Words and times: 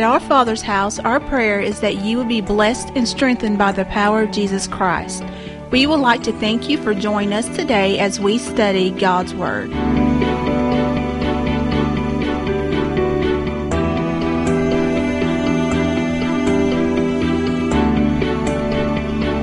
At 0.00 0.06
our 0.06 0.18
Father's 0.18 0.62
house, 0.62 0.98
our 0.98 1.20
prayer 1.20 1.60
is 1.60 1.80
that 1.80 1.96
you 1.96 2.16
will 2.16 2.24
be 2.24 2.40
blessed 2.40 2.88
and 2.94 3.06
strengthened 3.06 3.58
by 3.58 3.70
the 3.70 3.84
power 3.84 4.22
of 4.22 4.30
Jesus 4.30 4.66
Christ. 4.66 5.22
We 5.70 5.86
would 5.86 6.00
like 6.00 6.22
to 6.22 6.32
thank 6.32 6.70
you 6.70 6.78
for 6.78 6.94
joining 6.94 7.34
us 7.34 7.46
today 7.54 7.98
as 7.98 8.18
we 8.18 8.38
study 8.38 8.92
God's 8.92 9.34
Word. 9.34 9.68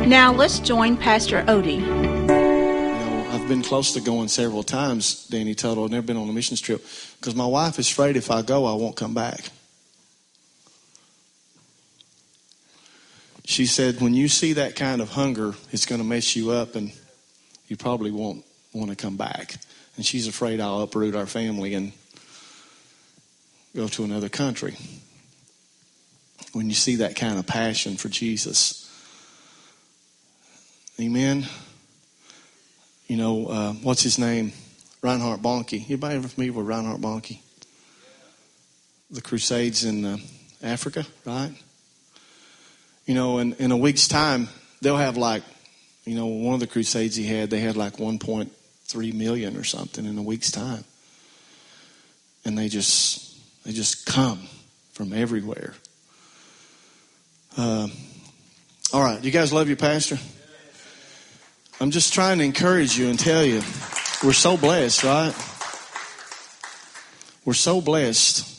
Now 0.08 0.34
let's 0.34 0.58
join 0.58 0.98
Pastor 0.98 1.44
Odie. 1.44 1.82
You 1.82 1.86
know, 1.86 3.28
I've 3.32 3.48
been 3.48 3.62
close 3.62 3.94
to 3.94 4.02
going 4.02 4.28
several 4.28 4.64
times, 4.64 5.28
Danny 5.28 5.54
Tuttle. 5.54 5.84
I've 5.84 5.92
never 5.92 6.08
been 6.08 6.18
on 6.18 6.28
a 6.28 6.34
missions 6.34 6.62
trip 6.62 6.84
because 7.20 7.36
my 7.36 7.46
wife 7.46 7.78
is 7.78 7.88
afraid 7.92 8.18
if 8.18 8.32
I 8.32 8.42
go, 8.42 8.66
I 8.66 8.74
won't 8.74 8.96
come 8.96 9.14
back. 9.14 9.52
She 13.48 13.66
said, 13.66 14.02
when 14.02 14.14
you 14.14 14.28
see 14.28 14.52
that 14.54 14.76
kind 14.76 15.02
of 15.02 15.12
hunger, 15.12 15.56
it's 15.72 15.86
going 15.86 16.02
to 16.02 16.06
mess 16.06 16.36
you 16.36 16.52
up 16.52 16.76
and 16.76 16.92
you 17.70 17.78
probably 17.78 18.12
won't 18.12 18.44
want 18.74 18.90
to 18.90 18.96
come 18.98 19.16
back. 19.16 19.56
And 19.96 20.06
she's 20.06 20.28
afraid 20.28 20.60
I'll 20.60 20.82
uproot 20.82 21.16
our 21.16 21.26
family 21.26 21.74
and 21.74 21.94
go 23.74 23.88
to 23.88 24.04
another 24.04 24.28
country. 24.28 24.76
When 26.52 26.68
you 26.68 26.76
see 26.76 26.98
that 26.98 27.16
kind 27.16 27.40
of 27.40 27.48
passion 27.48 27.96
for 27.96 28.10
Jesus, 28.10 28.84
Amen. 31.00 31.46
You 33.08 33.16
know, 33.16 33.48
uh, 33.48 33.74
what's 33.76 34.04
his 34.04 34.20
name? 34.20 34.52
Reinhard 35.02 35.42
Bonnke. 35.42 35.86
Anybody 35.86 36.16
ever 36.16 36.28
familiar 36.28 36.52
with 36.52 36.66
Reinhard 36.66 37.00
Bonnke? 37.00 37.40
The 39.10 39.22
Crusades 39.22 39.86
in 39.86 40.04
uh, 40.04 40.18
Africa, 40.62 41.06
right? 41.24 41.54
You 43.08 43.14
know, 43.14 43.40
in, 43.40 43.54
in 43.54 43.72
a 43.72 43.78
week's 43.78 44.08
time, 44.08 44.50
they'll 44.82 44.98
have 44.98 45.16
like, 45.16 45.42
you 46.04 46.14
know, 46.14 46.26
one 46.26 46.54
of 46.54 46.60
the 46.60 46.68
Crusades 46.68 47.16
he 47.16 47.26
had, 47.26 47.50
they 47.50 47.62
had 47.62 47.78
like 47.78 47.94
1.3 47.94 49.14
million 49.14 49.56
or 49.56 49.64
something 49.64 50.06
in 50.06 50.18
a 50.18 50.22
week's 50.22 50.52
time. 50.52 50.84
And 52.44 52.58
they 52.58 52.68
just, 52.68 53.64
they 53.64 53.72
just 53.72 54.06
come 54.06 54.42
from 54.92 55.14
everywhere. 55.14 55.74
Uh, 57.58 57.88
all 58.92 59.02
right, 59.02 59.24
you 59.24 59.32
guys 59.32 59.54
love 59.54 59.70
your 59.70 59.78
pastor? 59.78 60.18
I'm 61.80 61.92
just 61.92 62.14
trying 62.14 62.40
to 62.40 62.44
encourage 62.44 62.98
you 62.98 63.08
and 63.08 63.18
tell 63.18 63.44
you 63.44 63.62
we're 64.22 64.34
so 64.34 64.58
blessed, 64.58 65.04
right? 65.04 65.34
We're 67.46 67.54
so 67.54 67.80
blessed. 67.80 68.57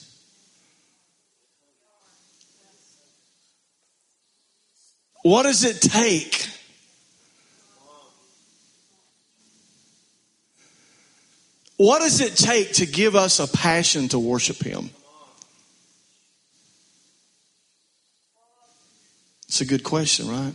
What 5.28 5.42
does 5.42 5.62
it 5.62 5.82
take? 5.82 6.48
What 11.76 11.98
does 11.98 12.22
it 12.22 12.34
take 12.34 12.72
to 12.74 12.86
give 12.86 13.14
us 13.14 13.38
a 13.38 13.46
passion 13.46 14.08
to 14.08 14.18
worship 14.18 14.56
Him? 14.62 14.88
It's 19.48 19.60
a 19.60 19.66
good 19.66 19.84
question, 19.84 20.30
right? 20.30 20.54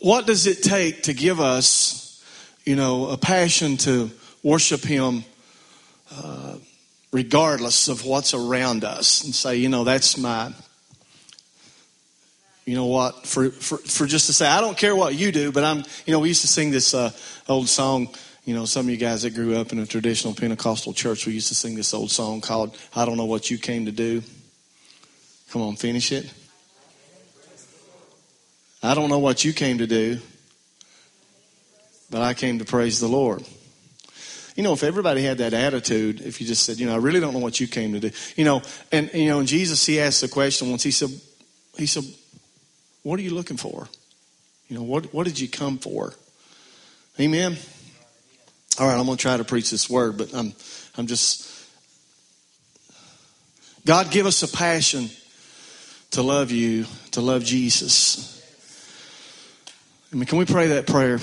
what 0.00 0.26
does 0.26 0.48
it 0.48 0.64
take 0.64 1.04
to 1.04 1.12
give 1.12 1.38
us, 1.38 2.24
you 2.64 2.74
know, 2.74 3.06
a 3.10 3.16
passion 3.16 3.76
to 3.76 4.10
worship 4.42 4.82
Him 4.82 5.22
uh, 6.10 6.56
regardless 7.12 7.88
of 7.88 8.04
what's 8.04 8.34
around 8.34 8.84
us 8.84 9.24
and 9.24 9.34
say, 9.34 9.56
you 9.56 9.68
know, 9.68 9.84
that's 9.84 10.18
my, 10.18 10.52
you 12.64 12.74
know 12.74 12.86
what, 12.86 13.26
for, 13.26 13.50
for, 13.50 13.78
for 13.78 14.06
just 14.06 14.26
to 14.26 14.32
say, 14.32 14.46
I 14.46 14.60
don't 14.60 14.76
care 14.76 14.94
what 14.94 15.14
you 15.14 15.32
do, 15.32 15.50
but 15.52 15.64
I'm, 15.64 15.78
you 16.06 16.12
know, 16.12 16.18
we 16.18 16.28
used 16.28 16.42
to 16.42 16.48
sing 16.48 16.70
this 16.70 16.92
uh, 16.94 17.10
old 17.48 17.68
song. 17.68 18.08
You 18.44 18.54
know, 18.54 18.64
some 18.64 18.86
of 18.86 18.90
you 18.90 18.96
guys 18.96 19.22
that 19.22 19.34
grew 19.34 19.56
up 19.56 19.72
in 19.72 19.78
a 19.78 19.86
traditional 19.86 20.34
Pentecostal 20.34 20.94
church, 20.94 21.26
we 21.26 21.34
used 21.34 21.48
to 21.48 21.54
sing 21.54 21.74
this 21.74 21.92
old 21.92 22.10
song 22.10 22.40
called 22.40 22.76
I 22.94 23.04
Don't 23.04 23.16
Know 23.16 23.26
What 23.26 23.50
You 23.50 23.58
Came 23.58 23.86
to 23.86 23.92
Do. 23.92 24.22
Come 25.50 25.62
on, 25.62 25.76
finish 25.76 26.12
it. 26.12 26.32
I 28.82 28.94
don't 28.94 29.08
know 29.08 29.18
what 29.18 29.44
you 29.44 29.52
came 29.52 29.78
to 29.78 29.86
do, 29.86 30.18
but 32.10 32.22
I 32.22 32.34
came 32.34 32.60
to 32.60 32.64
praise 32.64 33.00
the 33.00 33.08
Lord. 33.08 33.44
You 34.58 34.64
know, 34.64 34.72
if 34.72 34.82
everybody 34.82 35.22
had 35.22 35.38
that 35.38 35.54
attitude, 35.54 36.20
if 36.20 36.40
you 36.40 36.46
just 36.48 36.64
said, 36.64 36.80
you 36.80 36.86
know, 36.86 36.92
I 36.92 36.96
really 36.96 37.20
don't 37.20 37.32
know 37.32 37.38
what 37.38 37.60
you 37.60 37.68
came 37.68 37.92
to 37.92 38.00
do, 38.00 38.10
you 38.34 38.44
know, 38.44 38.60
and 38.90 39.08
you 39.14 39.28
know, 39.28 39.38
and 39.38 39.46
Jesus, 39.46 39.86
he 39.86 40.00
asked 40.00 40.20
the 40.20 40.26
question 40.26 40.68
once. 40.68 40.82
He 40.82 40.90
said, 40.90 41.10
he 41.76 41.86
said, 41.86 42.02
"What 43.04 43.20
are 43.20 43.22
you 43.22 43.30
looking 43.30 43.56
for? 43.56 43.88
You 44.66 44.76
know, 44.76 44.82
what 44.82 45.14
what 45.14 45.28
did 45.28 45.38
you 45.38 45.46
come 45.46 45.78
for?" 45.78 46.12
Amen. 47.20 47.56
All 48.80 48.88
right, 48.88 48.98
I'm 48.98 49.06
going 49.06 49.16
to 49.16 49.22
try 49.22 49.36
to 49.36 49.44
preach 49.44 49.70
this 49.70 49.88
word, 49.88 50.18
but 50.18 50.34
I'm 50.34 50.52
I'm 50.96 51.06
just 51.06 51.48
God 53.86 54.10
give 54.10 54.26
us 54.26 54.42
a 54.42 54.48
passion 54.48 55.08
to 56.10 56.22
love 56.22 56.50
you, 56.50 56.86
to 57.12 57.20
love 57.20 57.44
Jesus. 57.44 58.42
I 60.12 60.16
mean, 60.16 60.24
can 60.24 60.36
we 60.36 60.46
pray 60.46 60.66
that 60.66 60.88
prayer? 60.88 61.20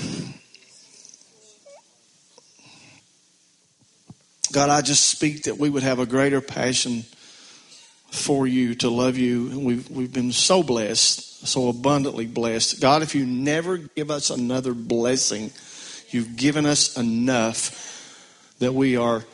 God, 4.56 4.70
I 4.70 4.80
just 4.80 5.10
speak 5.10 5.42
that 5.42 5.58
we 5.58 5.68
would 5.68 5.82
have 5.82 5.98
a 5.98 6.06
greater 6.06 6.40
passion 6.40 7.02
for 8.10 8.46
you, 8.46 8.74
to 8.76 8.88
love 8.88 9.18
you. 9.18 9.50
And 9.50 9.66
we've, 9.66 9.90
we've 9.90 10.14
been 10.14 10.32
so 10.32 10.62
blessed, 10.62 11.46
so 11.46 11.68
abundantly 11.68 12.24
blessed. 12.24 12.80
God, 12.80 13.02
if 13.02 13.14
you 13.14 13.26
never 13.26 13.76
give 13.76 14.10
us 14.10 14.30
another 14.30 14.72
blessing, 14.72 15.50
you've 16.08 16.36
given 16.38 16.64
us 16.64 16.96
enough 16.96 18.56
that 18.58 18.72
we 18.72 18.96
are, 18.96 19.26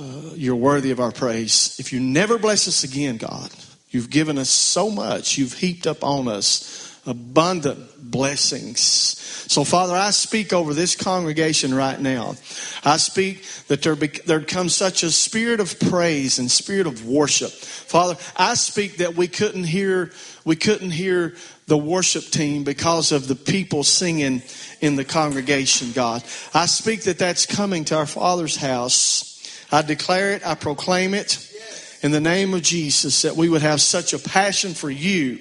uh, 0.00 0.30
you're 0.32 0.56
worthy 0.56 0.92
of 0.92 0.98
our 0.98 1.12
praise. 1.12 1.78
If 1.78 1.92
you 1.92 2.00
never 2.00 2.38
bless 2.38 2.66
us 2.66 2.82
again, 2.82 3.18
God, 3.18 3.50
you've 3.90 4.08
given 4.08 4.38
us 4.38 4.48
so 4.48 4.88
much, 4.88 5.36
you've 5.36 5.52
heaped 5.52 5.86
up 5.86 6.02
on 6.02 6.26
us 6.26 6.89
abundant 7.10 8.10
blessings. 8.10 8.80
So, 8.80 9.64
Father, 9.64 9.94
I 9.94 10.10
speak 10.10 10.52
over 10.52 10.74
this 10.74 10.94
congregation 10.94 11.74
right 11.74 12.00
now. 12.00 12.36
I 12.84 12.96
speak 12.98 13.44
that 13.68 13.82
there, 13.82 13.96
be, 13.96 14.08
there 14.26 14.40
comes 14.40 14.74
such 14.74 15.02
a 15.02 15.10
spirit 15.10 15.60
of 15.60 15.78
praise 15.80 16.38
and 16.38 16.50
spirit 16.50 16.86
of 16.86 17.04
worship. 17.04 17.50
Father, 17.50 18.16
I 18.36 18.54
speak 18.54 18.98
that 18.98 19.16
we 19.16 19.28
couldn't 19.28 19.64
hear, 19.64 20.12
we 20.44 20.56
couldn't 20.56 20.92
hear 20.92 21.34
the 21.66 21.76
worship 21.76 22.24
team 22.24 22.64
because 22.64 23.12
of 23.12 23.28
the 23.28 23.34
people 23.34 23.84
singing 23.84 24.42
in 24.80 24.96
the 24.96 25.04
congregation, 25.04 25.92
God. 25.92 26.22
I 26.54 26.66
speak 26.66 27.02
that 27.02 27.18
that's 27.18 27.46
coming 27.46 27.84
to 27.86 27.96
our 27.96 28.06
Father's 28.06 28.56
house. 28.56 29.26
I 29.72 29.82
declare 29.82 30.32
it, 30.32 30.46
I 30.46 30.54
proclaim 30.54 31.14
it 31.14 31.46
in 32.02 32.12
the 32.12 32.20
name 32.20 32.54
of 32.54 32.62
Jesus 32.62 33.22
that 33.22 33.36
we 33.36 33.48
would 33.48 33.62
have 33.62 33.80
such 33.80 34.12
a 34.12 34.18
passion 34.18 34.74
for 34.74 34.90
you 34.90 35.38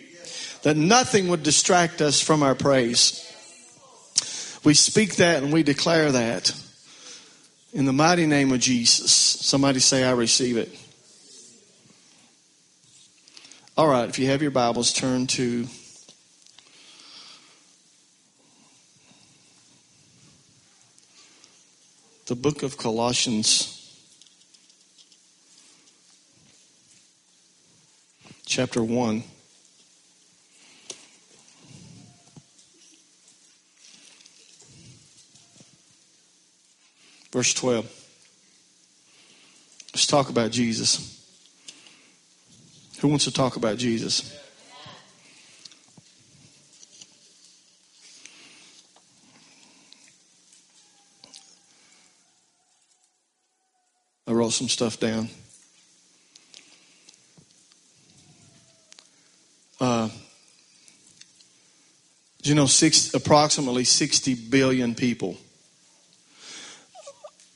that 0.63 0.75
nothing 0.75 1.29
would 1.29 1.43
distract 1.43 2.01
us 2.01 2.21
from 2.21 2.43
our 2.43 2.55
praise. 2.55 3.25
We 4.63 4.73
speak 4.73 5.15
that 5.17 5.41
and 5.41 5.53
we 5.53 5.63
declare 5.63 6.11
that 6.11 6.51
in 7.73 7.85
the 7.85 7.93
mighty 7.93 8.25
name 8.25 8.51
of 8.51 8.59
Jesus. 8.59 9.11
Somebody 9.11 9.79
say, 9.79 10.03
I 10.03 10.11
receive 10.11 10.57
it. 10.57 10.69
All 13.77 13.87
right, 13.87 14.09
if 14.09 14.19
you 14.19 14.27
have 14.27 14.41
your 14.41 14.51
Bibles, 14.51 14.91
turn 14.91 15.27
to 15.27 15.65
the 22.25 22.35
book 22.35 22.61
of 22.61 22.77
Colossians. 22.77 23.75
Chapter 28.45 28.83
1. 28.83 29.23
Verse 37.31 37.53
12. 37.53 37.85
Let's 39.93 40.07
talk 40.07 40.29
about 40.29 40.51
Jesus. 40.51 41.15
Who 43.01 43.07
wants 43.07 43.25
to 43.25 43.31
talk 43.31 43.55
about 43.55 43.77
Jesus? 43.77 44.35
I 54.27 54.31
wrote 54.31 54.51
some 54.51 54.69
stuff 54.69 54.99
down. 54.99 55.29
Uh, 59.79 60.09
you 62.43 62.53
know, 62.53 62.65
six, 62.65 63.13
approximately 63.13 63.83
60 63.83 64.35
billion 64.35 64.93
people 64.93 65.37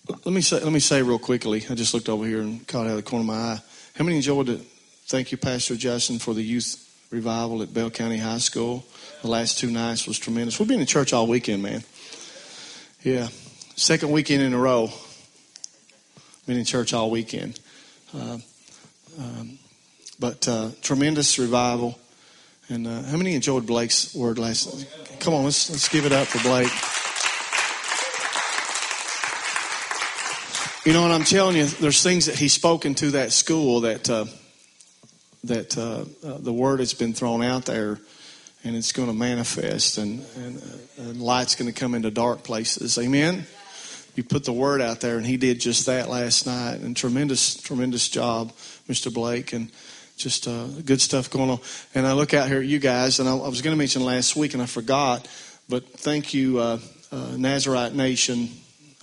let 0.07 0.27
me 0.27 0.41
say 0.41 0.59
let 0.59 0.73
me 0.73 0.79
say 0.79 1.01
real 1.01 1.19
quickly. 1.19 1.63
I 1.69 1.75
just 1.75 1.93
looked 1.93 2.09
over 2.09 2.25
here 2.25 2.41
and 2.41 2.67
caught 2.67 2.87
out 2.87 2.91
of 2.91 2.97
the 2.97 3.03
corner 3.03 3.21
of 3.21 3.27
my 3.27 3.33
eye. 3.33 3.61
How 3.95 4.03
many 4.03 4.17
enjoyed 4.17 4.49
it? 4.49 4.61
Thank 5.05 5.31
you, 5.31 5.37
Pastor 5.37 5.75
Justin, 5.75 6.19
for 6.19 6.33
the 6.33 6.41
youth 6.41 6.79
revival 7.11 7.61
at 7.61 7.73
Bell 7.73 7.89
County 7.89 8.17
High 8.17 8.39
School. 8.39 8.85
The 9.21 9.29
last 9.29 9.59
two 9.59 9.69
nights 9.71 10.07
was 10.07 10.19
tremendous. 10.19 10.59
We've 10.59 10.67
been 10.67 10.81
in 10.81 10.85
church 10.85 11.13
all 11.13 11.27
weekend, 11.27 11.63
man. 11.63 11.83
Yeah, 13.03 13.29
second 13.75 14.11
weekend 14.11 14.41
in 14.41 14.53
a 14.53 14.57
row. 14.57 14.89
Been 16.47 16.57
in 16.57 16.65
church 16.65 16.93
all 16.93 17.09
weekend. 17.09 17.59
Uh, 18.13 18.39
um, 19.17 19.59
but 20.19 20.47
uh, 20.47 20.71
tremendous 20.81 21.39
revival. 21.39 21.97
And 22.69 22.87
uh, 22.87 23.03
how 23.03 23.17
many 23.17 23.35
enjoyed 23.35 23.65
Blake's 23.65 24.13
word 24.15 24.39
last? 24.39 24.73
Night? 24.73 25.19
Come 25.19 25.33
on, 25.33 25.43
let's 25.43 25.69
let's 25.69 25.87
give 25.87 26.05
it 26.05 26.11
up 26.11 26.27
for 26.27 26.41
Blake. 26.43 26.71
You 30.85 30.91
know, 30.91 31.05
and 31.05 31.13
I'm 31.13 31.23
telling 31.23 31.55
you, 31.55 31.65
there's 31.65 32.03
things 32.03 32.25
that 32.25 32.35
he's 32.35 32.51
spoken 32.51 32.93
to 32.95 33.11
that 33.11 33.31
school 33.31 33.81
that 33.81 34.09
uh, 34.09 34.25
that 35.45 35.77
uh, 35.77 36.03
uh, 36.27 36.39
the 36.39 36.51
word 36.51 36.81
has 36.81 36.93
been 36.93 37.13
thrown 37.13 37.41
out 37.41 37.63
there, 37.63 37.99
and 38.65 38.75
it's 38.75 38.91
going 38.91 39.07
to 39.07 39.13
manifest, 39.13 39.97
and 39.97 40.25
and, 40.35 40.57
uh, 40.57 41.03
and 41.03 41.21
light's 41.21 41.55
going 41.55 41.71
to 41.71 41.79
come 41.79 41.95
into 41.95 42.11
dark 42.11 42.43
places. 42.43 42.97
Amen. 42.97 43.45
You 44.15 44.25
put 44.25 44.43
the 44.43 44.51
word 44.51 44.81
out 44.81 44.99
there, 44.99 45.15
and 45.15 45.25
he 45.25 45.37
did 45.37 45.61
just 45.61 45.85
that 45.85 46.09
last 46.09 46.45
night, 46.45 46.81
and 46.81 46.97
tremendous, 46.97 47.55
tremendous 47.55 48.09
job, 48.09 48.51
Mr. 48.89 49.11
Blake, 49.11 49.53
and 49.53 49.71
just 50.17 50.49
uh, 50.49 50.65
good 50.85 50.99
stuff 50.99 51.29
going 51.29 51.49
on. 51.49 51.59
And 51.95 52.05
I 52.05 52.11
look 52.11 52.33
out 52.33 52.49
here 52.49 52.59
at 52.59 52.65
you 52.65 52.79
guys, 52.79 53.21
and 53.21 53.29
I, 53.29 53.31
I 53.37 53.47
was 53.47 53.61
going 53.61 53.73
to 53.73 53.77
mention 53.79 54.03
last 54.03 54.35
week, 54.35 54.53
and 54.53 54.61
I 54.61 54.65
forgot, 54.65 55.29
but 55.69 55.87
thank 55.91 56.33
you, 56.33 56.59
uh, 56.59 56.79
Nazarite 57.37 57.95
Nation 57.95 58.49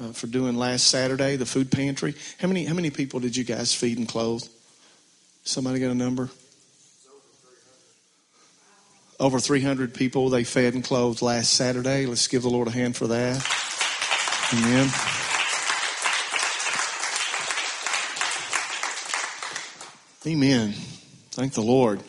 uh, 0.01 0.13
for 0.13 0.27
doing 0.27 0.57
last 0.57 0.89
Saturday, 0.89 1.37
the 1.37 1.47
food 1.47 1.71
pantry. 1.71 2.15
How 2.39 2.49
many 2.49 2.65
how 2.65 2.75
many 2.75 2.91
people 2.91 3.21
did 3.21 3.37
you 3.37 3.45
guys 3.45 3.75
feed 3.75 3.99
and 3.99 4.09
clothe? 4.09 4.43
Somebody 5.45 5.81
got 5.81 5.91
a 5.91 5.95
number? 5.95 6.31
Over 9.19 9.39
300 9.39 9.93
people 9.93 10.31
they 10.31 10.45
fed 10.45 10.75
and 10.75 10.83
clothed 10.83 11.21
last 11.21 11.53
Saturday. 11.53 12.07
Let's 12.07 12.27
give 12.27 12.43
the 12.43 12.49
Lord 12.49 12.69
a 12.69 12.71
hand 12.71 12.97
for 12.97 13.07
that. 13.09 13.47
Amen. 14.55 14.89
Amen. 20.27 20.73
Thank 21.33 21.53
the 21.53 21.63
Lord. 21.63 22.01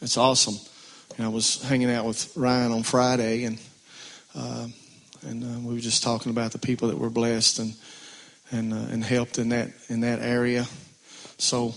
That's 0.00 0.16
awesome. 0.16 0.56
And 1.16 1.26
I 1.26 1.28
was 1.28 1.62
hanging 1.62 1.90
out 1.90 2.04
with 2.04 2.36
Ryan 2.36 2.72
on 2.72 2.82
Friday 2.82 3.44
and. 3.44 3.58
Uh, 4.34 4.66
and 5.24 5.44
uh, 5.44 5.68
we 5.68 5.74
were 5.74 5.80
just 5.80 6.02
talking 6.02 6.30
about 6.30 6.52
the 6.52 6.58
people 6.58 6.88
that 6.88 6.98
were 6.98 7.10
blessed 7.10 7.58
and 7.58 7.74
and 8.50 8.72
uh, 8.72 8.92
and 8.92 9.04
helped 9.04 9.38
in 9.38 9.50
that 9.50 9.70
in 9.88 10.00
that 10.00 10.20
area. 10.20 10.66
So 11.38 11.74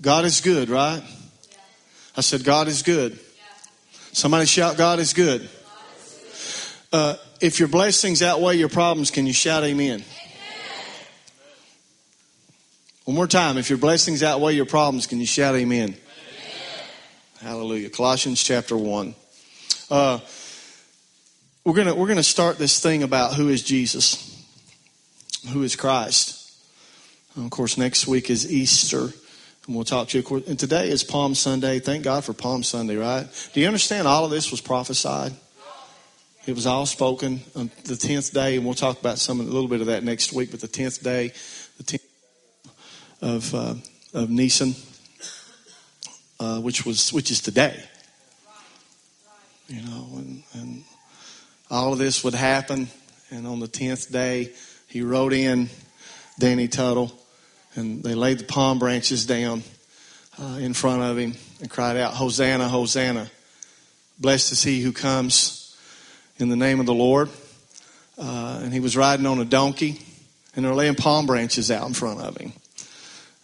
God 0.00 0.24
is 0.24 0.40
good, 0.40 0.68
right? 0.68 1.02
I 2.16 2.20
said 2.20 2.44
God 2.44 2.68
is 2.68 2.82
good. 2.82 3.18
Somebody 4.12 4.46
shout, 4.46 4.76
God 4.76 4.98
is 4.98 5.14
good. 5.14 5.48
Uh, 6.92 7.16
if 7.40 7.58
your 7.58 7.68
blessings 7.68 8.22
outweigh 8.22 8.56
your 8.56 8.68
problems, 8.68 9.10
can 9.10 9.26
you 9.26 9.32
shout 9.32 9.64
amen? 9.64 10.04
One 13.04 13.16
more 13.16 13.26
time. 13.26 13.58
If 13.58 13.68
your 13.68 13.78
blessings 13.78 14.22
outweigh 14.22 14.54
your 14.54 14.66
problems, 14.66 15.06
can 15.06 15.18
you 15.18 15.26
shout 15.26 15.56
amen? 15.56 15.88
amen. 15.88 15.96
Hallelujah. 17.40 17.90
Colossians 17.90 18.42
chapter 18.44 18.76
1. 18.76 19.14
We're 21.64 21.74
gonna 21.74 21.94
we're 21.94 22.08
gonna 22.08 22.24
start 22.24 22.58
this 22.58 22.80
thing 22.80 23.04
about 23.04 23.34
who 23.34 23.48
is 23.48 23.62
Jesus, 23.62 24.36
who 25.52 25.62
is 25.62 25.76
Christ. 25.76 26.38
And 27.36 27.44
of 27.44 27.52
course, 27.52 27.78
next 27.78 28.08
week 28.08 28.30
is 28.30 28.52
Easter, 28.52 29.04
and 29.04 29.76
we'll 29.76 29.84
talk 29.84 30.08
to 30.08 30.18
you. 30.18 30.42
And 30.48 30.58
today 30.58 30.90
is 30.90 31.04
Palm 31.04 31.36
Sunday. 31.36 31.78
Thank 31.78 32.02
God 32.02 32.24
for 32.24 32.32
Palm 32.32 32.64
Sunday, 32.64 32.96
right? 32.96 33.28
Do 33.52 33.60
you 33.60 33.68
understand? 33.68 34.08
All 34.08 34.24
of 34.24 34.32
this 34.32 34.50
was 34.50 34.60
prophesied. 34.60 35.34
It 36.46 36.56
was 36.56 36.66
all 36.66 36.84
spoken 36.84 37.42
on 37.54 37.70
the 37.84 37.94
tenth 37.94 38.32
day, 38.32 38.56
and 38.56 38.64
we'll 38.64 38.74
talk 38.74 38.98
about 38.98 39.18
some 39.18 39.38
a 39.38 39.44
little 39.44 39.68
bit 39.68 39.80
of 39.80 39.86
that 39.86 40.02
next 40.02 40.32
week. 40.32 40.50
But 40.50 40.62
the 40.62 40.66
tenth 40.66 41.00
day, 41.00 41.30
the 41.76 41.84
tenth 41.84 42.02
of 43.20 43.54
uh, 43.54 43.74
of 44.12 44.30
Nisan, 44.30 44.74
uh, 46.40 46.60
which 46.60 46.84
was 46.84 47.12
which 47.12 47.30
is 47.30 47.40
today. 47.40 47.84
You 49.68 49.80
know, 49.82 50.08
and, 50.16 50.42
and 50.54 50.84
all 51.72 51.94
of 51.94 51.98
this 51.98 52.22
would 52.22 52.34
happen. 52.34 52.88
And 53.30 53.46
on 53.46 53.58
the 53.58 53.66
10th 53.66 54.12
day, 54.12 54.52
he 54.86 55.00
rode 55.00 55.32
in 55.32 55.70
Danny 56.38 56.68
Tuttle, 56.68 57.10
and 57.74 58.04
they 58.04 58.14
laid 58.14 58.38
the 58.38 58.44
palm 58.44 58.78
branches 58.78 59.24
down 59.24 59.62
uh, 60.38 60.58
in 60.60 60.74
front 60.74 61.02
of 61.02 61.16
him 61.16 61.34
and 61.60 61.70
cried 61.70 61.96
out, 61.96 62.12
Hosanna, 62.12 62.68
Hosanna. 62.68 63.30
Blessed 64.18 64.52
is 64.52 64.62
he 64.62 64.82
who 64.82 64.92
comes 64.92 65.74
in 66.38 66.50
the 66.50 66.56
name 66.56 66.78
of 66.78 66.86
the 66.86 66.94
Lord. 66.94 67.30
Uh, 68.18 68.60
and 68.62 68.72
he 68.72 68.80
was 68.80 68.94
riding 68.94 69.24
on 69.24 69.40
a 69.40 69.44
donkey, 69.44 69.98
and 70.54 70.64
they're 70.64 70.74
laying 70.74 70.94
palm 70.94 71.24
branches 71.24 71.70
out 71.70 71.88
in 71.88 71.94
front 71.94 72.20
of 72.20 72.36
him. 72.36 72.52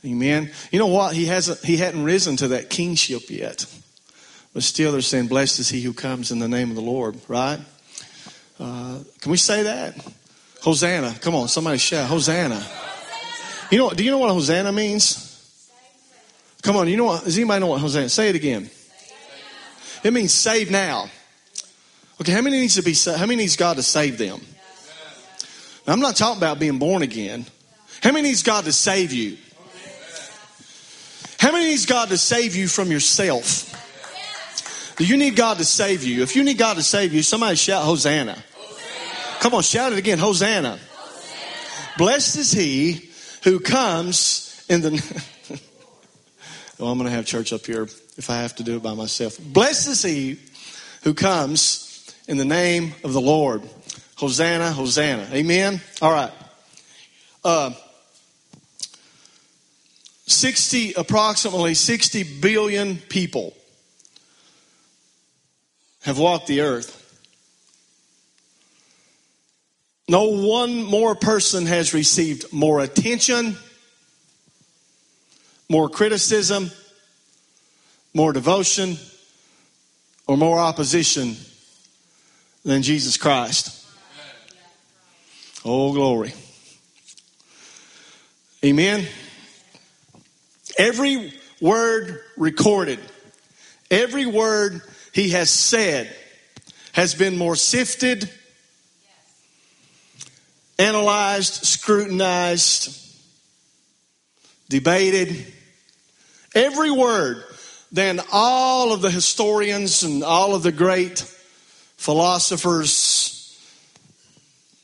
Amen. 0.04 0.52
You 0.70 0.78
know 0.78 0.86
what? 0.86 1.14
He 1.14 1.24
hasn't 1.24 1.64
he 1.64 1.78
hadn't 1.78 2.04
risen 2.04 2.36
to 2.36 2.48
that 2.48 2.68
kingship 2.68 3.30
yet. 3.30 3.66
But 4.52 4.62
still 4.62 4.92
they're 4.92 5.00
saying, 5.00 5.28
Blessed 5.28 5.58
is 5.58 5.68
he 5.70 5.80
who 5.80 5.94
comes 5.94 6.30
in 6.30 6.38
the 6.38 6.48
name 6.48 6.68
of 6.68 6.76
the 6.76 6.82
Lord, 6.82 7.16
right? 7.26 7.58
Uh, 8.58 8.98
can 9.20 9.30
we 9.30 9.36
say 9.36 9.62
that? 9.62 9.94
Hosanna. 10.60 11.14
Come 11.20 11.34
on, 11.34 11.48
somebody 11.48 11.78
shout, 11.78 12.08
Hosanna. 12.08 12.64
You 13.70 13.78
know, 13.78 13.90
do 13.90 14.02
you 14.02 14.10
know 14.10 14.18
what 14.18 14.30
Hosanna 14.30 14.72
means? 14.72 15.24
Come 16.62 16.76
on, 16.76 16.88
you 16.88 16.96
know 16.96 17.04
what? 17.04 17.24
Does 17.24 17.36
anybody 17.38 17.60
know 17.60 17.68
what 17.68 17.80
Hosanna? 17.80 18.08
Say 18.08 18.30
it 18.30 18.36
again. 18.36 18.68
It 20.02 20.12
means 20.12 20.32
save 20.32 20.70
now. 20.70 21.08
Okay, 22.20 22.32
how 22.32 22.42
many 22.42 22.58
needs 22.58 22.74
to 22.74 22.82
be? 22.82 22.94
How 22.94 23.26
many 23.26 23.36
needs 23.36 23.56
God 23.56 23.76
to 23.76 23.82
save 23.82 24.18
them? 24.18 24.40
Now, 25.86 25.92
I'm 25.92 26.00
not 26.00 26.16
talking 26.16 26.38
about 26.38 26.58
being 26.58 26.78
born 26.78 27.02
again. 27.02 27.46
How 28.02 28.12
many 28.12 28.28
needs 28.28 28.42
God 28.42 28.64
to 28.64 28.72
save 28.72 29.12
you? 29.12 29.38
How 31.38 31.52
many 31.52 31.66
needs 31.66 31.86
God 31.86 32.08
to 32.08 32.18
save 32.18 32.56
you 32.56 32.66
from 32.66 32.90
yourself? 32.90 33.74
Do 34.96 35.06
you 35.06 35.16
need 35.16 35.36
God 35.36 35.58
to 35.58 35.64
save 35.64 36.02
you? 36.02 36.22
If 36.22 36.34
you 36.34 36.42
need 36.42 36.58
God 36.58 36.74
to 36.74 36.82
save 36.82 37.14
you, 37.14 37.22
somebody 37.22 37.54
shout 37.54 37.84
Hosanna. 37.84 38.42
Come 39.40 39.54
on, 39.54 39.62
shout 39.62 39.92
it 39.92 39.98
again. 39.98 40.18
Hosanna. 40.18 40.78
Hosanna. 40.78 41.96
Blessed 41.96 42.36
is 42.38 42.52
he 42.52 43.10
who 43.44 43.60
comes 43.60 44.64
in 44.68 44.80
the. 44.80 44.90
oh, 46.80 46.88
I'm 46.88 46.98
going 46.98 47.08
to 47.08 47.14
have 47.14 47.24
church 47.24 47.52
up 47.52 47.64
here 47.64 47.84
if 48.16 48.30
I 48.30 48.38
have 48.38 48.56
to 48.56 48.64
do 48.64 48.76
it 48.76 48.82
by 48.82 48.94
myself. 48.94 49.38
Blessed 49.38 49.88
is 49.88 50.02
he 50.02 50.40
who 51.04 51.14
comes 51.14 52.14
in 52.26 52.36
the 52.36 52.44
name 52.44 52.94
of 53.04 53.12
the 53.12 53.20
Lord. 53.20 53.62
Hosanna, 54.16 54.72
Hosanna. 54.72 55.28
Amen. 55.32 55.80
All 56.02 56.12
right. 56.12 56.32
Uh, 57.44 57.70
60, 60.26 60.94
approximately 60.94 61.74
60 61.74 62.40
billion 62.40 62.96
people 62.96 63.56
have 66.02 66.18
walked 66.18 66.48
the 66.48 66.62
earth. 66.62 67.07
No 70.08 70.24
one 70.24 70.82
more 70.84 71.14
person 71.14 71.66
has 71.66 71.92
received 71.92 72.50
more 72.50 72.80
attention, 72.80 73.56
more 75.68 75.90
criticism, 75.90 76.70
more 78.14 78.32
devotion, 78.32 78.96
or 80.26 80.38
more 80.38 80.58
opposition 80.58 81.36
than 82.64 82.82
Jesus 82.82 83.18
Christ. 83.18 83.86
Oh, 85.64 85.92
glory. 85.92 86.32
Amen. 88.64 89.06
Every 90.78 91.34
word 91.60 92.20
recorded, 92.36 92.98
every 93.90 94.24
word 94.24 94.80
he 95.12 95.30
has 95.30 95.50
said 95.50 96.14
has 96.92 97.14
been 97.14 97.36
more 97.36 97.56
sifted, 97.56 98.30
analyzed, 100.78 101.64
scrutinized, 101.64 102.96
debated. 104.68 105.46
Every 106.54 106.90
word 106.90 107.44
than 107.92 108.20
all 108.32 108.92
of 108.92 109.00
the 109.00 109.10
historians 109.10 110.02
and 110.02 110.22
all 110.22 110.54
of 110.54 110.62
the 110.62 110.72
great 110.72 111.20
philosophers. 111.96 113.58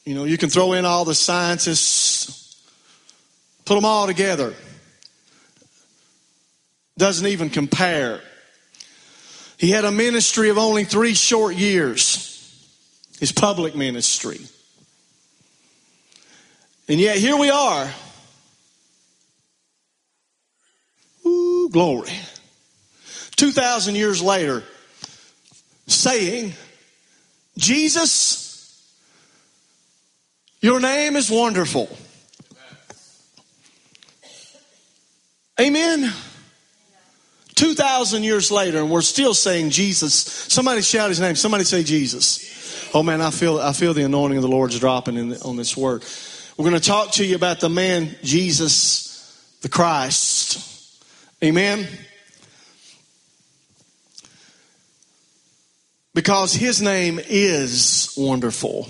You 0.05 0.15
know, 0.15 0.25
you 0.25 0.39
can 0.39 0.51
throw 0.51 0.73
in 0.73 0.85
all 0.85 1.05
the 1.05 1.15
scientists, 1.15 2.63
put 3.65 3.75
them 3.75 3.85
all 3.85 4.07
together. 4.07 4.55
Doesn't 6.97 7.27
even 7.27 7.51
compare 7.51 8.21
he 9.65 9.71
had 9.71 9.85
a 9.85 9.93
ministry 9.93 10.51
of 10.51 10.59
only 10.59 10.85
three 10.85 11.15
short 11.15 11.55
years, 11.55 12.31
his 13.19 13.33
public 13.33 13.75
ministry. 13.75 14.41
And 16.89 17.01
yet 17.01 17.17
here 17.17 17.37
we 17.37 17.51
are. 17.51 17.91
Ooh, 21.27 21.69
glory. 21.71 22.13
2,000 23.37 23.95
years 23.95 24.23
later, 24.23 24.63
saying, 25.87 26.53
Jesus, 27.57 28.91
your 30.61 30.81
name 30.81 31.17
is 31.17 31.31
wonderful. 31.31 31.89
Amen. 35.61 36.13
2,000 37.55 38.25
years 38.25 38.51
later, 38.51 38.81
and 38.81 38.91
we're 38.91 39.01
still 39.01 39.33
saying 39.33 39.71
Jesus. 39.71 40.15
Somebody 40.15 40.83
shout 40.83 41.09
his 41.09 41.21
name. 41.21 41.37
Somebody 41.37 41.65
say 41.65 41.85
Jesus. 41.85 42.91
Oh 42.93 43.03
man, 43.03 43.21
I 43.21 43.31
feel, 43.31 43.59
I 43.59 43.73
feel 43.73 43.95
the 43.95 44.05
anointing 44.05 44.39
of 44.39 44.43
the 44.43 44.49
Lord's 44.49 44.79
dropping 44.79 45.17
in 45.17 45.35
on 45.43 45.57
this 45.57 45.77
word. 45.77 46.05
We're 46.57 46.71
going 46.71 46.81
to 46.81 46.89
talk 46.89 47.13
to 47.13 47.25
you 47.25 47.35
about 47.35 47.59
the 47.59 47.69
man, 47.69 48.15
Jesus 48.23 49.05
the 49.63 49.69
Christ. 49.71 51.03
Amen. 51.43 51.89
Because 56.13 56.53
his 56.53 56.83
name 56.83 57.19
is 57.19 58.15
wonderful. 58.17 58.87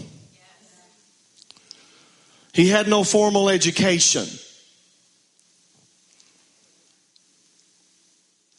He 2.52 2.68
had 2.68 2.88
no 2.88 3.02
formal 3.02 3.49
education. 3.49 4.26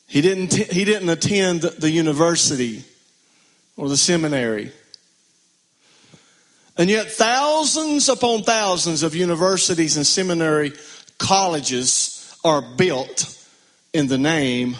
He 0.08 0.22
didn't, 0.22 0.54
he 0.54 0.86
didn't 0.86 1.10
attend 1.10 1.62
the 1.62 1.92
university 1.92 2.86
or 3.76 3.90
the 3.90 3.98
seminary. 3.98 4.72
And 6.78 6.90
yet, 6.90 7.12
thousands 7.12 8.10
upon 8.10 8.44
thousands 8.44 9.04
of 9.04 9.16
universities 9.16 9.96
and 9.96 10.06
seminary 10.06 10.74
colleges 11.18 12.36
are 12.44 12.62
built 12.62 13.32
in 13.94 14.08
the 14.08 14.18
name 14.18 14.76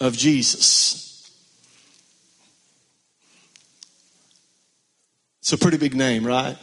of 0.00 0.16
Jesus. 0.16 1.30
It's 5.40 5.52
a 5.52 5.58
pretty 5.58 5.78
big 5.78 5.96
name, 5.96 6.24
right? 6.24 6.56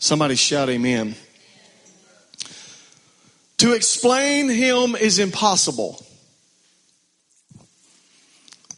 Somebody 0.00 0.34
shout 0.34 0.68
amen. 0.68 1.14
To 3.58 3.72
explain 3.72 4.48
him 4.48 4.96
is 4.96 5.20
impossible. 5.20 6.04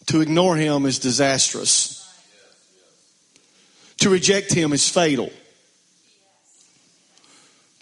To 0.07 0.21
ignore 0.21 0.57
him 0.57 0.85
is 0.85 0.99
disastrous. 0.99 1.96
To 3.99 4.11
reject 4.11 4.53
him 4.53 4.73
is 4.73 4.89
fatal. 4.89 5.33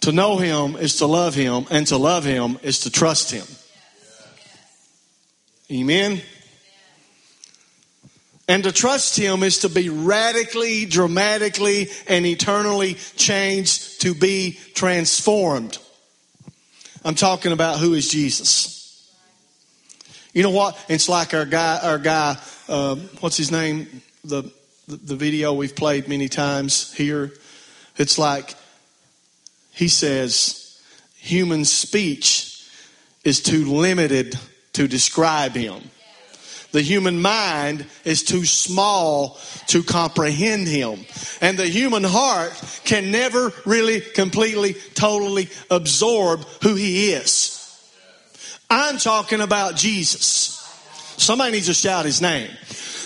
To 0.01 0.11
know 0.11 0.37
him 0.37 0.75
is 0.75 0.97
to 0.97 1.07
love 1.07 1.33
him, 1.33 1.65
and 1.71 1.87
to 1.87 1.97
love 1.97 2.23
him 2.23 2.59
is 2.61 2.81
to 2.81 2.91
trust 2.91 3.31
him. 3.31 3.45
Amen. 5.71 6.21
And 8.47 8.63
to 8.65 8.71
trust 8.71 9.17
him 9.17 9.41
is 9.41 9.59
to 9.59 9.69
be 9.69 9.89
radically, 9.89 10.85
dramatically, 10.85 11.89
and 12.07 12.25
eternally 12.25 12.93
changed, 13.15 14.01
to 14.01 14.13
be 14.13 14.59
transformed. 14.75 15.79
I'm 17.03 17.15
talking 17.15 17.51
about 17.51 17.79
who 17.79 17.95
is 17.95 18.07
Jesus. 18.07 19.11
You 20.33 20.43
know 20.43 20.51
what? 20.51 20.77
It's 20.87 21.09
like 21.09 21.33
our 21.33 21.45
guy, 21.45 21.79
our 21.81 21.97
guy, 21.97 22.37
uh, 22.69 22.95
what's 23.21 23.37
his 23.37 23.51
name? 23.51 24.01
The, 24.23 24.51
the, 24.87 25.15
video 25.15 25.53
we've 25.53 25.75
played 25.75 26.07
many 26.07 26.29
times 26.29 26.93
here. 26.93 27.31
It's 27.97 28.17
like 28.17 28.55
he 29.71 29.87
says, 29.87 30.81
human 31.15 31.65
speech 31.65 32.69
is 33.23 33.41
too 33.41 33.65
limited 33.65 34.37
to 34.73 34.87
describe 34.87 35.53
him. 35.53 35.81
The 36.71 36.81
human 36.81 37.21
mind 37.21 37.85
is 38.03 38.23
too 38.23 38.45
small 38.45 39.39
to 39.67 39.81
comprehend 39.81 40.67
him. 40.67 41.05
And 41.39 41.57
the 41.57 41.67
human 41.67 42.03
heart 42.03 42.51
can 42.83 43.11
never 43.11 43.53
really 43.65 44.01
completely, 44.01 44.73
totally 44.93 45.49
absorb 45.71 46.43
who 46.61 46.75
he 46.75 47.13
is. 47.13 47.53
I'm 48.69 48.97
talking 48.97 49.39
about 49.39 49.77
Jesus. 49.77 50.61
Somebody 51.17 51.53
needs 51.53 51.67
to 51.67 51.73
shout 51.73 52.03
his 52.03 52.21
name. 52.21 52.49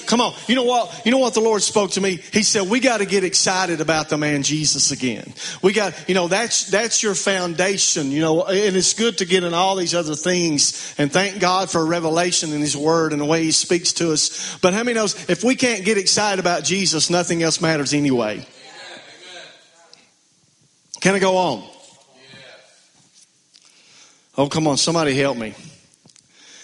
Come 0.10 0.22
on. 0.22 0.34
You 0.48 0.56
know 0.56 0.64
what? 0.64 1.06
You 1.06 1.12
know 1.12 1.20
what 1.20 1.36
the 1.36 1.40
Lord 1.40 1.62
spoke 1.62 1.92
to 1.92 2.02
me? 2.02 2.16
He 2.34 2.42
said, 2.42 2.68
we 2.68 2.80
got 2.80 2.98
to 2.98 3.06
get 3.06 3.24
excited 3.24 3.80
about 3.80 4.10
the 4.10 4.18
man 4.18 4.42
Jesus 4.42 4.90
again. 4.90 5.36
We 5.62 5.72
got, 5.72 6.10
you 6.10 6.16
know, 6.16 6.28
that's, 6.28 6.72
that's 6.72 7.04
your 7.04 7.14
foundation, 7.14 8.10
you 8.10 8.20
know, 8.20 8.44
and 8.44 8.76
it's 8.76 8.96
good 8.96 9.20
to 9.20 9.26
get 9.26 9.44
in 9.44 9.54
all 9.54 9.76
these 9.76 9.94
other 9.94 10.16
things 10.16 10.96
and 10.98 11.14
thank 11.14 11.40
God 11.40 11.70
for 11.70 11.86
revelation 11.86 12.54
in 12.54 12.60
his 12.60 12.76
word 12.76 13.12
and 13.12 13.22
the 13.22 13.26
way 13.26 13.44
he 13.44 13.52
speaks 13.52 13.94
to 13.94 14.12
us. 14.12 14.58
But 14.64 14.74
how 14.74 14.84
many 14.84 14.96
knows 14.96 15.30
if 15.30 15.44
we 15.44 15.56
can't 15.56 15.86
get 15.86 16.00
excited 16.00 16.40
about 16.40 16.64
Jesus, 16.64 17.12
nothing 17.12 17.44
else 17.44 17.62
matters 17.62 17.94
anyway? 17.94 18.48
Can 21.02 21.14
I 21.14 21.20
go 21.20 21.38
on? 21.38 21.70
Oh, 24.40 24.50
come 24.50 24.66
on, 24.66 24.78
somebody 24.78 25.14
help 25.14 25.38
me. 25.38 25.54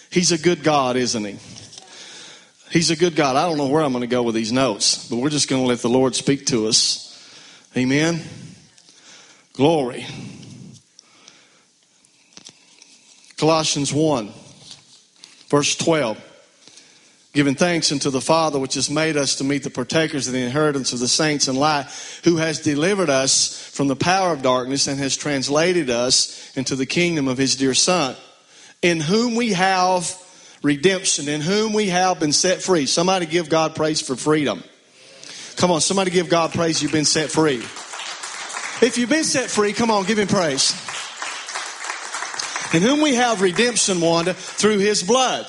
He's 0.10 0.32
a 0.32 0.40
good 0.40 0.64
God, 0.64 0.96
isn't 0.96 1.24
he? 1.24 1.38
He's 2.76 2.90
a 2.90 2.98
good 2.98 3.16
God. 3.16 3.38
I 3.38 3.48
don't 3.48 3.58
know 3.58 3.68
where 3.68 3.82
I'm 3.82 3.94
going 3.94 4.02
to 4.02 4.08
go 4.08 4.22
with 4.22 4.36
these 4.36 4.52
notes, 4.52 5.08
but 5.08 5.16
we're 5.16 5.30
just 5.30 5.48
going 5.48 5.62
to 5.62 5.66
let 5.66 5.80
the 5.80 5.88
Lord 5.88 6.14
speak 6.14 6.48
to 6.48 6.68
us. 6.68 7.26
Amen. 7.78 8.22
Glory. 9.54 10.06
Colossians 13.38 13.94
1, 13.94 14.30
verse 15.48 15.78
12. 15.78 16.22
Giving 17.32 17.56
thanks 17.56 17.94
unto 17.94 18.10
the 18.10 18.20
Father, 18.20 18.60
which 18.60 18.74
has 18.74 18.90
made 18.90 19.16
us 19.16 19.36
to 19.38 19.46
meet 19.46 19.64
the 19.64 19.70
partakers 19.70 20.28
of 20.28 20.34
the 20.34 20.42
inheritance 20.42 20.92
of 20.92 21.00
the 21.00 21.08
saints 21.08 21.48
in 21.48 21.56
light, 21.56 21.86
who 22.26 22.36
has 22.36 22.60
delivered 22.60 23.10
us 23.10 23.58
from 23.70 23.88
the 23.88 23.96
power 23.96 24.34
of 24.34 24.42
darkness 24.42 24.88
and 24.88 25.00
has 25.00 25.16
translated 25.16 25.90
us 25.90 26.52
into 26.58 26.76
the 26.76 26.86
kingdom 26.86 27.30
of 27.30 27.38
his 27.38 27.56
dear 27.56 27.74
Son, 27.74 28.18
in 28.82 29.00
whom 29.00 29.36
we 29.36 29.54
have 29.54 30.22
redemption, 30.66 31.30
in 31.30 31.42
whom 31.42 31.74
we 31.74 31.90
have 31.90 32.20
been 32.20 32.34
set 32.34 32.62
free. 32.62 32.88
Somebody 32.88 33.28
give 33.28 33.50
God 33.50 33.76
praise 33.76 34.02
for 34.02 34.16
freedom. 34.16 34.64
Come 35.56 35.72
on, 35.72 35.80
somebody 35.80 36.12
give 36.12 36.28
God 36.28 36.52
praise 36.52 36.82
you've 36.82 36.92
been 36.92 37.06
set 37.06 37.30
free. 37.30 37.58
If 38.86 38.98
you've 38.98 39.10
been 39.10 39.24
set 39.24 39.50
free, 39.50 39.72
come 39.72 39.92
on, 39.92 40.06
give 40.06 40.20
him 40.20 40.28
praise. 40.28 40.74
In 42.74 42.82
whom 42.82 43.00
we 43.00 43.16
have 43.16 43.42
redemption, 43.42 44.02
Wanda, 44.02 44.34
through 44.34 44.80
his 44.80 45.04
blood. 45.04 45.46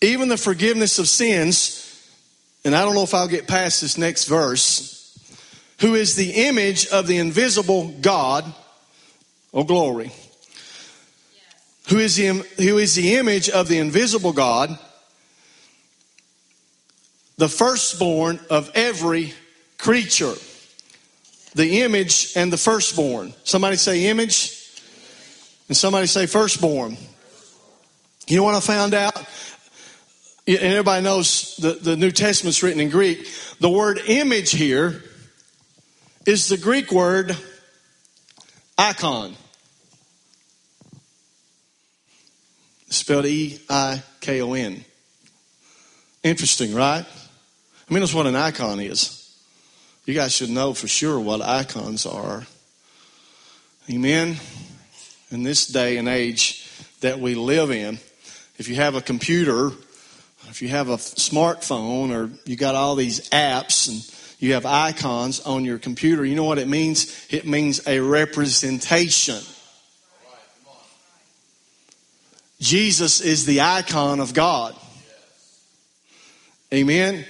Even 0.00 0.28
the 0.28 0.36
forgiveness 0.36 0.98
of 0.98 1.06
sins, 1.06 1.84
and 2.64 2.74
I 2.74 2.84
don't 2.84 2.94
know 2.94 3.02
if 3.02 3.14
I'll 3.14 3.28
get 3.28 3.46
past 3.46 3.82
this 3.82 3.98
next 3.98 4.24
verse 4.24 4.96
who 5.80 5.94
is 5.94 6.16
the 6.16 6.30
image 6.30 6.88
of 6.88 7.06
the 7.06 7.18
invisible 7.18 7.88
God. 8.00 8.44
Oh, 9.54 9.64
glory. 9.64 10.12
Who 11.90 11.98
is, 11.98 12.16
the, 12.16 12.46
who 12.58 12.78
is 12.78 12.94
the 12.94 13.16
image 13.16 13.48
of 13.48 13.68
the 13.68 13.78
invisible 13.78 14.32
God, 14.32 14.78
the 17.38 17.48
firstborn 17.48 18.40
of 18.50 18.70
every 18.74 19.32
creature. 19.78 20.34
The 21.54 21.82
image 21.82 22.32
and 22.36 22.52
the 22.52 22.56
firstborn. 22.56 23.32
Somebody 23.44 23.76
say 23.76 24.06
image, 24.08 24.54
and 25.68 25.76
somebody 25.76 26.06
say 26.06 26.26
firstborn. 26.26 26.96
You 28.26 28.36
know 28.36 28.42
what 28.42 28.54
I 28.54 28.60
found 28.60 28.92
out? 28.92 29.16
And 30.46 30.58
everybody 30.58 31.02
knows 31.02 31.56
the, 31.56 31.72
the 31.72 31.96
New 31.96 32.10
Testament's 32.10 32.62
written 32.62 32.80
in 32.80 32.90
Greek. 32.90 33.26
The 33.60 33.70
word 33.70 34.00
image 34.06 34.50
here 34.50 35.02
is 36.26 36.48
the 36.48 36.58
Greek 36.58 36.92
word 36.92 37.36
icon. 38.76 39.34
Spelled 42.90 43.26
E 43.26 43.58
I 43.68 44.02
K 44.20 44.40
O 44.40 44.54
N. 44.54 44.84
Interesting, 46.22 46.74
right? 46.74 47.04
I 47.04 47.94
mean, 47.94 48.00
that's 48.00 48.14
what 48.14 48.26
an 48.26 48.36
icon 48.36 48.80
is. 48.80 49.36
You 50.04 50.14
guys 50.14 50.32
should 50.32 50.50
know 50.50 50.74
for 50.74 50.88
sure 50.88 51.20
what 51.20 51.42
icons 51.42 52.06
are. 52.06 52.46
Amen. 53.90 54.36
In 55.30 55.42
this 55.42 55.66
day 55.66 55.98
and 55.98 56.08
age 56.08 56.70
that 57.00 57.18
we 57.20 57.34
live 57.34 57.70
in, 57.70 57.98
if 58.56 58.68
you 58.68 58.74
have 58.76 58.94
a 58.94 59.00
computer, 59.00 59.70
if 60.48 60.62
you 60.62 60.68
have 60.68 60.88
a 60.88 60.96
smartphone, 60.96 62.10
or 62.10 62.30
you 62.44 62.56
got 62.56 62.74
all 62.74 62.94
these 62.94 63.28
apps 63.30 63.88
and 63.88 64.02
you 64.38 64.54
have 64.54 64.66
icons 64.66 65.40
on 65.40 65.64
your 65.64 65.78
computer. 65.78 66.24
You 66.24 66.36
know 66.36 66.44
what 66.44 66.58
it 66.58 66.68
means? 66.68 67.26
It 67.30 67.46
means 67.46 67.86
a 67.86 68.00
representation. 68.00 69.40
Jesus 72.60 73.20
is 73.20 73.46
the 73.46 73.60
icon 73.60 74.20
of 74.20 74.34
God. 74.34 74.74
Amen. 76.72 77.24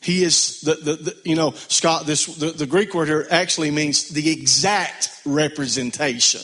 He 0.00 0.22
is 0.22 0.60
the, 0.60 0.74
the, 0.74 0.92
the 0.96 1.16
you 1.24 1.34
know 1.34 1.52
Scott. 1.52 2.06
This 2.06 2.26
the, 2.26 2.50
the 2.50 2.66
Greek 2.66 2.94
word 2.94 3.08
here 3.08 3.26
actually 3.30 3.70
means 3.70 4.10
the 4.10 4.30
exact 4.30 5.10
representation. 5.24 6.40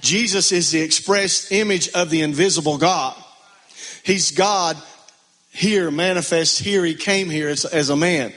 Jesus 0.00 0.52
is 0.52 0.70
the 0.70 0.80
expressed 0.80 1.52
image 1.52 1.90
of 1.90 2.08
the 2.10 2.22
invisible 2.22 2.78
God. 2.78 3.14
He's 4.02 4.30
God 4.30 4.76
here, 5.50 5.90
manifest 5.90 6.60
here. 6.60 6.84
He 6.84 6.94
came 6.94 7.28
here 7.28 7.48
as, 7.48 7.64
as 7.64 7.90
a 7.90 7.96
man. 7.96 8.32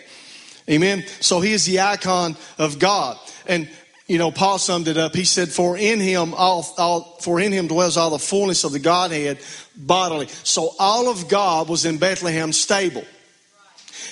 Amen. 0.70 1.06
So 1.22 1.40
he 1.40 1.54
is 1.54 1.66
the 1.66 1.80
icon 1.80 2.36
of 2.58 2.80
God. 2.80 3.18
And 3.48 3.70
you 4.08 4.18
know, 4.18 4.32
Paul 4.32 4.58
summed 4.58 4.88
it 4.88 4.98
up. 4.98 5.16
He 5.16 5.24
said, 5.24 5.50
"For 5.50 5.78
in 5.78 6.00
him 6.00 6.34
all, 6.34 6.68
all, 6.78 7.18
for 7.22 7.40
in 7.40 7.52
him 7.52 7.68
dwells 7.68 7.98
all 7.98 8.10
the 8.10 8.20
fullness 8.20 8.64
of 8.64 8.72
the 8.72 8.80
Godhead 8.80 9.40
bodily." 9.76 10.28
So 10.44 10.74
all 10.80 11.10
of 11.10 11.28
God 11.30 11.70
was 11.70 11.86
in 11.86 11.98
Bethlehem 11.98 12.52
stable. 12.52 13.06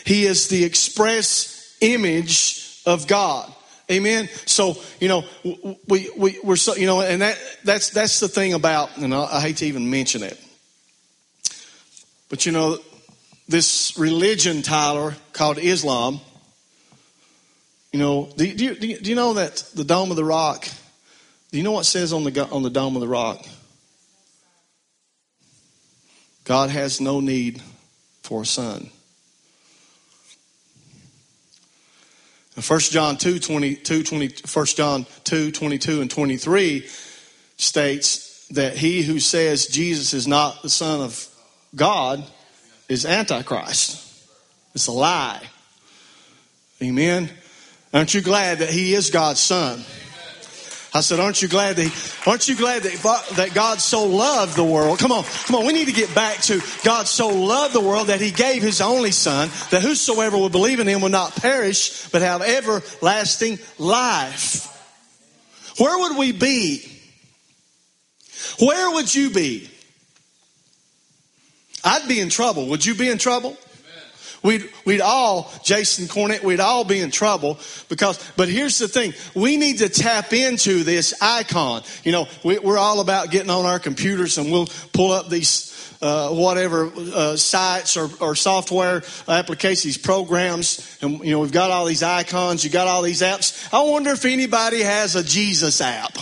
He 0.06 0.26
is 0.26 0.48
the 0.48 0.64
express 0.64 1.76
image 1.82 2.82
of 2.86 3.08
God. 3.08 3.54
Amen. 3.92 4.30
So 4.46 4.78
you 5.00 5.08
know, 5.08 5.24
we 5.88 6.10
we 6.16 6.40
we're 6.44 6.56
so 6.56 6.76
you 6.76 6.86
know, 6.86 7.02
and 7.02 7.22
that 7.22 7.38
that's 7.64 7.90
that's 7.90 8.20
the 8.20 8.28
thing 8.28 8.54
about, 8.54 8.98
and 8.98 9.14
I, 9.14 9.38
I 9.38 9.42
hate 9.42 9.58
to 9.58 9.66
even 9.66 9.90
mention 9.90 10.22
it, 10.24 10.40
but 12.30 12.46
you 12.46 12.52
know, 12.52 12.78
this 13.48 13.98
religion, 13.98 14.62
Tyler, 14.62 15.16
called 15.34 15.58
Islam 15.58 16.22
you 17.92 18.00
know, 18.00 18.30
do 18.36 18.46
you, 18.46 18.54
do 18.76 18.88
you, 18.88 19.00
do 19.00 19.10
you 19.10 19.16
know 19.16 19.34
that 19.34 19.58
the 19.74 19.84
Dome 19.84 20.12
of 20.12 20.18
the 20.18 20.26
Rock, 20.26 20.68
do 21.52 21.58
you 21.58 21.64
know 21.64 21.72
what 21.72 21.86
says 21.86 22.14
on 22.14 22.24
the, 22.24 22.48
on 22.50 22.64
the 22.64 22.70
Dome 22.70 22.96
of 22.96 23.02
the 23.02 23.08
Rock? 23.08 23.46
God 26.44 26.70
has 26.70 27.00
no 27.00 27.20
need 27.20 27.62
for 28.24 28.44
a 28.44 28.46
son. 28.46 28.90
1 32.68 32.80
John 32.80 33.18
2, 33.18 33.40
22, 33.40 34.04
20, 34.04 34.36
1 34.54 34.66
John 34.66 35.06
2, 35.24 35.52
22 35.52 36.02
and 36.02 36.12
23 36.12 36.88
states 37.58 38.48
that 38.50 38.76
he 38.76 39.02
who 39.02 39.20
says 39.20 39.68
Jesus 39.68 40.14
is 40.14 40.28
not 40.28 40.62
the 40.62 40.70
Son 40.70 41.02
of 41.02 41.28
God 41.76 42.24
is 42.90 43.06
Antichrist. 43.06 44.06
It's 44.74 44.88
a 44.88 44.92
lie. 44.92 45.42
Amen. 46.82 47.30
Aren't 47.94 48.14
you 48.14 48.22
glad 48.22 48.60
that 48.60 48.70
He 48.70 48.94
is 48.94 49.10
God's 49.10 49.40
Son? 49.40 49.84
I 50.92 51.02
said, 51.02 51.20
aren't 51.20 51.42
you 51.44 51.48
glad 51.48 51.76
that, 51.76 51.84
he, 51.84 52.30
aren't 52.30 52.48
you 52.48 52.56
glad 52.56 52.82
that, 52.82 53.26
that 53.36 53.54
God 53.54 53.80
so 53.80 54.06
loved 54.06 54.56
the 54.56 54.64
world? 54.64 54.98
Come 54.98 55.12
on, 55.12 55.24
come 55.24 55.58
on. 55.58 55.68
We 55.68 55.74
need 55.74 55.86
to 55.86 55.94
get 55.94 56.14
back 56.16 56.38
to 56.44 56.62
God 56.84 57.08
so 57.08 57.28
loved 57.28 57.76
the 57.76 57.80
world 57.80 58.08
that 58.08 58.20
he 58.20 58.32
gave 58.32 58.64
his 58.64 58.82
only 58.82 59.12
son 59.12 59.50
that 59.70 59.84
whosoever 59.84 60.36
will 60.36 60.50
believe 60.50 60.80
in 60.80 60.88
him 60.88 61.02
will 61.02 61.10
not 61.10 61.36
perish, 61.36 62.10
but 62.10 62.24
have 62.24 62.42
everlasting 62.42 63.60
life. 63.78 64.66
Where 65.78 65.96
would 66.00 66.18
we 66.18 66.32
be? 66.32 66.92
Where 68.60 68.92
would 68.96 69.14
you 69.14 69.30
be? 69.30 69.70
I'd 71.84 72.08
be 72.08 72.20
in 72.20 72.30
trouble. 72.30 72.68
Would 72.70 72.84
you 72.84 72.96
be 72.96 73.10
in 73.10 73.20
trouble? 73.20 73.56
We'd, 74.42 74.70
we'd 74.86 75.02
all, 75.02 75.52
Jason 75.64 76.06
Cornett, 76.06 76.44
we'd 76.44 76.60
all 76.60 76.84
be 76.84 77.02
in 77.02 77.12
trouble 77.12 77.60
because, 77.90 78.20
but 78.38 78.48
here's 78.48 78.78
the 78.78 78.88
thing. 78.88 79.14
We 79.36 79.58
need 79.58 79.80
to 79.80 79.90
tap 79.90 80.32
into 80.32 80.84
this 80.84 81.14
icon. 81.22 81.84
You 82.04 82.14
know, 82.14 82.28
we, 82.44 82.58
are 82.58 82.78
all 82.78 83.02
about 83.02 83.32
getting 83.32 83.50
on 83.50 83.66
our 83.66 83.80
computers 83.80 84.38
and 84.38 84.52
we'll 84.52 84.68
pull 84.94 85.12
up 85.12 85.30
these, 85.30 85.98
uh, 86.02 86.30
whatever, 86.30 86.92
uh, 86.96 87.36
sites 87.36 87.98
or, 87.98 88.10
or 88.22 88.34
software 88.36 89.04
applications, 89.28 89.98
programs. 89.98 90.98
And, 91.02 91.20
you 91.20 91.32
know, 91.32 91.40
we've 91.40 91.52
got 91.52 91.72
all 91.72 91.86
these 91.86 92.04
icons. 92.04 92.64
You 92.64 92.70
got 92.70 92.88
all 92.88 93.02
these 93.02 93.22
apps. 93.22 93.68
I 93.74 93.84
wonder 93.84 94.12
if 94.12 94.24
anybody 94.24 94.82
has 94.82 95.16
a 95.18 95.24
Jesus 95.24 95.82
app. 95.82 96.18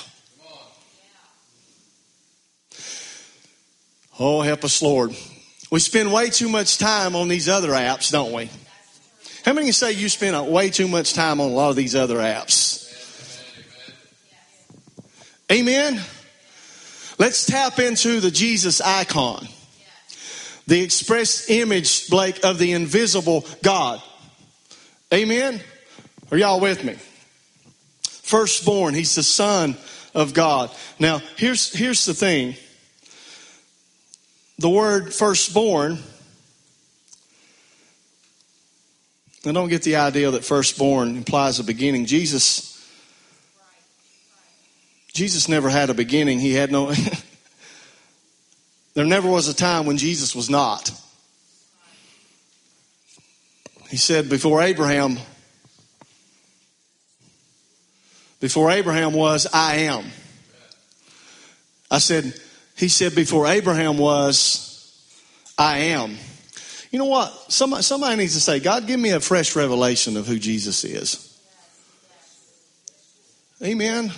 Oh, 4.20 4.42
help 4.42 4.64
us, 4.64 4.82
Lord. 4.82 5.16
We 5.70 5.80
spend 5.80 6.14
way 6.14 6.30
too 6.30 6.48
much 6.48 6.78
time 6.78 7.16
on 7.16 7.28
these 7.28 7.50
other 7.50 7.70
apps, 7.70 8.12
don't 8.12 8.32
we? 8.32 8.50
How 9.44 9.54
many 9.54 9.72
say 9.72 9.92
you 9.92 10.08
spend 10.08 10.50
way 10.50 10.70
too 10.70 10.88
much 10.88 11.14
time 11.14 11.42
on 11.42 11.52
a 11.52 11.54
lot 11.54 11.70
of 11.70 11.76
these 11.76 11.96
other 11.96 12.18
apps? 12.18 12.86
Amen. 15.52 16.02
Let's 17.18 17.46
tap 17.46 17.80
into 17.80 18.20
the 18.20 18.32
Jesus 18.32 18.80
icon, 18.80 19.48
the 20.68 20.82
express 20.82 21.50
image, 21.50 22.10
Blake, 22.10 22.44
of 22.46 22.60
the 22.60 22.74
invisible 22.74 23.46
God. 23.64 24.02
Amen. 25.14 25.62
Are 26.32 26.38
y'all 26.38 26.60
with 26.60 26.84
me? 26.84 26.96
Firstborn, 28.04 28.94
he's 28.94 29.16
the 29.16 29.24
son 29.24 29.78
of 30.14 30.34
God. 30.34 30.70
Now, 31.00 31.22
here's 31.38 31.74
here's 31.74 32.06
the 32.06 32.14
thing 32.14 32.56
the 34.60 34.70
word 34.70 35.14
firstborn, 35.14 36.00
I 39.46 39.52
don't 39.52 39.70
get 39.70 39.84
the 39.84 39.98
idea 39.98 40.32
that 40.32 40.44
firstborn 40.44 41.16
implies 41.16 41.60
a 41.60 41.64
beginning. 41.64 42.06
Jesus, 42.06 42.74
Jesus 45.14 45.48
never 45.48 45.70
had 45.70 45.90
a 45.90 45.94
beginning. 45.94 46.40
He 46.40 46.54
had 46.54 46.72
no. 46.72 46.92
there 48.94 49.06
never 49.06 49.30
was 49.30 49.48
a 49.48 49.54
time 49.54 49.86
when 49.86 49.98
Jesus 49.98 50.36
was 50.36 50.50
not. 50.50 50.92
He 53.90 53.98
said, 53.98 54.28
before 54.28 54.62
Abraham, 54.62 55.18
before 58.42 58.72
Abraham 58.72 59.14
was, 59.14 59.48
I 59.54 59.76
am. 59.76 60.06
I 61.90 62.00
said, 62.00 62.34
he 62.78 62.88
said, 62.88 63.16
Before 63.16 63.48
Abraham 63.48 63.98
was, 63.98 64.64
I 65.58 65.80
am. 65.80 66.16
You 66.92 67.00
know 67.00 67.06
what? 67.06 67.32
Somebody, 67.52 67.84
somebody 67.84 68.16
needs 68.16 68.34
to 68.36 68.40
say, 68.40 68.60
God, 68.60 68.88
give 68.88 69.00
me 69.00 69.10
a 69.10 69.20
fresh 69.20 69.56
revelation 69.56 70.16
of 70.16 70.28
who 70.28 70.40
Jesus 70.40 70.84
is. 70.84 71.24
Amen. 73.62 74.12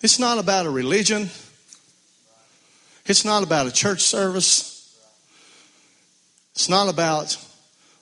It's 0.00 0.18
not 0.18 0.38
about 0.38 0.66
a 0.66 0.70
religion. 0.70 1.28
It's 3.06 3.24
not 3.24 3.42
about 3.42 3.66
a 3.66 3.72
church 3.72 4.00
service. 4.00 4.70
It's 6.54 6.68
not 6.68 6.88
about 6.88 7.36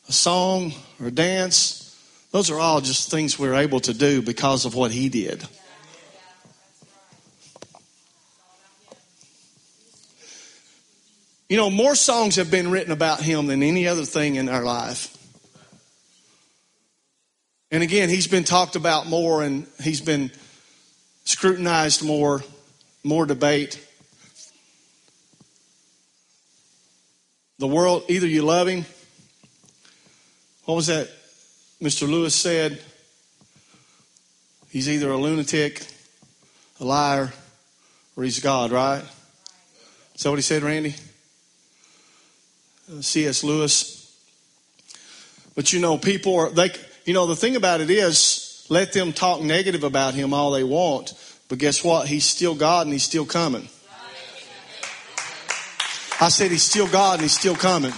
a 0.08 0.12
song 0.12 0.72
or 1.00 1.08
a 1.08 1.10
dance. 1.10 1.96
Those 2.30 2.50
are 2.50 2.58
all 2.58 2.80
just 2.80 3.10
things 3.10 3.38
we're 3.38 3.54
able 3.54 3.80
to 3.80 3.92
do 3.92 4.22
because 4.22 4.64
of 4.64 4.74
what 4.74 4.92
he 4.92 5.08
did. 5.08 5.46
You 11.50 11.56
know, 11.56 11.68
more 11.68 11.96
songs 11.96 12.36
have 12.36 12.48
been 12.48 12.70
written 12.70 12.92
about 12.92 13.20
him 13.20 13.48
than 13.48 13.64
any 13.64 13.88
other 13.88 14.04
thing 14.04 14.36
in 14.36 14.48
our 14.48 14.62
life. 14.62 15.16
And 17.72 17.82
again, 17.82 18.08
he's 18.08 18.28
been 18.28 18.44
talked 18.44 18.76
about 18.76 19.08
more 19.08 19.42
and 19.42 19.66
he's 19.82 20.00
been 20.00 20.30
scrutinized 21.24 22.04
more, 22.04 22.44
more 23.02 23.26
debate. 23.26 23.84
The 27.58 27.66
world, 27.66 28.04
either 28.08 28.28
you 28.28 28.42
love 28.42 28.68
him, 28.68 28.84
what 30.66 30.76
was 30.76 30.86
that 30.86 31.10
Mr. 31.82 32.08
Lewis 32.08 32.36
said? 32.36 32.80
He's 34.68 34.88
either 34.88 35.10
a 35.10 35.16
lunatic, 35.16 35.84
a 36.78 36.84
liar, 36.84 37.32
or 38.16 38.22
he's 38.22 38.38
God, 38.38 38.70
right? 38.70 39.02
Is 40.14 40.22
that 40.22 40.30
what 40.30 40.36
he 40.36 40.42
said, 40.42 40.62
Randy? 40.62 40.94
C.S. 43.00 43.44
Lewis. 43.44 43.96
But 45.54 45.72
you 45.72 45.80
know, 45.80 45.98
people 45.98 46.36
are, 46.36 46.50
they, 46.50 46.70
you 47.04 47.14
know, 47.14 47.26
the 47.26 47.36
thing 47.36 47.56
about 47.56 47.80
it 47.80 47.90
is, 47.90 48.66
let 48.68 48.92
them 48.92 49.12
talk 49.12 49.40
negative 49.42 49.84
about 49.84 50.14
him 50.14 50.32
all 50.32 50.52
they 50.52 50.64
want, 50.64 51.12
but 51.48 51.58
guess 51.58 51.82
what? 51.82 52.06
He's 52.06 52.24
still 52.24 52.54
God 52.54 52.86
and 52.86 52.92
he's 52.92 53.02
still 53.02 53.26
coming. 53.26 53.68
I 56.20 56.28
said 56.28 56.50
he's 56.50 56.62
still 56.62 56.86
God 56.86 57.14
and 57.14 57.22
he's 57.22 57.36
still 57.36 57.56
coming. 57.56 57.92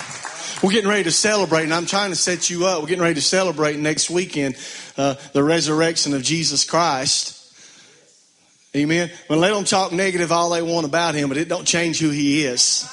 We're 0.63 0.71
getting 0.71 0.89
ready 0.89 1.05
to 1.05 1.11
celebrate, 1.11 1.65
and 1.65 1.75
I'm 1.75 1.87
trying 1.87 2.11
to 2.11 2.17
set 2.17 2.49
you 2.49 2.67
up. 2.67 2.81
We're 2.81 2.89
getting 2.89 3.03
ready 3.03 3.17
to 3.17 3.21
celebrate 3.21 3.79
next 3.79 4.11
weekend 4.11 4.57
uh, 4.97 5.17
the 5.33 5.43
resurrection 5.43 6.15
of 6.15 6.23
Jesus 6.23 6.65
Christ. 6.65 7.39
Amen. 8.75 9.11
Well, 9.29 9.41
let 9.41 9.53
them 9.53 9.65
talk 9.65 9.93
negative 9.93 10.31
all 10.31 10.51
they 10.51 10.63
want 10.63 10.87
about 10.87 11.17
him, 11.17 11.29
but 11.29 11.37
it 11.37 11.49
don't 11.49 11.67
change 11.67 11.99
who 11.99 12.11
he 12.11 12.45
is. 12.45 12.89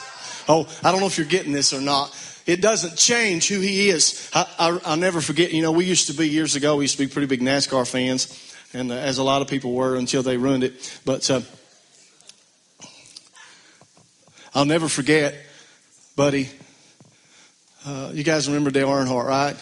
Oh, 0.51 0.67
I 0.83 0.91
don't 0.91 0.99
know 0.99 1.05
if 1.05 1.19
you're 1.19 1.27
getting 1.27 1.51
this 1.51 1.73
or 1.73 1.79
not. 1.79 2.11
It 2.47 2.59
doesn't 2.59 2.97
change 2.97 3.47
who 3.47 3.59
he 3.59 3.89
is. 3.89 4.31
I, 4.33 4.71
will 4.83 4.97
never 4.97 5.21
forget, 5.21 5.53
you 5.53 5.61
know, 5.61 5.71
we 5.71 5.85
used 5.85 6.07
to 6.07 6.13
be 6.13 6.27
years 6.27 6.55
ago, 6.55 6.77
we 6.77 6.85
used 6.85 6.97
to 6.97 7.05
be 7.05 7.11
pretty 7.11 7.27
big 7.27 7.41
NASCAR 7.41 7.87
fans, 7.87 8.55
and 8.73 8.91
uh, 8.91 8.95
as 8.95 9.19
a 9.19 9.23
lot 9.23 9.43
of 9.43 9.47
people 9.47 9.73
were 9.73 9.95
until 9.95 10.23
they 10.23 10.37
ruined 10.37 10.63
it. 10.63 11.01
But 11.05 11.29
uh, 11.29 11.41
I'll 14.55 14.65
never 14.65 14.89
forget, 14.89 15.35
buddy. 16.15 16.49
Uh, 17.85 18.09
you 18.11 18.23
guys 18.23 18.47
remember 18.47 18.71
Dale 18.71 18.89
Earnhardt, 18.89 19.27
right? 19.27 19.55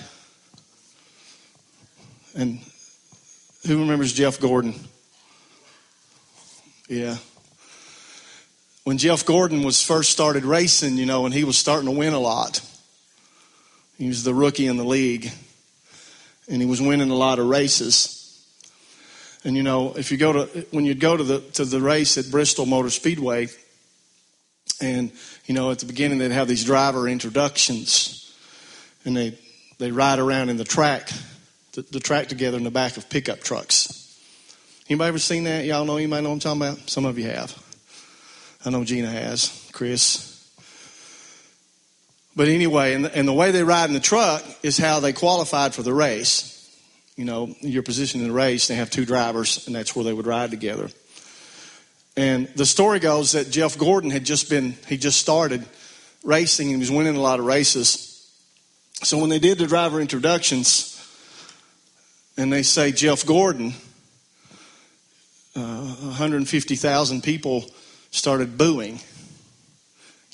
And 2.33 2.59
who 3.65 3.79
remembers 3.79 4.13
Jeff 4.13 4.39
Gordon? 4.39 4.73
Yeah. 6.87 7.17
When 8.87 8.97
Jeff 8.97 9.25
Gordon 9.25 9.63
was 9.63 9.83
first 9.83 10.11
started 10.11 10.45
racing, 10.45 10.95
you 10.95 11.05
know, 11.05 11.25
and 11.25 11.33
he 11.33 11.43
was 11.43 11.57
starting 11.57 11.89
to 11.89 11.91
win 11.91 12.13
a 12.13 12.19
lot. 12.19 12.61
He 13.97 14.07
was 14.07 14.23
the 14.23 14.33
rookie 14.33 14.65
in 14.65 14.77
the 14.77 14.85
league. 14.85 15.29
And 16.47 16.61
he 16.61 16.65
was 16.65 16.81
winning 16.81 17.09
a 17.09 17.13
lot 17.13 17.37
of 17.37 17.47
races. 17.47 18.47
And 19.43 19.57
you 19.57 19.63
know, 19.63 19.93
if 19.97 20.09
you 20.09 20.17
go 20.17 20.31
to 20.31 20.65
when 20.71 20.85
you 20.85 20.95
go 20.95 21.17
to 21.17 21.23
the 21.25 21.41
to 21.55 21.65
the 21.65 21.81
race 21.81 22.17
at 22.17 22.31
Bristol 22.31 22.65
Motor 22.65 22.89
Speedway, 22.89 23.49
and 24.79 25.11
you 25.47 25.53
know, 25.53 25.69
at 25.69 25.79
the 25.79 25.85
beginning 25.85 26.19
they'd 26.19 26.31
have 26.31 26.47
these 26.47 26.63
driver 26.63 27.09
introductions, 27.09 28.33
and 29.03 29.17
they 29.17 29.37
they 29.79 29.91
ride 29.91 30.19
around 30.19 30.47
in 30.47 30.55
the 30.55 30.63
track, 30.63 31.09
the, 31.73 31.81
the 31.81 31.99
track 31.99 32.29
together 32.29 32.55
in 32.55 32.63
the 32.63 32.71
back 32.71 32.95
of 32.95 33.09
pickup 33.09 33.41
trucks. 33.41 34.17
Anybody 34.89 35.09
ever 35.09 35.19
seen 35.19 35.43
that? 35.43 35.65
Y'all 35.65 35.83
know 35.83 35.97
anybody 35.97 36.23
know 36.23 36.29
what 36.29 36.45
I'm 36.45 36.57
talking 36.57 36.61
about? 36.61 36.89
Some 36.89 37.03
of 37.03 37.19
you 37.19 37.25
have. 37.25 37.66
I 38.67 38.69
know 38.69 38.83
Gina 38.83 39.07
has, 39.07 39.69
Chris. 39.71 40.45
But 42.35 42.49
anyway, 42.49 42.95
and 42.95 43.05
the, 43.05 43.15
and 43.15 43.25
the 43.25 43.31
way 43.31 43.51
they 43.51 43.63
ride 43.63 43.85
in 43.85 43.93
the 43.93 44.01
truck 44.01 44.43
is 44.61 44.77
how 44.77 44.99
they 44.99 45.13
qualified 45.13 45.73
for 45.73 45.83
the 45.83 45.93
race. 45.93 46.53
You 47.15 47.23
know, 47.23 47.55
your 47.61 47.81
position 47.81 48.19
in 48.19 48.27
the 48.27 48.33
race, 48.33 48.67
they 48.67 48.75
have 48.75 48.89
two 48.89 49.05
drivers, 49.05 49.65
and 49.67 49.75
that's 49.75 49.95
where 49.95 50.03
they 50.03 50.11
would 50.11 50.27
ride 50.27 50.51
together. 50.51 50.89
And 52.17 52.49
the 52.57 52.65
story 52.65 52.99
goes 52.99 53.31
that 53.31 53.51
Jeff 53.51 53.77
Gordon 53.77 54.09
had 54.09 54.25
just 54.25 54.49
been, 54.49 54.75
he 54.85 54.97
just 54.97 55.17
started 55.17 55.65
racing 56.25 56.67
and 56.67 56.75
he 56.75 56.79
was 56.81 56.91
winning 56.91 57.15
a 57.15 57.21
lot 57.21 57.39
of 57.39 57.45
races. 57.45 58.29
So 59.01 59.17
when 59.17 59.29
they 59.29 59.39
did 59.39 59.59
the 59.59 59.67
driver 59.67 60.01
introductions, 60.01 60.93
and 62.35 62.51
they 62.51 62.63
say 62.63 62.91
Jeff 62.91 63.25
Gordon, 63.25 63.75
uh, 65.55 65.85
150,000 65.85 67.23
people 67.23 67.63
started 68.17 68.57
booing, 68.57 68.99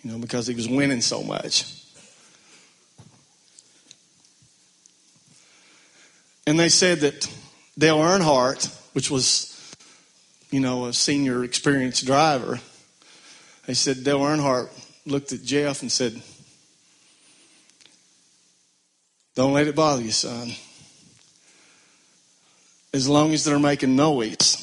you 0.04 0.12
know, 0.12 0.17
because 0.17 0.48
he 0.48 0.56
was 0.56 0.67
winning 0.67 1.02
so 1.02 1.24
much. 1.24 1.65
And 6.46 6.60
they 6.60 6.69
said 6.69 7.00
that 7.02 7.32
Dale 7.78 8.00
Earnhardt, 8.00 8.67
which 8.93 9.10
was 9.10 9.54
you 10.54 10.60
know, 10.60 10.86
a 10.86 10.93
senior 10.93 11.43
experienced 11.43 12.06
driver. 12.06 12.60
They 13.65 13.74
said 13.74 14.04
Dale 14.04 14.19
Earnhardt 14.19 14.69
looked 15.04 15.34
at 15.34 15.41
Jeff 15.41 15.82
and 15.82 15.91
said, 15.91 16.22
Don't 19.34 19.54
let 19.54 19.67
it 19.67 19.76
bother 19.76 20.04
you, 20.04 20.12
son. 20.12 20.52
As 22.93 23.10
long 23.10 23.34
as 23.34 23.43
they're 23.43 23.58
making 23.58 23.96
noise, 23.96 24.62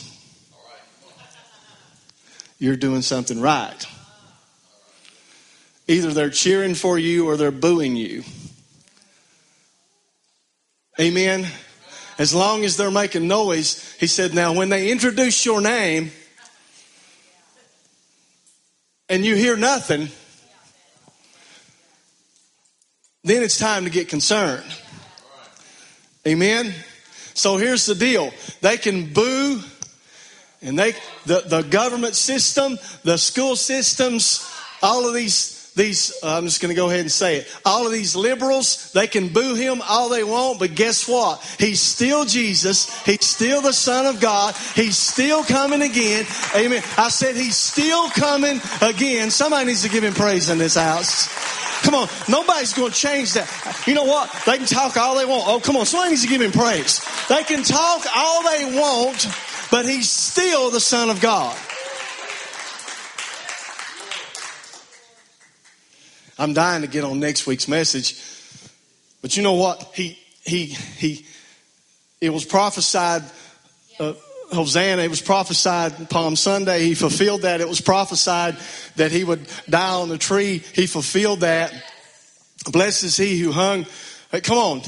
you're 2.60 2.76
doing 2.76 3.02
something 3.02 3.40
right. 3.40 3.86
Either 5.88 6.12
they're 6.12 6.30
cheering 6.30 6.74
for 6.74 6.96
you 6.96 7.26
or 7.26 7.36
they're 7.36 7.50
booing 7.50 7.96
you. 7.96 8.22
Amen. 11.00 11.48
As 12.18 12.34
long 12.34 12.64
as 12.64 12.76
they're 12.76 12.90
making 12.90 13.26
noise, 13.26 13.92
he 13.98 14.06
said, 14.06 14.34
now 14.34 14.52
when 14.52 14.68
they 14.68 14.92
introduce 14.92 15.44
your 15.44 15.62
name 15.62 16.12
and 19.08 19.24
you 19.24 19.34
hear 19.34 19.56
nothing, 19.56 20.08
then 23.24 23.42
it's 23.42 23.58
time 23.58 23.84
to 23.84 23.90
get 23.90 24.08
concerned. 24.08 24.70
Amen. 26.26 26.74
So 27.32 27.56
here's 27.56 27.86
the 27.86 27.94
deal. 27.94 28.32
They 28.60 28.76
can 28.76 29.12
boo 29.14 29.62
and 30.62 30.78
they 30.78 30.92
the, 31.26 31.42
the 31.46 31.62
government 31.62 32.14
system, 32.14 32.78
the 33.04 33.16
school 33.16 33.56
systems, 33.56 34.48
all 34.82 35.06
of 35.06 35.14
these 35.14 35.60
these, 35.76 36.18
uh, 36.22 36.36
I'm 36.36 36.44
just 36.44 36.60
going 36.60 36.70
to 36.70 36.76
go 36.76 36.88
ahead 36.88 37.00
and 37.00 37.12
say 37.12 37.38
it. 37.38 37.60
All 37.64 37.86
of 37.86 37.92
these 37.92 38.16
liberals, 38.16 38.92
they 38.92 39.06
can 39.06 39.28
boo 39.28 39.54
him 39.54 39.80
all 39.88 40.08
they 40.08 40.24
want, 40.24 40.58
but 40.58 40.74
guess 40.74 41.08
what? 41.08 41.40
He's 41.58 41.80
still 41.80 42.24
Jesus. 42.24 43.02
He's 43.04 43.24
still 43.24 43.62
the 43.62 43.72
Son 43.72 44.06
of 44.06 44.20
God. 44.20 44.54
He's 44.74 44.98
still 44.98 45.44
coming 45.44 45.80
again. 45.80 46.26
Amen. 46.56 46.82
I 46.98 47.08
said 47.08 47.36
he's 47.36 47.56
still 47.56 48.10
coming 48.10 48.60
again. 48.82 49.30
Somebody 49.30 49.66
needs 49.66 49.82
to 49.82 49.88
give 49.88 50.02
him 50.02 50.12
praise 50.12 50.50
in 50.50 50.58
this 50.58 50.74
house. 50.74 51.28
Come 51.82 51.94
on, 51.94 52.08
nobody's 52.28 52.74
going 52.74 52.90
to 52.90 52.96
change 52.96 53.32
that. 53.34 53.48
You 53.86 53.94
know 53.94 54.04
what? 54.04 54.30
They 54.44 54.58
can 54.58 54.66
talk 54.66 54.96
all 54.98 55.16
they 55.16 55.24
want. 55.24 55.44
Oh, 55.46 55.60
come 55.60 55.76
on, 55.76 55.86
somebody 55.86 56.10
needs 56.10 56.22
to 56.22 56.28
give 56.28 56.42
him 56.42 56.52
praise. 56.52 57.00
They 57.28 57.42
can 57.44 57.62
talk 57.62 58.04
all 58.14 58.42
they 58.42 58.78
want, 58.78 59.26
but 59.70 59.86
he's 59.86 60.08
still 60.08 60.70
the 60.70 60.80
Son 60.80 61.10
of 61.10 61.20
God. 61.20 61.56
I'm 66.38 66.54
dying 66.54 66.82
to 66.82 66.88
get 66.88 67.04
on 67.04 67.20
next 67.20 67.46
week's 67.46 67.68
message. 67.68 68.18
But 69.20 69.36
you 69.36 69.42
know 69.42 69.54
what? 69.54 69.92
He, 69.94 70.18
he, 70.42 70.66
he, 70.66 71.26
it 72.20 72.30
was 72.30 72.46
prophesied, 72.46 73.22
uh, 73.98 74.14
Hosanna, 74.50 75.02
it 75.02 75.10
was 75.10 75.20
prophesied 75.20 76.08
Palm 76.08 76.36
Sunday. 76.36 76.80
He 76.80 76.94
fulfilled 76.94 77.42
that. 77.42 77.60
It 77.60 77.68
was 77.68 77.80
prophesied 77.80 78.56
that 78.96 79.12
he 79.12 79.22
would 79.22 79.46
die 79.68 79.94
on 79.94 80.08
the 80.08 80.18
tree. 80.18 80.62
He 80.74 80.86
fulfilled 80.86 81.40
that. 81.40 81.72
Blessed 82.72 83.04
is 83.04 83.16
he 83.16 83.38
who 83.38 83.52
hung. 83.52 83.86
Hey, 84.32 84.40
come 84.40 84.58
on. 84.58 84.82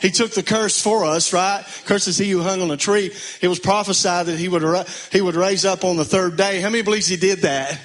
He 0.00 0.10
took 0.10 0.32
the 0.32 0.42
curse 0.42 0.80
for 0.80 1.04
us, 1.04 1.32
right? 1.32 1.64
Curse 1.84 2.08
is 2.08 2.18
he 2.18 2.30
who 2.30 2.40
hung 2.40 2.62
on 2.62 2.70
a 2.70 2.76
tree. 2.76 3.12
It 3.40 3.48
was 3.48 3.58
prophesied 3.58 4.26
that 4.26 4.38
he 4.38 4.48
would, 4.48 4.86
he 5.12 5.20
would 5.20 5.34
raise 5.34 5.64
up 5.64 5.84
on 5.84 5.96
the 5.96 6.04
third 6.04 6.36
day. 6.36 6.60
How 6.60 6.70
many 6.70 6.82
believes 6.82 7.06
he 7.06 7.16
did 7.16 7.40
that? 7.40 7.78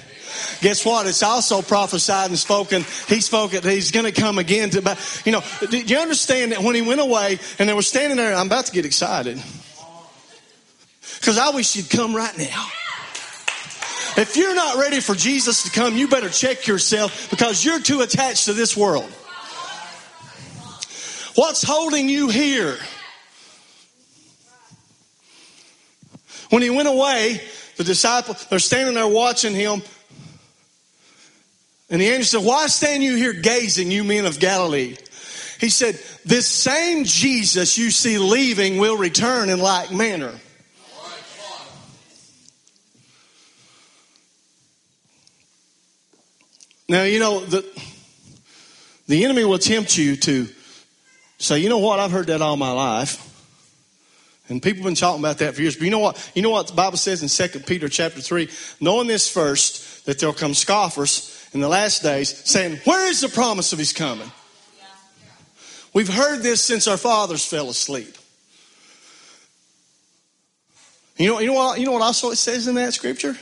Guess 0.60 0.84
what? 0.84 1.06
It's 1.06 1.22
also 1.22 1.62
prophesied 1.62 2.30
and 2.30 2.38
spoken. 2.38 2.84
He 3.08 3.20
spoke 3.20 3.54
it. 3.54 3.64
He's 3.64 3.90
going 3.90 4.06
to 4.06 4.12
come 4.12 4.38
again. 4.38 4.70
To, 4.70 4.98
you 5.24 5.32
know, 5.32 5.42
do 5.70 5.78
you 5.78 5.98
understand 5.98 6.52
that 6.52 6.62
when 6.62 6.74
he 6.74 6.82
went 6.82 7.00
away 7.00 7.38
and 7.58 7.68
they 7.68 7.74
were 7.74 7.82
standing 7.82 8.16
there, 8.16 8.34
I'm 8.34 8.46
about 8.46 8.66
to 8.66 8.72
get 8.72 8.84
excited. 8.84 9.42
Because 11.20 11.38
I 11.38 11.50
wish 11.50 11.76
you'd 11.76 11.90
come 11.90 12.14
right 12.14 12.36
now. 12.36 12.66
If 14.18 14.36
you're 14.36 14.54
not 14.54 14.76
ready 14.76 15.00
for 15.00 15.14
Jesus 15.14 15.64
to 15.64 15.70
come, 15.70 15.96
you 15.96 16.08
better 16.08 16.30
check 16.30 16.66
yourself 16.66 17.28
because 17.30 17.64
you're 17.64 17.80
too 17.80 18.00
attached 18.00 18.46
to 18.46 18.54
this 18.54 18.74
world. 18.76 19.10
What's 21.36 21.62
holding 21.62 22.08
you 22.08 22.28
here? 22.30 22.78
When 26.48 26.62
he 26.62 26.70
went 26.70 26.88
away, 26.88 27.42
the 27.76 27.84
disciples, 27.84 28.46
they're 28.46 28.58
standing 28.58 28.94
there 28.94 29.06
watching 29.06 29.54
him. 29.54 29.82
And 31.90 32.00
the 32.00 32.08
angel 32.08 32.40
said, 32.40 32.46
Why 32.46 32.66
stand 32.68 33.02
you 33.02 33.16
here 33.16 33.34
gazing, 33.34 33.90
you 33.90 34.02
men 34.02 34.24
of 34.24 34.40
Galilee? 34.40 34.96
He 35.60 35.68
said, 35.68 36.00
This 36.24 36.46
same 36.46 37.04
Jesus 37.04 37.76
you 37.76 37.90
see 37.90 38.16
leaving 38.16 38.78
will 38.78 38.96
return 38.96 39.50
in 39.50 39.58
like 39.58 39.92
manner. 39.92 40.32
Now, 46.88 47.02
you 47.02 47.18
know, 47.18 47.40
the, 47.40 47.64
the 49.08 49.24
enemy 49.24 49.44
will 49.44 49.58
tempt 49.58 49.98
you 49.98 50.16
to 50.16 50.48
say, 51.38 51.58
you 51.58 51.68
know 51.68 51.78
what, 51.78 51.98
I've 51.98 52.10
heard 52.10 52.28
that 52.28 52.42
all 52.42 52.56
my 52.56 52.72
life. 52.72 53.22
And 54.48 54.62
people 54.62 54.78
have 54.78 54.86
been 54.86 54.94
talking 54.94 55.20
about 55.20 55.38
that 55.38 55.54
for 55.54 55.62
years. 55.62 55.74
But 55.74 55.84
you 55.84 55.90
know 55.90 55.98
what? 55.98 56.30
You 56.34 56.42
know 56.42 56.50
what 56.50 56.68
the 56.68 56.72
Bible 56.72 56.96
says 56.96 57.22
in 57.22 57.48
2 57.50 57.60
Peter 57.60 57.88
chapter 57.88 58.20
3? 58.20 58.48
Knowing 58.80 59.08
this 59.08 59.28
first, 59.28 60.06
that 60.06 60.20
there'll 60.20 60.34
come 60.34 60.54
scoffers 60.54 61.48
in 61.52 61.60
the 61.60 61.68
last 61.68 62.02
days 62.02 62.48
saying, 62.48 62.78
Where 62.84 63.08
is 63.08 63.20
the 63.20 63.28
promise 63.28 63.72
of 63.72 63.78
his 63.78 63.92
coming? 63.92 64.30
We've 65.92 66.12
heard 66.12 66.42
this 66.42 66.62
since 66.62 66.86
our 66.86 66.96
fathers 66.96 67.44
fell 67.44 67.70
asleep. 67.70 68.16
You 71.16 71.30
know, 71.30 71.40
you 71.40 71.46
know 71.46 71.54
what 71.54 71.80
you 71.80 71.86
know 71.86 71.92
what 71.92 72.02
also 72.02 72.30
it 72.30 72.36
says 72.36 72.68
in 72.68 72.74
that 72.74 72.92
scripture? 72.92 73.36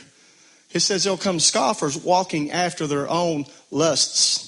It 0.71 0.79
says 0.79 1.03
there'll 1.03 1.17
come 1.17 1.39
scoffers 1.39 1.97
walking 1.97 2.51
after 2.51 2.87
their 2.87 3.09
own 3.09 3.45
lusts. 3.71 4.44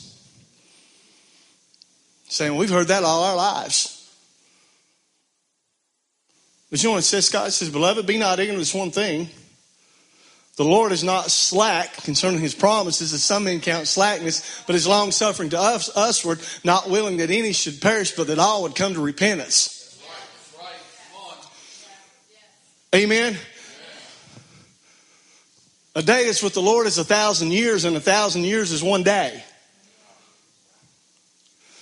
Saying, 2.29 2.55
We've 2.55 2.69
heard 2.69 2.87
that 2.87 3.03
all 3.03 3.23
our 3.23 3.35
lives. 3.35 3.93
But 6.69 6.83
you 6.83 6.89
know 6.89 6.93
what 6.93 6.99
it 6.99 7.03
says, 7.03 7.29
God? 7.29 7.47
It 7.47 7.51
says, 7.51 7.69
Beloved, 7.69 8.05
be 8.05 8.17
not 8.17 8.39
ignorant 8.39 8.57
of 8.57 8.61
this 8.61 8.73
one 8.73 8.91
thing 8.91 9.29
the 10.57 10.65
Lord 10.65 10.91
is 10.91 11.03
not 11.03 11.29
slack 11.29 11.93
concerning 11.97 12.39
his 12.39 12.55
promises, 12.55 13.13
as 13.13 13.23
some 13.23 13.43
men 13.43 13.61
count 13.61 13.87
slackness, 13.87 14.63
but 14.65 14.75
is 14.75 14.87
long 14.87 15.11
suffering 15.11 15.51
to 15.51 15.59
us, 15.59 15.95
usward, 15.95 16.39
not 16.63 16.89
willing 16.89 17.17
that 17.17 17.29
any 17.29 17.53
should 17.53 17.79
perish, 17.79 18.13
but 18.13 18.25
that 18.25 18.39
all 18.39 18.63
would 18.63 18.75
come 18.75 18.95
to 18.95 18.99
repentance. 18.99 19.75
Amen. 22.95 23.37
A 25.93 26.01
day 26.01 26.25
is 26.25 26.41
with 26.41 26.55
the 26.55 26.61
Lord 26.61 26.87
is 26.87 26.97
a 26.97 27.03
thousand 27.03 27.51
years, 27.51 27.85
and 27.85 27.95
a 27.95 28.01
thousand 28.01 28.43
years 28.43 28.71
is 28.71 28.81
one 28.81 29.03
day. 29.03 29.43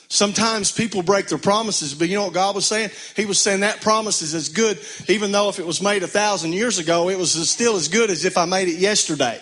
Sometimes 0.07 0.71
people 0.71 1.01
break 1.01 1.27
their 1.27 1.39
promises, 1.39 1.95
but 1.95 2.09
you 2.09 2.15
know 2.15 2.25
what 2.25 2.33
God 2.33 2.55
was 2.55 2.65
saying? 2.65 2.91
He 3.15 3.25
was 3.25 3.39
saying 3.39 3.61
that 3.61 3.81
promise 3.81 4.21
is 4.21 4.35
as 4.35 4.49
good, 4.49 4.79
even 5.07 5.31
though 5.31 5.49
if 5.49 5.57
it 5.57 5.65
was 5.65 5.81
made 5.81 6.03
a 6.03 6.07
thousand 6.07 6.53
years 6.53 6.77
ago, 6.77 7.09
it 7.09 7.17
was 7.17 7.49
still 7.49 7.75
as 7.75 7.87
good 7.87 8.09
as 8.09 8.23
if 8.23 8.37
I 8.37 8.45
made 8.45 8.67
it 8.67 8.77
yesterday. 8.77 9.39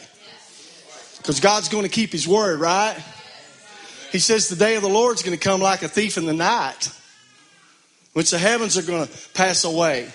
Because 1.17 1.39
God's 1.39 1.69
going 1.69 1.83
to 1.83 1.89
keep 1.89 2.11
His 2.11 2.27
word, 2.27 2.59
right? 2.59 2.97
He 4.11 4.19
says 4.19 4.47
the 4.47 4.55
day 4.55 4.75
of 4.75 4.83
the 4.83 4.89
Lord's 4.89 5.23
going 5.23 5.37
to 5.37 5.43
come 5.43 5.59
like 5.59 5.81
a 5.81 5.87
thief 5.87 6.17
in 6.17 6.25
the 6.25 6.33
night, 6.33 6.89
which 8.13 8.31
the 8.31 8.37
heavens 8.37 8.77
are 8.77 8.83
going 8.83 9.05
to 9.07 9.13
pass 9.33 9.63
away, 9.63 10.09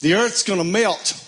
the 0.00 0.14
earth's 0.14 0.42
going 0.42 0.58
to 0.58 0.64
melt. 0.64 1.24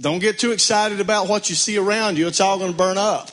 Don't 0.00 0.18
get 0.18 0.38
too 0.38 0.50
excited 0.50 1.00
about 1.00 1.28
what 1.28 1.48
you 1.48 1.54
see 1.54 1.76
around 1.78 2.18
you, 2.18 2.26
it's 2.26 2.40
all 2.40 2.58
going 2.58 2.72
to 2.72 2.76
burn 2.76 2.98
up. 2.98 3.30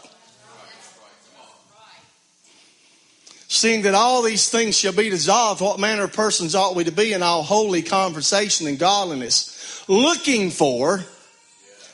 Seeing 3.51 3.81
that 3.81 3.95
all 3.95 4.21
these 4.21 4.47
things 4.47 4.77
shall 4.77 4.93
be 4.93 5.09
dissolved, 5.09 5.59
what 5.59 5.79
manner 5.79 6.03
of 6.03 6.13
persons 6.13 6.53
ought 6.53 6.75
we 6.75 6.83
to 6.83 6.91
be 6.91 7.13
in 7.13 7.23
all 7.23 7.41
holy 7.41 7.81
conversation 7.81 8.67
and 8.67 8.77
godliness? 8.77 9.83
Looking 9.87 10.51
for, 10.51 11.03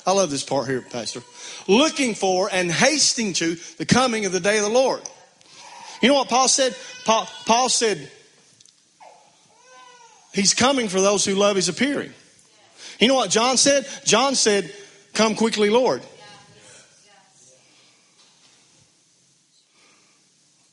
I 0.06 0.12
love 0.12 0.30
this 0.30 0.44
part 0.44 0.68
here, 0.68 0.82
Pastor. 0.82 1.22
Looking 1.66 2.14
for 2.14 2.50
and 2.52 2.70
hasting 2.70 3.34
to 3.34 3.56
the 3.78 3.86
coming 3.86 4.26
of 4.26 4.34
the 4.34 4.42
day 4.42 4.58
of 4.58 4.66
the 4.66 4.70
Lord. 4.70 5.02
You 6.02 6.10
know 6.10 6.16
what 6.16 6.28
Paul 6.28 6.50
said? 6.50 6.76
Paul, 7.06 7.26
Paul 7.46 7.70
said, 7.70 8.12
He's 10.34 10.54
coming 10.54 10.90
for 10.90 11.00
those 11.00 11.24
who 11.24 11.36
love 11.36 11.56
His 11.56 11.70
appearing. 11.70 12.12
You 13.00 13.08
know 13.08 13.16
what 13.16 13.30
John 13.30 13.56
said? 13.56 13.88
John 14.04 14.36
said, 14.36 14.74
Come 15.14 15.36
quickly, 15.36 15.70
Lord. 15.70 16.02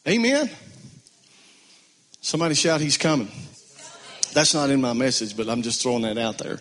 Amen. 0.09 0.51
Somebody 2.22 2.54
shout, 2.54 2.80
He's 2.80 2.96
coming. 2.96 3.30
That's 4.32 4.54
not 4.54 4.70
in 4.70 4.80
my 4.80 4.94
message, 4.94 5.37
but 5.37 5.48
I'm 5.48 5.62
just 5.62 5.82
throwing 5.82 6.02
that 6.02 6.16
out 6.16 6.38
there. 6.38 6.58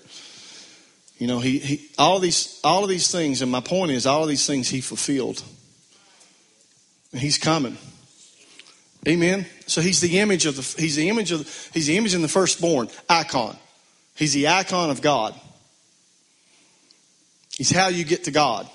You 1.18 1.28
know, 1.28 1.40
he, 1.40 1.60
he 1.60 1.88
all 1.98 2.20
these 2.20 2.60
all 2.64 2.84
of 2.84 2.90
these 2.90 3.12
things, 3.12 3.42
and 3.42 3.52
my 3.52 3.62
point 3.62 3.92
is 3.92 4.06
all 4.06 4.24
of 4.24 4.28
these 4.28 4.46
things 4.46 4.68
he 4.68 4.82
fulfilled. 4.82 5.42
And 7.12 7.22
he's 7.22 7.38
coming. 7.38 7.78
Amen. 9.08 9.46
So 9.68 9.82
he's 9.82 10.02
the 10.02 10.20
image 10.20 10.46
of 10.46 10.56
the 10.56 10.82
he's 10.82 10.96
the 10.96 11.10
image 11.10 11.32
of 11.32 11.42
he's 11.74 11.88
the 11.88 11.96
image 11.96 12.14
in 12.14 12.22
the 12.22 12.28
firstborn 12.28 12.90
icon. 13.08 13.56
He's 14.16 14.34
the 14.34 14.48
icon 14.48 14.90
of 14.90 15.02
God. 15.02 15.40
He's 17.56 17.72
how 17.72 17.88
you 17.88 18.04
get 18.04 18.24
to 18.26 18.32
God. 18.32 18.68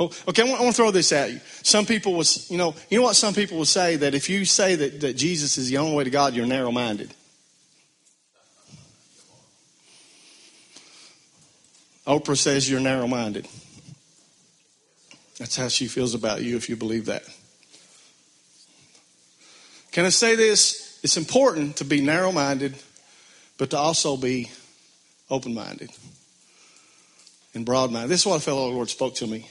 Oh, 0.00 0.10
okay, 0.28 0.42
I 0.42 0.44
want, 0.44 0.60
I 0.60 0.64
want 0.64 0.76
to 0.76 0.82
throw 0.82 0.90
this 0.90 1.10
at 1.12 1.32
you. 1.32 1.40
Some 1.62 1.84
people 1.84 2.14
was, 2.14 2.48
you 2.50 2.56
know, 2.56 2.74
you 2.88 2.98
know 2.98 3.04
what 3.04 3.16
some 3.16 3.34
people 3.34 3.58
will 3.58 3.64
say 3.64 3.96
that 3.96 4.14
if 4.14 4.30
you 4.30 4.44
say 4.44 4.76
that, 4.76 5.00
that 5.00 5.14
Jesus 5.14 5.58
is 5.58 5.68
the 5.68 5.78
only 5.78 5.96
way 5.96 6.04
to 6.04 6.10
God, 6.10 6.34
you're 6.34 6.46
narrow 6.46 6.70
minded. 6.70 7.12
Oprah 12.06 12.36
says 12.36 12.70
you're 12.70 12.80
narrow 12.80 13.06
minded. 13.06 13.46
That's 15.38 15.56
how 15.56 15.68
she 15.68 15.88
feels 15.88 16.14
about 16.14 16.42
you 16.42 16.56
if 16.56 16.68
you 16.68 16.76
believe 16.76 17.06
that. 17.06 17.22
Can 19.92 20.04
I 20.04 20.10
say 20.10 20.34
this? 20.34 21.00
It's 21.02 21.16
important 21.16 21.76
to 21.76 21.84
be 21.84 22.00
narrow 22.00 22.32
minded, 22.32 22.74
but 23.56 23.70
to 23.70 23.76
also 23.76 24.16
be 24.16 24.50
open 25.30 25.54
minded 25.54 25.90
and 27.54 27.66
broad 27.66 27.92
minded. 27.92 28.08
This 28.08 28.20
is 28.20 28.26
what 28.26 28.36
a 28.36 28.40
fellow 28.40 28.68
Lord 28.70 28.88
spoke 28.88 29.16
to 29.16 29.26
me. 29.26 29.48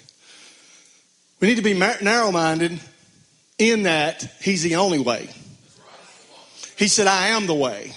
We 1.39 1.47
need 1.47 1.56
to 1.56 1.62
be 1.62 1.73
narrow 1.73 2.32
minded 2.32 2.80
in 3.58 3.84
that 3.84 4.23
He's 4.41 4.63
the 4.63 4.76
only 4.76 5.00
way. 5.00 5.30
He 6.78 6.88
said, 6.88 7.08
I 7.08 7.30
am 7.30 7.47
the 7.47 7.56
way, 7.56 7.93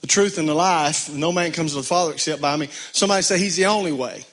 the 0.00 0.06
truth, 0.06 0.38
and 0.38 0.48
the 0.48 0.54
life. 0.54 1.12
No 1.12 1.30
man 1.32 1.52
comes 1.52 1.72
to 1.72 1.78
the 1.78 1.84
Father 1.84 2.12
except 2.12 2.42
by 2.42 2.56
me. 2.56 2.68
Somebody 2.92 3.22
say, 3.22 3.38
He's 3.38 3.56
the 3.56 3.66
only 3.66 3.92
way. 3.92 4.24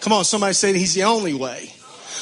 Come 0.00 0.12
on, 0.12 0.24
somebody 0.24 0.52
say, 0.54 0.76
He's 0.76 0.94
the 0.94 1.04
only 1.04 1.34
way. 1.34 1.72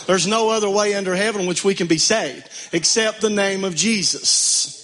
There's 0.07 0.27
no 0.27 0.51
other 0.51 0.69
way 0.69 0.95
under 0.95 1.14
heaven 1.14 1.47
which 1.47 1.64
we 1.64 1.75
can 1.75 1.87
be 1.87 1.99
saved 1.99 2.49
except 2.73 3.21
the 3.21 3.31
name 3.31 3.64
of 3.64 3.75
Jesus. 3.75 4.84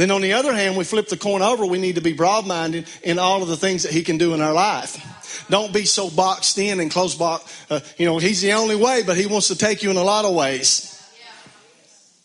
Then 0.00 0.10
on 0.12 0.22
the 0.22 0.32
other 0.32 0.54
hand, 0.54 0.78
we 0.78 0.84
flip 0.84 1.08
the 1.08 1.18
coin 1.18 1.42
over, 1.42 1.66
we 1.66 1.78
need 1.78 1.96
to 1.96 2.00
be 2.00 2.14
broad 2.14 2.46
minded 2.46 2.88
in 3.02 3.18
all 3.18 3.42
of 3.42 3.48
the 3.48 3.56
things 3.58 3.82
that 3.82 3.92
He 3.92 4.02
can 4.02 4.16
do 4.16 4.32
in 4.32 4.40
our 4.40 4.54
life. 4.54 5.44
Don't 5.50 5.74
be 5.74 5.84
so 5.84 6.08
boxed 6.08 6.56
in 6.56 6.80
and 6.80 6.90
close 6.90 7.14
box. 7.14 7.66
Uh, 7.70 7.80
you 7.98 8.06
know, 8.06 8.16
He's 8.16 8.40
the 8.40 8.54
only 8.54 8.76
way, 8.76 9.02
but 9.02 9.18
He 9.18 9.26
wants 9.26 9.48
to 9.48 9.56
take 9.58 9.82
you 9.82 9.90
in 9.90 9.98
a 9.98 10.02
lot 10.02 10.24
of 10.24 10.34
ways. 10.34 11.06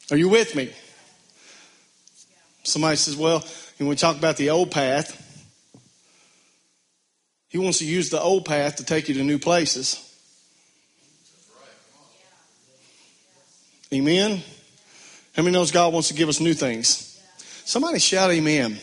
Are 0.10 0.16
you 0.16 0.30
with 0.30 0.56
me? 0.56 0.72
Somebody 2.64 2.96
says, 2.96 3.18
well, 3.18 3.44
when 3.78 3.90
we 3.90 3.98
talk 3.98 4.16
about 4.18 4.38
the 4.38 4.52
old 4.52 4.72
path, 4.72 5.12
He 7.50 7.58
wants 7.58 7.80
to 7.80 7.86
use 7.86 8.10
the 8.10 8.22
old 8.22 8.46
path 8.46 8.78
to 8.78 8.86
take 8.86 9.10
you 9.10 9.16
to 9.16 9.24
new 9.26 9.38
places. 9.38 10.02
Amen. 13.92 14.42
How 15.36 15.44
many 15.44 15.52
knows 15.52 15.72
God 15.72 15.92
wants 15.92 16.08
to 16.08 16.14
give 16.14 16.30
us 16.30 16.40
new 16.40 16.54
things? 16.54 17.12
Somebody 17.66 17.98
shout 17.98 18.30
amen. 18.30 18.80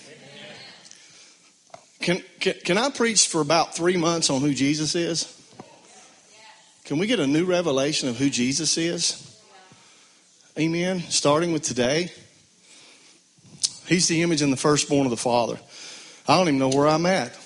Can, 2.00 2.20
can, 2.40 2.54
can 2.64 2.78
I 2.78 2.90
preach 2.90 3.28
for 3.28 3.40
about 3.40 3.76
three 3.76 3.96
months 3.96 4.28
on 4.28 4.40
who 4.40 4.52
Jesus 4.52 4.96
is? 4.96 5.38
Can 6.84 6.98
we 6.98 7.06
get 7.06 7.20
a 7.20 7.26
new 7.26 7.44
revelation 7.44 8.08
of 8.08 8.16
who 8.16 8.28
Jesus 8.28 8.76
is? 8.76 9.40
Amen. 10.58 10.98
Starting 11.08 11.52
with 11.52 11.62
today. 11.62 12.10
He's 13.86 14.08
the 14.08 14.20
image 14.22 14.42
and 14.42 14.52
the 14.52 14.56
firstborn 14.56 15.06
of 15.06 15.10
the 15.10 15.16
Father. 15.16 15.60
I 16.26 16.36
don't 16.36 16.48
even 16.48 16.58
know 16.58 16.70
where 16.70 16.88
I'm 16.88 17.06
at. 17.06 17.38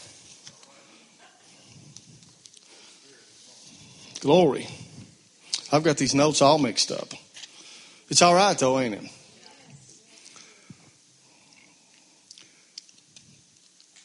Glory. 4.21 4.67
I've 5.71 5.85
got 5.85 5.99
these 5.99 6.15
notes 6.15 6.41
all 6.41 6.59
mixed 6.59 6.91
up. 6.91 7.13
It's 8.09 8.23
all 8.23 8.35
right, 8.35 8.59
though, 8.59 8.81
ain't 8.81 8.95
it? 8.95 9.11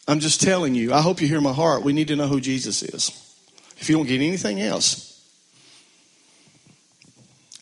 I'm 0.07 0.19
just 0.19 0.41
telling 0.41 0.75
you, 0.75 0.93
I 0.93 1.01
hope 1.01 1.21
you 1.21 1.27
hear 1.27 1.41
my 1.41 1.53
heart. 1.53 1.83
We 1.83 1.93
need 1.93 2.07
to 2.09 2.15
know 2.15 2.27
who 2.27 2.41
Jesus 2.41 2.83
is. 2.83 3.09
If 3.77 3.89
you 3.89 3.97
don't 3.97 4.07
get 4.07 4.21
anything 4.21 4.61
else. 4.61 5.07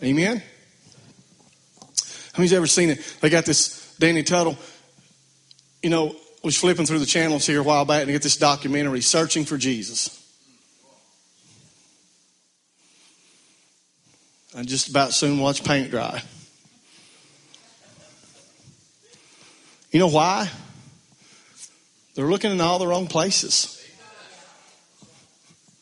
Amen? 0.01 0.41
How 2.33 2.37
many's 2.37 2.53
ever 2.53 2.67
seen 2.67 2.89
it? 2.89 3.17
They 3.21 3.29
got 3.29 3.45
this 3.45 3.95
Danny 3.99 4.23
Tuttle, 4.23 4.57
you 5.83 5.89
know, 5.89 6.15
was 6.43 6.57
flipping 6.57 6.85
through 6.85 6.99
the 6.99 7.05
channels 7.05 7.45
here 7.45 7.59
a 7.59 7.63
while 7.63 7.85
back 7.85 8.03
and 8.03 8.11
get 8.11 8.21
this 8.21 8.37
documentary, 8.37 9.01
Searching 9.01 9.45
for 9.45 9.57
Jesus. 9.57 10.15
I 14.57 14.63
just 14.63 14.89
about 14.89 15.13
soon 15.13 15.39
watch 15.39 15.63
paint 15.63 15.91
dry. 15.91 16.21
You 19.91 19.99
know 19.99 20.07
why? 20.07 20.49
They're 22.19 22.27
looking 22.27 22.51
in 22.51 22.59
all 22.59 22.79
the 22.79 22.85
wrong 22.85 23.07
places. 23.07 23.81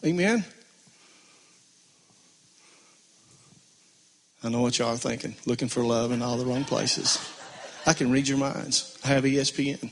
Amen. 0.06 0.46
I 4.44 4.50
know 4.50 4.62
what 4.62 4.78
y'all 4.78 4.94
are 4.94 4.98
thinking. 4.98 5.34
Looking 5.48 5.68
for 5.68 5.84
love 5.84 6.12
in 6.12 6.22
all 6.22 6.38
the 6.38 6.46
wrong 6.46 6.64
places. 6.64 7.18
I 7.88 7.94
can 7.94 8.12
read 8.12 8.28
your 8.28 8.38
minds. 8.38 9.00
I 9.04 9.08
have 9.08 9.24
ESPN. 9.24 9.92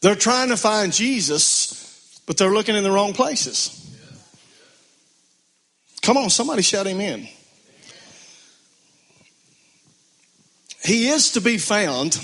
They're 0.00 0.14
trying 0.14 0.50
to 0.50 0.56
find 0.56 0.92
Jesus, 0.92 2.22
but 2.24 2.36
they're 2.36 2.52
looking 2.52 2.76
in 2.76 2.84
the 2.84 2.92
wrong 2.92 3.14
places. 3.14 3.84
Come 6.02 6.16
on, 6.16 6.30
somebody 6.30 6.62
shout 6.62 6.86
amen. 6.86 7.28
He 10.82 11.08
is 11.08 11.32
to 11.32 11.40
be 11.40 11.58
found. 11.58 12.18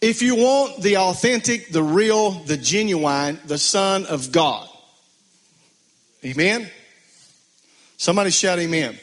If 0.00 0.22
you 0.22 0.36
want 0.36 0.82
the 0.82 0.98
authentic, 0.98 1.70
the 1.70 1.82
real, 1.82 2.30
the 2.30 2.56
genuine, 2.56 3.40
the 3.46 3.58
Son 3.58 4.06
of 4.06 4.30
God. 4.30 4.68
Amen? 6.24 6.70
Somebody 7.96 8.30
shout 8.30 8.58
amen. 8.58 8.98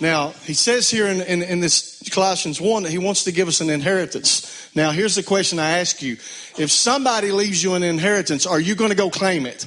Now, 0.00 0.30
he 0.44 0.54
says 0.54 0.90
here 0.90 1.06
in, 1.06 1.20
in, 1.20 1.42
in, 1.42 1.60
this 1.60 2.08
Colossians 2.10 2.60
1 2.60 2.82
that 2.84 2.90
he 2.90 2.98
wants 2.98 3.24
to 3.24 3.32
give 3.32 3.46
us 3.46 3.60
an 3.60 3.70
inheritance. 3.70 4.70
Now, 4.74 4.90
here's 4.90 5.14
the 5.14 5.22
question 5.22 5.58
I 5.58 5.78
ask 5.78 6.02
you. 6.02 6.14
If 6.58 6.72
somebody 6.72 7.30
leaves 7.30 7.62
you 7.62 7.74
an 7.74 7.82
inheritance, 7.82 8.46
are 8.46 8.58
you 8.58 8.74
going 8.74 8.90
to 8.90 8.96
go 8.96 9.10
claim 9.10 9.46
it? 9.46 9.66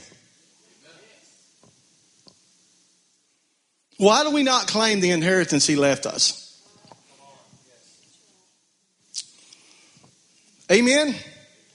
Why 3.97 4.23
do 4.23 4.31
we 4.31 4.43
not 4.43 4.67
claim 4.67 4.99
the 4.99 5.11
inheritance 5.11 5.65
he 5.65 5.75
left 5.75 6.05
us? 6.05 6.41
Amen? 10.71 11.15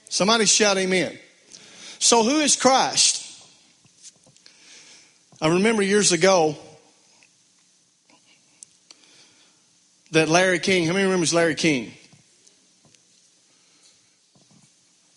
Somebody 0.09 0.45
shout 0.45 0.77
amen. 0.77 1.17
So, 1.99 2.23
who 2.23 2.39
is 2.39 2.55
Christ? 2.55 3.19
I 5.41 5.47
remember 5.47 5.81
years 5.81 6.11
ago 6.11 6.57
that 10.11 10.29
Larry 10.29 10.59
King, 10.59 10.85
how 10.85 10.93
many 10.93 11.05
remembers 11.05 11.33
Larry 11.33 11.55
King? 11.55 11.93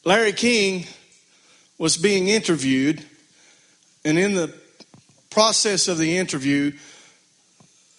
Larry 0.05 0.33
King 0.33 0.87
was 1.77 1.97
being 1.97 2.29
interviewed, 2.29 3.05
and 4.05 4.19
in 4.19 4.35
the 4.35 4.55
process 5.31 5.89
of 5.89 5.99
the 5.99 6.17
interview, 6.17 6.73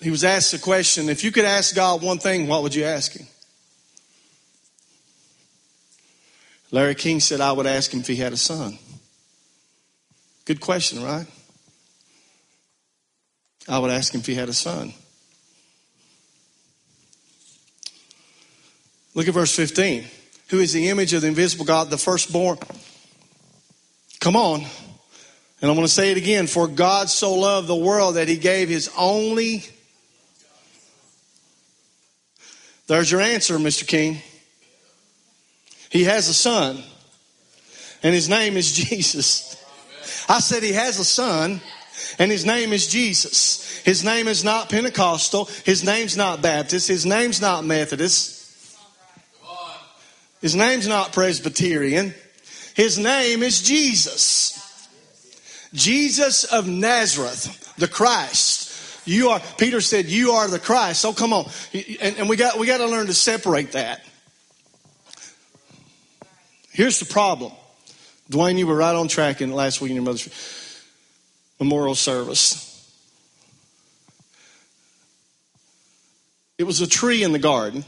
he 0.05 0.11
was 0.11 0.23
asked 0.23 0.51
the 0.51 0.59
question 0.59 1.09
if 1.09 1.23
you 1.23 1.31
could 1.31 1.45
ask 1.45 1.75
God 1.75 2.03
one 2.03 2.19
thing, 2.19 2.45
what 2.45 2.61
would 2.61 2.75
you 2.75 2.83
ask 2.83 3.13
him? 3.13 3.25
Larry 6.69 6.93
King 6.93 7.19
said, 7.19 7.41
I 7.41 7.51
would 7.51 7.65
ask 7.65 7.91
him 7.91 8.01
if 8.01 8.07
he 8.07 8.15
had 8.15 8.31
a 8.31 8.37
son. 8.37 8.77
Good 10.45 10.61
question, 10.61 11.01
right? 11.01 11.25
I 13.67 13.79
would 13.79 13.89
ask 13.89 14.13
him 14.13 14.19
if 14.19 14.27
he 14.27 14.35
had 14.35 14.47
a 14.47 14.53
son. 14.53 14.93
Look 19.15 19.27
at 19.27 19.33
verse 19.33 19.55
15. 19.55 20.05
Who 20.49 20.59
is 20.59 20.71
the 20.71 20.89
image 20.89 21.13
of 21.13 21.23
the 21.23 21.29
invisible 21.29 21.65
God, 21.65 21.89
the 21.89 21.97
firstborn? 21.97 22.59
Come 24.19 24.35
on. 24.35 24.59
And 24.59 25.71
I'm 25.71 25.75
going 25.75 25.87
to 25.87 25.91
say 25.91 26.11
it 26.11 26.17
again. 26.17 26.45
For 26.45 26.67
God 26.67 27.09
so 27.09 27.33
loved 27.33 27.65
the 27.65 27.73
world 27.73 28.17
that 28.17 28.27
he 28.27 28.37
gave 28.37 28.69
his 28.69 28.91
only. 28.95 29.63
There's 32.87 33.11
your 33.11 33.21
answer, 33.21 33.57
Mr. 33.57 33.87
King. 33.87 34.21
He 35.89 36.03
has 36.03 36.27
a 36.27 36.33
son, 36.33 36.83
and 38.03 38.13
his 38.13 38.29
name 38.29 38.57
is 38.57 38.71
Jesus. 38.73 39.55
I 40.27 40.39
said 40.39 40.63
he 40.63 40.73
has 40.73 40.99
a 40.99 41.05
son, 41.05 41.61
and 42.19 42.31
his 42.31 42.45
name 42.45 42.73
is 42.73 42.87
Jesus. 42.87 43.79
His 43.79 44.03
name 44.03 44.27
is 44.27 44.43
not 44.43 44.69
Pentecostal. 44.69 45.45
His 45.63 45.83
name's 45.83 46.17
not 46.17 46.41
Baptist. 46.41 46.87
His 46.87 47.05
name's 47.05 47.39
not 47.39 47.63
Methodist. 47.63 48.35
His 50.41 50.55
name's 50.55 50.87
not 50.87 51.13
Presbyterian. 51.13 52.13
His 52.75 52.97
name 52.97 53.41
is 53.41 53.61
Jesus. 53.61 54.61
Jesus 55.73 56.43
of 56.45 56.67
Nazareth, 56.67 57.73
the 57.77 57.87
Christ. 57.87 58.64
You 59.05 59.29
are, 59.29 59.41
Peter 59.57 59.81
said, 59.81 60.05
you 60.05 60.31
are 60.31 60.47
the 60.47 60.59
Christ. 60.59 61.01
So 61.01 61.13
come 61.13 61.31
on. 61.31 61.49
And, 62.01 62.17
and 62.17 62.29
we 62.29 62.35
got, 62.35 62.57
we 62.57 62.67
got 62.67 62.79
to 62.79 62.87
learn 62.87 63.07
to 63.07 63.13
separate 63.13 63.73
that. 63.73 64.03
Here's 66.71 66.99
the 66.99 67.05
problem. 67.05 67.53
Dwayne, 68.29 68.57
you 68.57 68.67
were 68.67 68.75
right 68.75 68.95
on 68.95 69.07
track 69.07 69.41
in 69.41 69.53
last 69.53 69.79
week 69.79 69.91
in 69.91 69.95
your 69.95 70.03
mother's 70.03 70.83
memorial 71.59 71.95
service. 71.95 72.71
It 76.57 76.63
was 76.63 76.81
a 76.81 76.87
tree 76.87 77.23
in 77.23 77.31
the 77.31 77.39
garden 77.39 77.85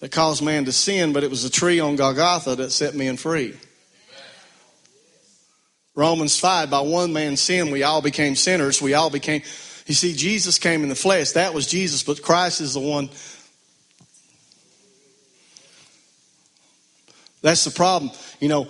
that 0.00 0.10
caused 0.10 0.42
man 0.42 0.64
to 0.64 0.72
sin, 0.72 1.12
but 1.12 1.22
it 1.22 1.30
was 1.30 1.44
a 1.44 1.50
tree 1.50 1.78
on 1.78 1.96
Golgotha 1.96 2.56
that 2.56 2.72
set 2.72 2.94
men 2.94 3.16
free. 3.16 3.56
Romans 5.94 6.38
5, 6.38 6.70
by 6.70 6.80
one 6.80 7.12
man's 7.12 7.40
sin, 7.40 7.70
we 7.70 7.82
all 7.82 8.00
became 8.00 8.34
sinners. 8.34 8.80
We 8.80 8.94
all 8.94 9.10
became, 9.10 9.42
you 9.86 9.94
see, 9.94 10.14
Jesus 10.14 10.58
came 10.58 10.82
in 10.82 10.88
the 10.88 10.94
flesh. 10.94 11.32
That 11.32 11.52
was 11.52 11.66
Jesus, 11.66 12.02
but 12.02 12.22
Christ 12.22 12.62
is 12.62 12.74
the 12.74 12.80
one. 12.80 13.10
That's 17.42 17.64
the 17.64 17.70
problem. 17.72 18.10
You 18.40 18.48
know, 18.48 18.68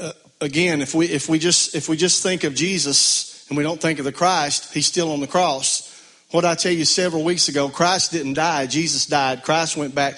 uh, 0.00 0.12
again, 0.40 0.80
if 0.80 0.94
we, 0.94 1.06
if 1.06 1.28
we 1.28 1.38
just, 1.38 1.74
if 1.74 1.90
we 1.90 1.96
just 1.96 2.22
think 2.22 2.44
of 2.44 2.54
Jesus 2.54 3.46
and 3.48 3.58
we 3.58 3.64
don't 3.64 3.80
think 3.80 3.98
of 3.98 4.06
the 4.06 4.12
Christ, 4.12 4.72
he's 4.72 4.86
still 4.86 5.12
on 5.12 5.20
the 5.20 5.26
cross. 5.26 5.90
What 6.30 6.46
I 6.46 6.54
tell 6.54 6.72
you 6.72 6.86
several 6.86 7.22
weeks 7.22 7.48
ago, 7.48 7.68
Christ 7.68 8.12
didn't 8.12 8.34
die. 8.34 8.66
Jesus 8.66 9.04
died. 9.04 9.42
Christ 9.42 9.76
went 9.76 9.94
back 9.94 10.14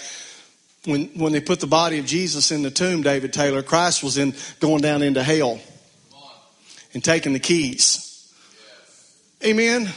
when, 0.85 1.07
when 1.19 1.33
they 1.33 1.40
put 1.40 1.59
the 1.59 1.67
body 1.67 1.99
of 1.99 2.07
Jesus 2.07 2.53
in 2.53 2.62
the 2.62 2.71
tomb, 2.71 3.03
David 3.03 3.33
Taylor, 3.33 3.62
Christ 3.62 4.05
was 4.05 4.19
in 4.19 4.35
going 4.61 4.83
down 4.83 5.03
into 5.03 5.25
hell 5.25 5.59
and 6.94 7.04
taking 7.04 7.33
the 7.33 7.40
keys. 7.40 8.33
Amen. 9.44 9.90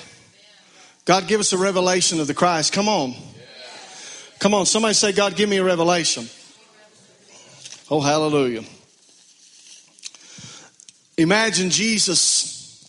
God, 1.05 1.27
give 1.27 1.39
us 1.39 1.53
a 1.53 1.57
revelation 1.57 2.19
of 2.19 2.27
the 2.27 2.33
Christ. 2.33 2.73
Come 2.73 2.89
on. 2.89 3.15
Come 4.39 4.53
on. 4.53 4.65
Somebody 4.65 4.93
say, 4.93 5.13
God, 5.13 5.35
give 5.35 5.47
me 5.47 5.57
a 5.57 5.63
revelation. 5.63 6.27
Oh, 7.89 8.01
hallelujah. 8.01 8.63
Imagine 11.17 11.69
Jesus. 11.69 12.83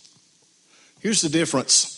Here's 0.99 1.21
the 1.21 1.29
difference. 1.29 1.95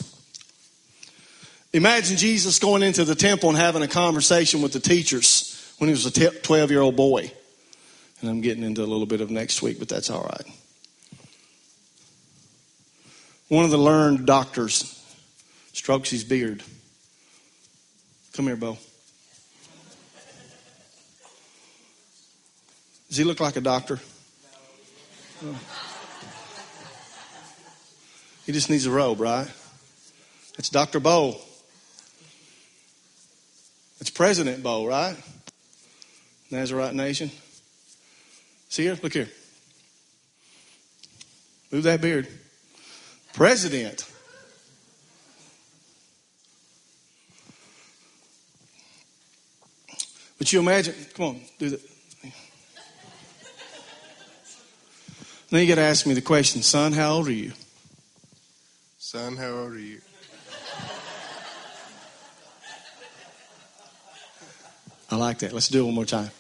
Imagine 1.74 2.18
Jesus 2.18 2.60
going 2.60 2.84
into 2.84 3.04
the 3.04 3.16
temple 3.16 3.50
and 3.50 3.58
having 3.58 3.82
a 3.82 3.88
conversation 3.88 4.62
with 4.62 4.74
the 4.74 4.80
teachers 4.80 5.74
when 5.80 5.88
he 5.88 5.92
was 5.92 6.06
a 6.06 6.32
12 6.42 6.70
year 6.70 6.82
old 6.82 6.96
boy. 6.96 7.32
And 8.20 8.30
I'm 8.30 8.42
getting 8.42 8.64
into 8.64 8.82
a 8.82 8.86
little 8.86 9.08
bit 9.08 9.22
of 9.22 9.32
next 9.32 9.64
week, 9.64 9.80
but 9.80 9.90
that's 9.90 10.12
all 10.12 10.22
right. 10.22 10.61
One 13.52 13.66
of 13.66 13.72
the 13.72 13.78
learned 13.78 14.26
doctors 14.26 14.98
strokes 15.74 16.10
his 16.10 16.24
beard. 16.24 16.64
Come 18.32 18.46
here, 18.48 18.56
Bo. 18.56 18.78
Does 23.10 23.18
he 23.18 23.26
look 23.26 23.42
like 23.42 23.58
a 23.58 23.62
doctor? 23.62 24.00
Oh. 25.44 25.60
He 28.46 28.54
just 28.54 28.70
needs 28.70 28.86
a 28.86 28.90
robe, 28.90 29.20
right? 29.20 29.52
It's 30.58 30.70
Dr. 30.70 31.02
Bo. 31.02 31.36
It's 34.00 34.12
President 34.12 34.64
Bo, 34.64 34.86
right? 34.86 35.18
Nazarite 36.52 36.96
Nation. 36.96 37.30
See 38.70 38.84
here? 38.84 38.98
Look 39.04 39.12
here. 39.12 39.28
Move 41.70 41.84
that 41.84 42.00
beard. 42.00 42.30
President. 43.34 44.06
But 50.38 50.52
you 50.52 50.60
imagine, 50.60 50.96
come 51.14 51.26
on, 51.26 51.42
do 51.60 51.70
that. 51.70 51.82
Then 55.52 55.62
you 55.62 55.68
got 55.68 55.76
to 55.76 55.82
ask 55.82 56.08
me 56.08 56.14
the 56.14 56.22
question, 56.22 56.62
son, 56.62 56.94
how 56.94 57.12
old 57.12 57.28
are 57.28 57.32
you? 57.32 57.52
Son, 58.98 59.36
how 59.36 59.50
old 59.50 59.74
are 59.74 59.80
you? 59.80 60.02
I 65.12 65.18
like 65.18 65.40
that. 65.40 65.52
Let's 65.52 65.68
do 65.68 65.82
it 65.82 65.86
one 65.86 65.94
more 65.94 66.06
time. 66.06 66.32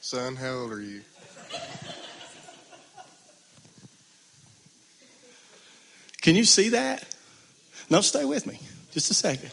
Son, 0.00 0.34
how 0.34 0.50
old 0.50 0.72
are 0.72 0.82
you? 0.82 1.02
Can 6.20 6.36
you 6.36 6.44
see 6.44 6.70
that? 6.70 7.04
No, 7.88 8.00
stay 8.00 8.24
with 8.24 8.46
me 8.46 8.60
just 8.92 9.10
a 9.10 9.14
second. 9.14 9.50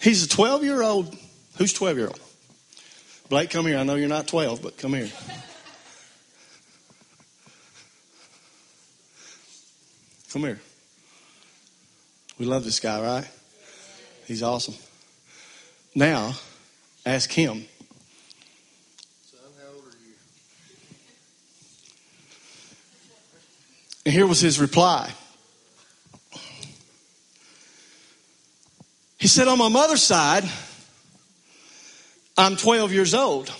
He's 0.00 0.24
a 0.24 0.28
12 0.28 0.64
year 0.64 0.82
old. 0.82 1.16
Who's 1.56 1.72
12 1.72 1.96
year 1.96 2.06
old? 2.08 2.20
Blake, 3.28 3.50
come 3.50 3.66
here. 3.66 3.78
I 3.78 3.82
know 3.82 3.94
you're 3.94 4.08
not 4.08 4.26
12, 4.26 4.62
but 4.62 4.78
come 4.78 4.94
here. 4.94 5.10
Come 10.32 10.42
here. 10.42 10.60
We 12.38 12.46
love 12.46 12.64
this 12.64 12.80
guy, 12.80 13.00
right? 13.00 13.28
He's 14.26 14.42
awesome. 14.42 14.74
Now, 15.94 16.34
ask 17.04 17.30
him. 17.32 17.66
Son, 19.24 19.40
how 19.60 19.72
old 19.74 19.84
are 19.84 19.96
you? 20.06 20.14
And 24.08 24.14
here 24.14 24.26
was 24.26 24.40
his 24.40 24.58
reply. 24.58 25.12
He 29.18 29.28
said, 29.28 29.48
On 29.48 29.58
my 29.58 29.68
mother's 29.68 30.02
side, 30.02 30.44
I'm 32.38 32.56
12 32.56 32.90
years 32.90 33.12
old. 33.12 33.52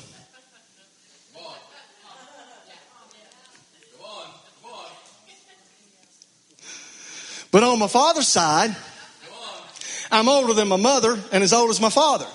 But 7.51 7.63
on 7.63 7.79
my 7.79 7.87
father's 7.87 8.29
side, 8.29 8.75
I'm 10.11 10.31
older 10.31 10.55
than 10.55 10.69
my 10.69 10.77
mother 10.77 11.19
and 11.31 11.45
as 11.45 11.53
old 11.53 11.69
as 11.69 11.79
my 11.79 11.91
father. 11.91 12.27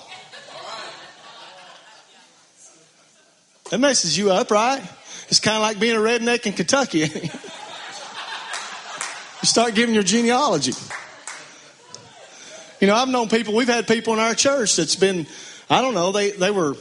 That 3.70 3.78
messes 3.78 4.16
you 4.16 4.30
up, 4.30 4.52
right? 4.52 4.84
It's 5.26 5.40
kind 5.40 5.56
of 5.56 5.62
like 5.62 5.80
being 5.80 5.96
a 5.96 5.98
redneck 5.98 6.46
in 6.46 6.52
Kentucky. 6.52 7.10
start 9.44 9.74
giving 9.74 9.94
your 9.94 10.04
genealogy. 10.04 10.72
You 12.80 12.88
know, 12.88 12.94
I've 12.94 13.08
known 13.08 13.28
people, 13.28 13.54
we've 13.54 13.68
had 13.68 13.86
people 13.86 14.12
in 14.12 14.18
our 14.18 14.34
church 14.34 14.76
that's 14.76 14.96
been, 14.96 15.26
I 15.70 15.80
don't 15.80 15.94
know, 15.94 16.12
they, 16.12 16.32
they 16.32 16.50
were 16.50 16.74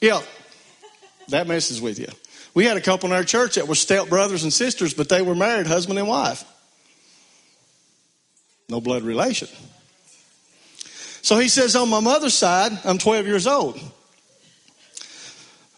Yeah, 0.00 0.22
that 1.28 1.46
messes 1.46 1.80
with 1.80 1.98
you. 1.98 2.08
We 2.54 2.64
had 2.64 2.76
a 2.76 2.80
couple 2.80 3.10
in 3.10 3.14
our 3.14 3.22
church 3.22 3.56
that 3.56 3.68
were 3.68 3.74
step 3.74 4.08
brothers 4.08 4.42
and 4.42 4.52
sisters, 4.52 4.94
but 4.94 5.08
they 5.08 5.22
were 5.22 5.34
married, 5.34 5.66
husband 5.66 5.98
and 5.98 6.08
wife. 6.08 6.44
No 8.68 8.80
blood 8.80 9.02
relation. 9.02 9.48
So 11.22 11.38
he 11.38 11.48
says, 11.48 11.76
on 11.76 11.90
my 11.90 12.00
mother's 12.00 12.34
side, 12.34 12.72
I'm 12.84 12.96
12 12.96 13.26
years 13.26 13.46
old. 13.46 13.78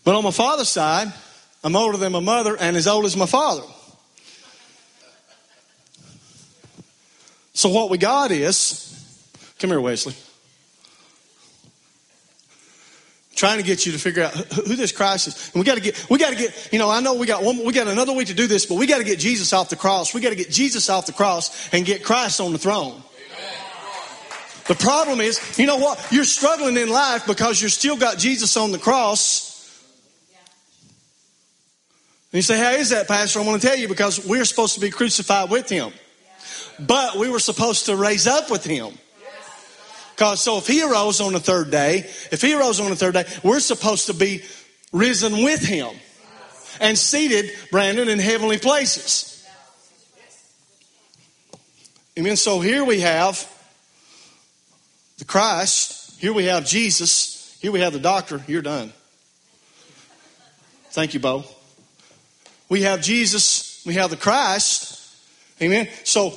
But 0.04 0.14
on 0.14 0.24
my 0.24 0.30
father's 0.30 0.68
side, 0.68 1.12
I'm 1.64 1.76
older 1.76 1.96
than 1.96 2.12
my 2.12 2.20
mother 2.20 2.56
and 2.58 2.76
as 2.76 2.86
old 2.86 3.04
as 3.04 3.16
my 3.16 3.26
father. 3.26 3.62
So 7.54 7.68
what 7.68 7.90
we 7.90 7.98
got 7.98 8.30
is, 8.30 8.88
come 9.58 9.70
here, 9.70 9.80
Wesley. 9.80 10.14
Trying 13.36 13.58
to 13.58 13.64
get 13.64 13.86
you 13.86 13.92
to 13.92 13.98
figure 13.98 14.24
out 14.24 14.32
who 14.34 14.76
this 14.76 14.92
Christ 14.92 15.28
is, 15.28 15.50
and 15.52 15.60
we 15.60 15.66
got 15.66 15.74
to 15.74 15.80
get, 15.80 16.06
we 16.08 16.18
got 16.18 16.30
to 16.30 16.36
get, 16.36 16.68
you 16.72 16.78
know, 16.78 16.88
I 16.88 17.00
know 17.00 17.14
we 17.14 17.26
got 17.26 17.42
one, 17.42 17.64
we 17.64 17.72
got 17.72 17.88
another 17.88 18.12
week 18.12 18.28
to 18.28 18.34
do 18.34 18.46
this, 18.46 18.66
but 18.66 18.76
we 18.76 18.86
got 18.86 18.98
to 18.98 19.04
get 19.04 19.18
Jesus 19.18 19.52
off 19.52 19.68
the 19.68 19.76
cross. 19.76 20.14
We 20.14 20.20
got 20.20 20.30
to 20.30 20.36
get 20.36 20.50
Jesus 20.50 20.88
off 20.88 21.06
the 21.06 21.12
cross 21.12 21.72
and 21.72 21.84
get 21.84 22.04
Christ 22.04 22.40
on 22.40 22.52
the 22.52 22.58
throne. 22.58 23.02
The 24.68 24.76
problem 24.76 25.20
is, 25.20 25.58
you 25.58 25.66
know 25.66 25.76
what? 25.76 26.06
You're 26.10 26.24
struggling 26.24 26.76
in 26.76 26.88
life 26.88 27.26
because 27.26 27.60
you're 27.60 27.68
still 27.68 27.96
got 27.96 28.16
Jesus 28.16 28.56
on 28.56 28.70
the 28.70 28.78
cross. 28.78 29.51
And 32.32 32.38
you 32.38 32.42
say, 32.42 32.58
How 32.58 32.70
is 32.70 32.90
that, 32.90 33.08
Pastor? 33.08 33.40
I 33.40 33.44
want 33.44 33.60
to 33.60 33.68
tell 33.68 33.76
you 33.76 33.88
because 33.88 34.26
we're 34.26 34.46
supposed 34.46 34.74
to 34.74 34.80
be 34.80 34.90
crucified 34.90 35.50
with 35.50 35.68
him. 35.68 35.92
But 36.80 37.16
we 37.16 37.28
were 37.28 37.38
supposed 37.38 37.86
to 37.86 37.96
raise 37.96 38.26
up 38.26 38.50
with 38.50 38.64
him. 38.64 38.94
Because 40.14 40.42
so 40.42 40.58
if 40.58 40.66
he 40.66 40.82
arose 40.82 41.20
on 41.20 41.32
the 41.32 41.40
third 41.40 41.70
day, 41.70 41.98
if 42.30 42.40
he 42.40 42.54
arose 42.54 42.80
on 42.80 42.90
the 42.90 42.96
third 42.96 43.14
day, 43.14 43.24
we're 43.42 43.60
supposed 43.60 44.06
to 44.06 44.14
be 44.14 44.42
risen 44.92 45.44
with 45.44 45.62
him 45.62 45.90
and 46.80 46.96
seated, 46.96 47.50
Brandon, 47.70 48.08
in 48.08 48.18
heavenly 48.18 48.58
places. 48.58 49.46
Amen. 52.18 52.36
So 52.36 52.60
here 52.60 52.84
we 52.84 53.00
have 53.00 53.50
the 55.18 55.24
Christ. 55.24 56.20
Here 56.20 56.32
we 56.32 56.44
have 56.44 56.66
Jesus. 56.66 57.56
Here 57.60 57.72
we 57.72 57.80
have 57.80 57.92
the 57.92 57.98
doctor. 57.98 58.42
You're 58.46 58.62
done. 58.62 58.92
Thank 60.90 61.14
you, 61.14 61.20
Bo. 61.20 61.44
We 62.72 62.80
have 62.84 63.02
Jesus. 63.02 63.84
We 63.84 63.92
have 63.96 64.08
the 64.08 64.16
Christ. 64.16 64.98
Amen. 65.60 65.90
So 66.04 66.32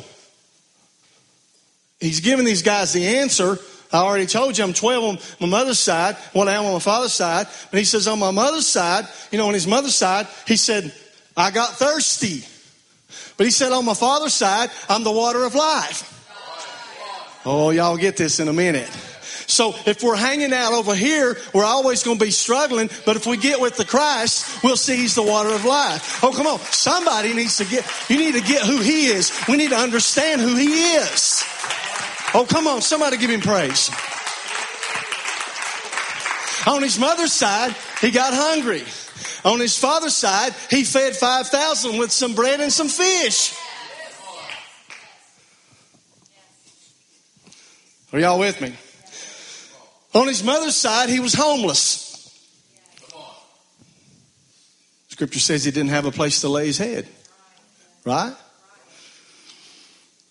he's 2.01 2.19
giving 2.19 2.43
these 2.43 2.61
guys 2.61 2.91
the 2.91 3.19
answer. 3.19 3.57
I 3.93 3.99
already 3.99 4.25
told 4.25 4.57
you 4.57 4.65
I'm 4.65 4.73
12 4.73 5.03
on 5.05 5.17
my 5.39 5.47
mother's 5.47 5.79
side, 5.79 6.17
what 6.33 6.49
I 6.49 6.55
am 6.55 6.65
on 6.65 6.73
my 6.73 6.79
father's 6.79 7.13
side. 7.13 7.47
But 7.71 7.79
he 7.79 7.85
says 7.85 8.09
on 8.09 8.19
my 8.19 8.31
mother's 8.31 8.67
side, 8.67 9.07
you 9.31 9.37
know, 9.37 9.47
on 9.47 9.53
his 9.53 9.65
mother's 9.65 9.95
side, 9.95 10.27
he 10.45 10.57
said, 10.57 10.93
I 11.37 11.51
got 11.51 11.69
thirsty. 11.69 12.43
But 13.37 13.45
he 13.45 13.51
said 13.51 13.71
on 13.71 13.85
my 13.85 13.93
father's 13.93 14.33
side, 14.33 14.71
I'm 14.89 15.05
the 15.05 15.13
water 15.13 15.45
of 15.45 15.55
life. 15.55 16.11
Oh, 17.45 17.69
y'all 17.69 17.95
get 17.95 18.17
this 18.17 18.41
in 18.41 18.49
a 18.49 18.53
minute. 18.53 18.91
So 19.47 19.75
if 19.85 20.03
we're 20.03 20.15
hanging 20.15 20.53
out 20.53 20.73
over 20.73 20.95
here, 20.95 21.37
we're 21.53 21.65
always 21.65 22.03
going 22.03 22.17
to 22.17 22.25
be 22.25 22.31
struggling. 22.31 22.89
But 23.05 23.15
if 23.15 23.25
we 23.25 23.37
get 23.37 23.59
with 23.59 23.77
the 23.77 23.85
Christ, 23.85 24.63
we'll 24.63 24.77
see 24.77 24.95
He's 24.95 25.15
the 25.15 25.23
water 25.23 25.49
of 25.49 25.65
life. 25.65 26.23
Oh, 26.23 26.31
come 26.31 26.47
on. 26.47 26.59
Somebody 26.59 27.33
needs 27.33 27.57
to 27.57 27.65
get, 27.65 27.85
you 28.09 28.17
need 28.17 28.33
to 28.33 28.41
get 28.41 28.63
who 28.63 28.77
He 28.79 29.07
is. 29.07 29.31
We 29.47 29.57
need 29.57 29.69
to 29.69 29.77
understand 29.77 30.41
who 30.41 30.55
He 30.55 30.93
is. 30.95 31.43
Oh, 32.33 32.45
come 32.49 32.67
on. 32.67 32.81
Somebody 32.81 33.17
give 33.17 33.29
Him 33.29 33.41
praise. 33.41 33.89
On 36.67 36.81
his 36.81 36.97
mother's 36.97 37.31
side, 37.31 37.75
he 38.01 38.09
got 38.09 38.33
hungry. 38.33 38.83
On 39.43 39.59
his 39.59 39.77
father's 39.77 40.15
side, 40.15 40.53
he 40.71 40.83
fed 40.83 41.15
5,000 41.15 41.97
with 41.97 42.11
some 42.11 42.33
bread 42.33 42.59
and 42.59 42.73
some 42.73 42.89
fish. 42.89 43.55
Are 48.11 48.19
y'all 48.19 48.39
with 48.39 48.59
me? 48.61 48.73
On 50.15 50.27
his 50.27 50.43
mother's 50.43 50.77
side, 50.77 51.09
he 51.09 51.19
was 51.19 51.33
homeless. 51.33 52.03
Scripture 55.09 55.41
says 55.41 55.65
he 55.65 55.71
didn't 55.71 55.89
have 55.89 56.05
a 56.05 56.11
place 56.11 56.39
to 56.41 56.47
lay 56.47 56.67
his 56.67 56.77
head. 56.77 57.05
Right? 58.05 58.33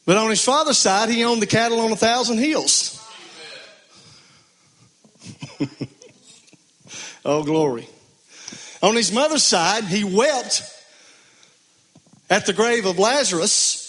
But 0.07 0.17
on 0.17 0.31
his 0.31 0.43
father's 0.43 0.79
side, 0.79 1.11
he 1.11 1.23
owned 1.23 1.43
the 1.43 1.47
cattle 1.47 1.81
on 1.81 1.93
a 1.93 1.97
thousand 1.97 2.39
hills. 2.39 2.99
oh, 7.25 7.43
glory. 7.43 7.87
On 8.83 8.97
his 8.97 9.13
mother's 9.13 9.43
side, 9.43 9.85
he 9.85 10.03
wept 10.03 10.63
at 12.31 12.47
the 12.47 12.55
grave 12.55 12.87
of 12.87 12.99
Lazarus. 12.99 13.83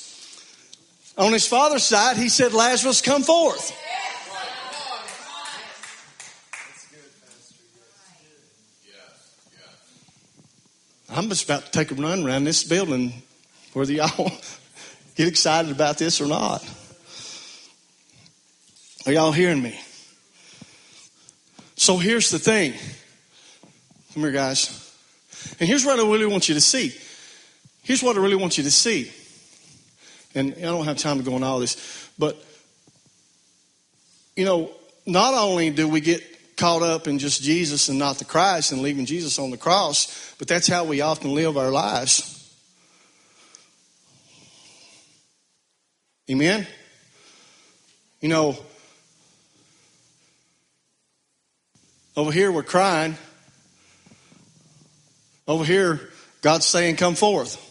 On 1.17 1.31
his 1.31 1.47
father's 1.47 1.83
side, 1.83 2.17
he 2.17 2.27
said, 2.27 2.53
Lazarus, 2.53 3.01
come 3.01 3.23
forth. 3.23 3.84
I'm 11.17 11.29
just 11.29 11.45
about 11.45 11.65
to 11.65 11.71
take 11.71 11.91
a 11.91 11.95
run 11.95 12.25
around 12.25 12.43
this 12.43 12.65
building, 12.65 13.13
whether 13.71 13.93
y'all 13.93 14.33
get 15.15 15.29
excited 15.29 15.71
about 15.71 15.97
this 15.97 16.19
or 16.19 16.27
not. 16.27 16.61
Are 19.05 19.13
y'all 19.13 19.31
hearing 19.31 19.61
me? 19.61 19.79
So 21.77 21.97
here's 21.97 22.31
the 22.31 22.39
thing. 22.39 22.73
Come 24.13 24.23
here, 24.23 24.33
guys. 24.33 24.93
And 25.57 25.69
here's 25.69 25.85
what 25.85 25.97
I 25.99 26.01
really 26.01 26.25
want 26.25 26.49
you 26.49 26.55
to 26.55 26.61
see. 26.61 26.93
Here's 27.83 28.03
what 28.03 28.17
I 28.17 28.19
really 28.19 28.35
want 28.35 28.57
you 28.57 28.65
to 28.65 28.71
see. 28.71 29.09
And 30.33 30.53
I 30.57 30.61
don't 30.63 30.83
have 30.83 30.97
time 30.97 31.19
to 31.19 31.23
go 31.23 31.35
on 31.35 31.43
all 31.43 31.61
this, 31.61 32.09
but 32.19 32.37
you 34.35 34.43
know, 34.43 34.69
not 35.05 35.33
only 35.33 35.69
do 35.69 35.87
we 35.87 36.01
get 36.01 36.21
caught 36.57 36.81
up 36.81 37.07
in 37.07 37.19
just 37.19 37.41
Jesus 37.41 37.89
and 37.89 37.99
not 37.99 38.17
the 38.17 38.25
Christ 38.25 38.71
and 38.71 38.81
leaving 38.81 39.05
Jesus 39.05 39.39
on 39.39 39.51
the 39.51 39.57
cross, 39.57 40.33
but 40.37 40.47
that's 40.47 40.67
how 40.67 40.85
we 40.85 41.01
often 41.01 41.33
live 41.33 41.57
our 41.57 41.71
lives. 41.71 42.31
Amen? 46.29 46.65
You 48.21 48.29
know, 48.29 48.57
over 52.17 52.31
here 52.31 52.51
we're 52.51 52.63
crying. 52.63 53.15
Over 55.47 55.63
here, 55.63 56.09
God's 56.41 56.65
saying, 56.65 56.95
Come 56.95 57.15
forth. 57.15 57.61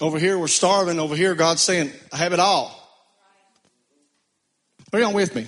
Over 0.00 0.18
here, 0.18 0.38
we're 0.38 0.46
starving. 0.46 0.98
Over 0.98 1.14
here, 1.14 1.34
God's 1.34 1.60
saying, 1.60 1.92
I 2.10 2.16
have 2.16 2.32
it 2.32 2.40
all. 2.40 2.74
Are 4.92 4.98
you 4.98 5.04
on 5.04 5.12
with 5.12 5.34
me? 5.34 5.46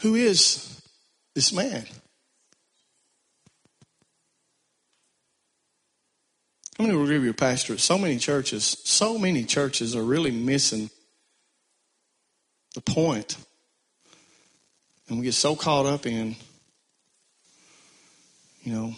Who 0.00 0.14
is 0.14 0.80
this 1.34 1.52
man? 1.52 1.84
I'm 6.78 6.86
going 6.86 7.06
to 7.06 7.12
give 7.12 7.24
you 7.24 7.30
a 7.30 7.34
pastor. 7.34 7.76
So 7.76 7.98
many 7.98 8.16
churches, 8.16 8.64
so 8.84 9.18
many 9.18 9.44
churches 9.44 9.94
are 9.94 10.02
really 10.02 10.30
missing 10.30 10.88
the 12.74 12.80
point. 12.80 13.36
And 15.08 15.18
we 15.18 15.24
get 15.24 15.34
so 15.34 15.54
caught 15.54 15.84
up 15.84 16.06
in, 16.06 16.36
you 18.62 18.72
know, 18.72 18.94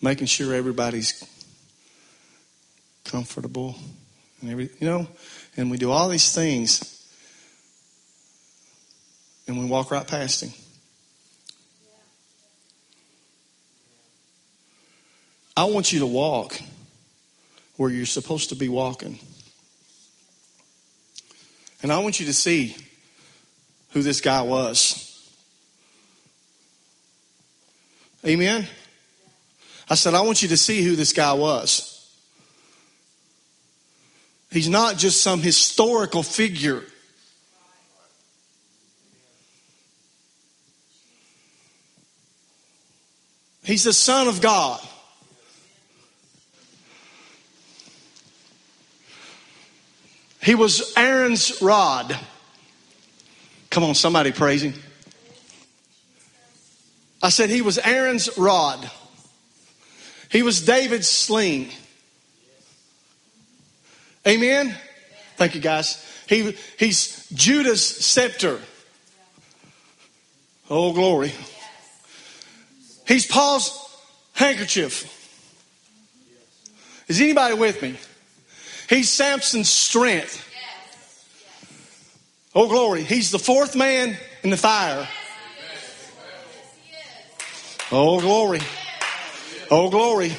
making 0.00 0.28
sure 0.28 0.54
everybody's 0.54 1.22
comfortable 3.04 3.76
and 4.40 4.50
every, 4.50 4.70
you 4.80 4.86
know, 4.86 5.06
and 5.58 5.70
we 5.70 5.76
do 5.76 5.90
all 5.90 6.08
these 6.08 6.34
things 6.34 6.95
and 9.46 9.58
we 9.58 9.66
walk 9.66 9.90
right 9.90 10.06
past 10.06 10.42
him. 10.42 10.52
I 15.56 15.64
want 15.64 15.92
you 15.92 16.00
to 16.00 16.06
walk 16.06 16.60
where 17.76 17.90
you're 17.90 18.06
supposed 18.06 18.50
to 18.50 18.56
be 18.56 18.68
walking. 18.68 19.18
And 21.82 21.92
I 21.92 21.98
want 21.98 22.20
you 22.20 22.26
to 22.26 22.34
see 22.34 22.76
who 23.90 24.02
this 24.02 24.20
guy 24.20 24.42
was. 24.42 25.02
Amen? 28.26 28.66
I 29.88 29.94
said, 29.94 30.14
I 30.14 30.20
want 30.22 30.42
you 30.42 30.48
to 30.48 30.56
see 30.56 30.82
who 30.82 30.96
this 30.96 31.12
guy 31.12 31.32
was. 31.32 31.92
He's 34.50 34.68
not 34.68 34.96
just 34.96 35.22
some 35.22 35.40
historical 35.40 36.22
figure. 36.22 36.82
He's 43.66 43.82
the 43.82 43.92
Son 43.92 44.28
of 44.28 44.40
God. 44.40 44.80
He 50.40 50.54
was 50.54 50.92
Aaron's 50.96 51.60
rod. 51.60 52.16
Come 53.68 53.82
on, 53.82 53.96
somebody 53.96 54.30
praise 54.30 54.62
him. 54.62 54.74
I 57.20 57.30
said 57.30 57.50
he 57.50 57.60
was 57.60 57.78
Aaron's 57.78 58.38
rod. 58.38 58.88
He 60.30 60.44
was 60.44 60.60
David's 60.62 61.10
sling. 61.10 61.70
Amen. 64.24 64.76
Thank 65.36 65.56
you, 65.56 65.60
guys. 65.60 66.04
He, 66.28 66.56
he's 66.78 67.28
Judah's 67.30 67.84
scepter. 67.84 68.60
Oh, 70.70 70.92
glory. 70.92 71.32
He's 73.06 73.26
Paul's 73.26 73.96
handkerchief. 74.32 75.12
Is 77.08 77.20
anybody 77.20 77.54
with 77.54 77.80
me? 77.82 77.96
He's 78.88 79.08
Samson's 79.08 79.68
strength. 79.68 80.42
Oh, 82.54 82.68
glory. 82.68 83.02
He's 83.02 83.30
the 83.30 83.38
fourth 83.38 83.76
man 83.76 84.16
in 84.42 84.50
the 84.50 84.56
fire. 84.56 85.08
Oh, 87.92 88.20
glory. 88.20 88.60
Oh, 89.70 89.90
glory. 89.90 90.32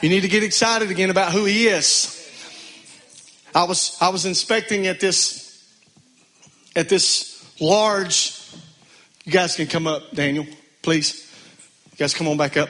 You 0.00 0.08
need 0.08 0.22
to 0.22 0.28
get 0.28 0.42
excited 0.42 0.90
again 0.90 1.10
about 1.10 1.32
who 1.32 1.44
he 1.44 1.68
is. 1.68 2.14
I 3.54 3.64
was, 3.64 3.96
I 4.00 4.08
was 4.08 4.24
inspecting 4.24 4.86
at 4.86 5.00
this, 5.00 5.64
at 6.74 6.88
this 6.88 7.44
large, 7.60 8.40
you 9.24 9.32
guys 9.32 9.56
can 9.56 9.66
come 9.66 9.86
up, 9.86 10.12
Daniel, 10.12 10.46
please. 10.82 11.27
You 11.98 12.04
guys 12.04 12.14
come 12.14 12.28
on 12.28 12.36
back 12.36 12.56
up. 12.56 12.68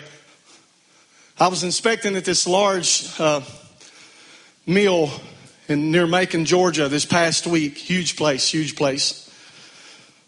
I 1.39 1.49
was 1.49 1.63
inspecting 1.63 2.17
at 2.17 2.25
this 2.25 2.47
large 2.47 3.11
uh, 3.19 3.43
mill 4.67 5.11
in 5.69 5.91
near 5.91 6.07
Macon, 6.07 6.47
Georgia, 6.47 6.89
this 6.89 7.05
past 7.05 7.47
week. 7.47 7.77
Huge 7.77 8.17
place, 8.17 8.49
huge 8.49 8.75
place. 8.75 9.31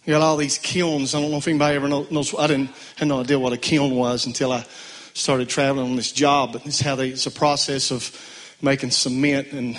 You 0.05 0.13
got 0.13 0.21
all 0.21 0.37
these 0.37 0.59
kilns. 0.59 1.15
I 1.15 1.21
don't 1.23 1.31
know 1.31 1.39
if 1.39 1.49
anybody 1.49 1.77
ever 1.77 1.89
knows. 1.89 2.35
I 2.39 2.47
didn't 2.47 2.73
had 2.97 3.09
no 3.09 3.21
idea 3.21 3.39
what 3.39 3.55
a 3.55 3.57
kiln 3.57 3.95
was 3.95 4.27
until 4.27 4.53
I 4.53 4.67
started 5.15 5.49
traveling 5.49 5.89
on 5.89 5.97
this 5.97 6.13
job. 6.13 6.53
But 6.53 6.67
it's 6.67 6.83
how 6.83 6.95
they. 6.95 7.09
It's 7.09 7.25
a 7.25 7.31
process 7.31 7.91
of 7.91 8.15
making 8.61 8.91
cement 8.91 9.53
and 9.53 9.79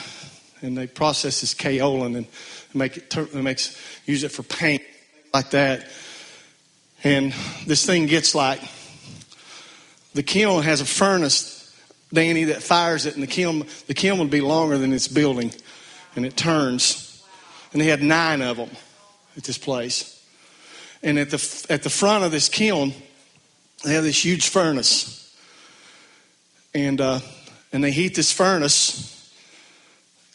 and 0.63 0.75
they 0.75 0.87
process 0.87 1.41
this 1.41 1.53
kaolin 1.53 2.17
and 2.17 2.25
make 2.73 2.97
it. 2.97 3.15
It 3.15 3.35
makes 3.35 3.79
use 4.07 4.23
it 4.23 4.31
for 4.31 4.41
paint 4.41 4.81
like 5.31 5.51
that. 5.51 5.87
And 7.03 7.35
this 7.67 7.85
thing 7.85 8.07
gets 8.07 8.33
like 8.33 8.61
the 10.13 10.23
kiln 10.23 10.63
has 10.63 10.81
a 10.81 10.85
furnace 10.85 11.61
Danny, 12.13 12.45
that 12.45 12.61
fires 12.61 13.05
it, 13.05 13.13
and 13.13 13.23
the 13.23 13.27
kiln, 13.27 13.65
the 13.87 13.93
kiln 13.93 14.19
would 14.19 14.29
be 14.29 14.41
longer 14.41 14.77
than 14.77 14.89
this 14.89 15.07
building, 15.07 15.51
and 16.15 16.25
it 16.25 16.35
turns. 16.35 17.23
And 17.71 17.81
they 17.81 17.85
had 17.85 18.03
nine 18.03 18.41
of 18.41 18.57
them 18.57 18.69
at 19.37 19.43
this 19.43 19.57
place. 19.57 20.21
And 21.01 21.17
at 21.17 21.29
the, 21.29 21.65
at 21.69 21.83
the 21.83 21.89
front 21.89 22.25
of 22.25 22.31
this 22.31 22.49
kiln, 22.49 22.93
they 23.85 23.93
have 23.93 24.03
this 24.03 24.23
huge 24.23 24.49
furnace. 24.49 25.17
And, 26.73 26.99
uh, 26.99 27.21
and 27.71 27.83
they 27.83 27.91
heat 27.91 28.15
this 28.15 28.31
furnace, 28.31 29.33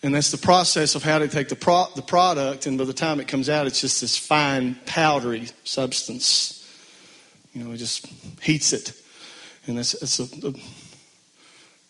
and 0.02 0.14
that's 0.14 0.30
the 0.30 0.38
process 0.38 0.94
of 0.94 1.02
how 1.02 1.18
they 1.18 1.28
take 1.28 1.48
the, 1.48 1.56
pro- 1.56 1.88
the 1.94 2.02
product, 2.02 2.66
and 2.66 2.78
by 2.78 2.84
the 2.84 2.94
time 2.94 3.20
it 3.20 3.28
comes 3.28 3.50
out, 3.50 3.66
it's 3.66 3.80
just 3.80 4.00
this 4.00 4.16
fine, 4.16 4.76
powdery 4.86 5.48
substance. 5.64 6.52
You 7.52 7.64
know, 7.64 7.72
it 7.72 7.78
just 7.78 8.06
heats 8.40 8.72
it. 8.72 8.92
And 9.66 9.78
that's, 9.78 9.92
that's 9.92 10.20
a 10.20 10.52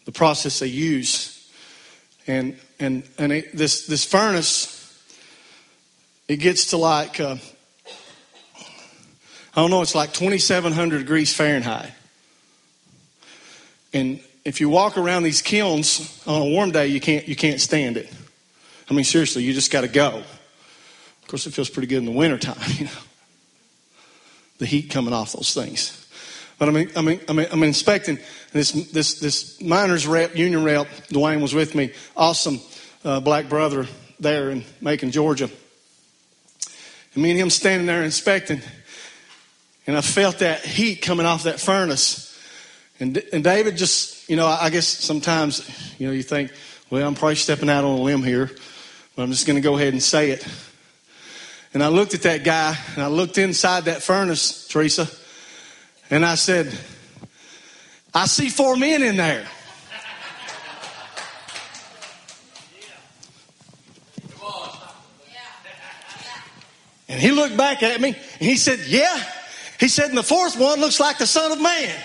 the 0.07 0.13
process 0.13 0.61
they 0.61 0.69
use. 0.69 1.51
And, 2.27 2.59
and, 2.81 3.03
and 3.19 3.33
it, 3.33 3.55
this, 3.55 3.87
this 3.87 4.05
furnace, 4.05 4.73
it 6.29 6.37
gets 6.37 6.67
to 6.67 6.77
like, 6.79 7.21
uh, 7.21 7.37
I 9.55 9.61
don't 9.61 9.71
know, 9.71 9.83
it's 9.83 9.95
like 9.95 10.13
2,700 10.13 10.99
degrees 10.99 11.35
Fahrenheit. 11.35 11.93
And 13.93 14.21
if 14.45 14.61
you 14.61 14.69
walk 14.69 14.97
around 14.97 15.25
these 15.25 15.43
kilns 15.43 16.23
on 16.27 16.43
a 16.43 16.45
warm 16.45 16.71
day, 16.71 16.87
you 16.87 17.01
can't, 17.01 17.27
you 17.27 17.37
can't 17.37 17.61
stand 17.61 17.97
it. 17.97 18.13
I 18.89 18.95
mean, 18.95 19.05
seriously, 19.05 19.43
you 19.43 19.53
just 19.53 19.73
got 19.73 19.81
to 19.81 19.89
go. 19.89 20.23
Of 21.23 21.29
course, 21.29 21.47
it 21.47 21.53
feels 21.53 21.71
pretty 21.71 21.89
good 21.89 21.99
in 21.99 22.05
the 22.05 22.13
wintertime, 22.13 22.57
you 22.75 22.85
know. 22.85 22.91
The 24.59 24.67
heat 24.67 24.91
coming 24.91 25.13
off 25.13 25.33
those 25.33 25.53
things. 25.53 26.06
But 26.59 26.69
I'm, 26.69 26.77
I'm, 26.97 27.21
I'm, 27.29 27.39
I'm 27.39 27.63
inspecting 27.63 28.19
this, 28.53 28.73
this, 28.73 29.21
this 29.21 29.61
miners 29.61 30.07
rep, 30.07 30.37
union 30.37 30.65
rep, 30.65 30.87
Dwayne 31.09 31.43
was 31.43 31.55
with 31.55 31.75
me, 31.75 31.93
awesome 32.17 32.61
uh, 33.05 33.21
black 33.21 33.49
brother 33.49 33.87
there 34.19 34.51
in 34.51 34.65
Macon, 34.81 35.11
Georgia. 35.11 35.51
And 37.15 37.23
me 37.23 37.31
and 37.31 37.39
him 37.39 37.51
standing 37.51 37.87
there 37.87 38.03
inspecting, 38.03 38.63
and 39.87 39.97
I 39.97 40.01
felt 40.01 40.39
that 40.39 40.61
heat 40.61 41.03
coming 41.03 41.27
off 41.27 41.45
that 41.45 41.61
furnace. 41.61 42.39
And, 42.99 43.23
and 43.33 43.45
David 43.45 43.77
just, 43.77 44.29
you 44.29 44.37
know, 44.37 44.47
I 44.47 44.71
guess 44.71 44.87
sometimes, 44.87 45.69
you 45.99 46.07
know, 46.07 46.13
you 46.13 46.23
think, 46.23 46.53
well, 46.89 47.07
I'm 47.07 47.15
probably 47.15 47.37
stepping 47.37 47.69
out 47.69 47.85
on 47.85 47.99
a 47.99 48.03
limb 48.03 48.23
here, 48.23 48.51
but 49.15 49.23
I'm 49.23 49.31
just 49.31 49.47
going 49.47 49.57
to 49.57 49.61
go 49.61 49.77
ahead 49.77 49.93
and 49.93 50.03
say 50.03 50.31
it. 50.31 50.47
And 51.75 51.83
I 51.83 51.89
looked 51.89 52.15
at 52.15 52.23
that 52.23 52.43
guy, 52.45 52.77
and 52.95 53.03
I 53.03 53.09
looked 53.09 53.37
inside 53.37 53.85
that 53.85 54.03
furnace, 54.03 54.67
Teresa, 54.69 55.07
and 56.11 56.25
I 56.25 56.37
said, 56.37 56.73
I 58.15 58.27
see 58.27 58.49
four 58.49 58.77
men 58.77 59.03
in 59.03 59.17
there. 59.17 59.47
And 67.09 67.21
he 67.21 67.31
looked 67.31 67.57
back 67.57 67.83
at 67.83 68.01
me 68.01 68.09
and 68.09 68.49
he 68.49 68.57
said, 68.57 68.81
Yeah. 68.87 69.23
He 69.79 69.89
said, 69.89 70.09
And 70.09 70.19
the 70.19 70.23
fourth 70.23 70.59
one 70.59 70.81
looks 70.81 70.99
like 70.99 71.19
the 71.19 71.27
Son 71.27 71.53
of 71.53 71.61
Man. 71.61 71.97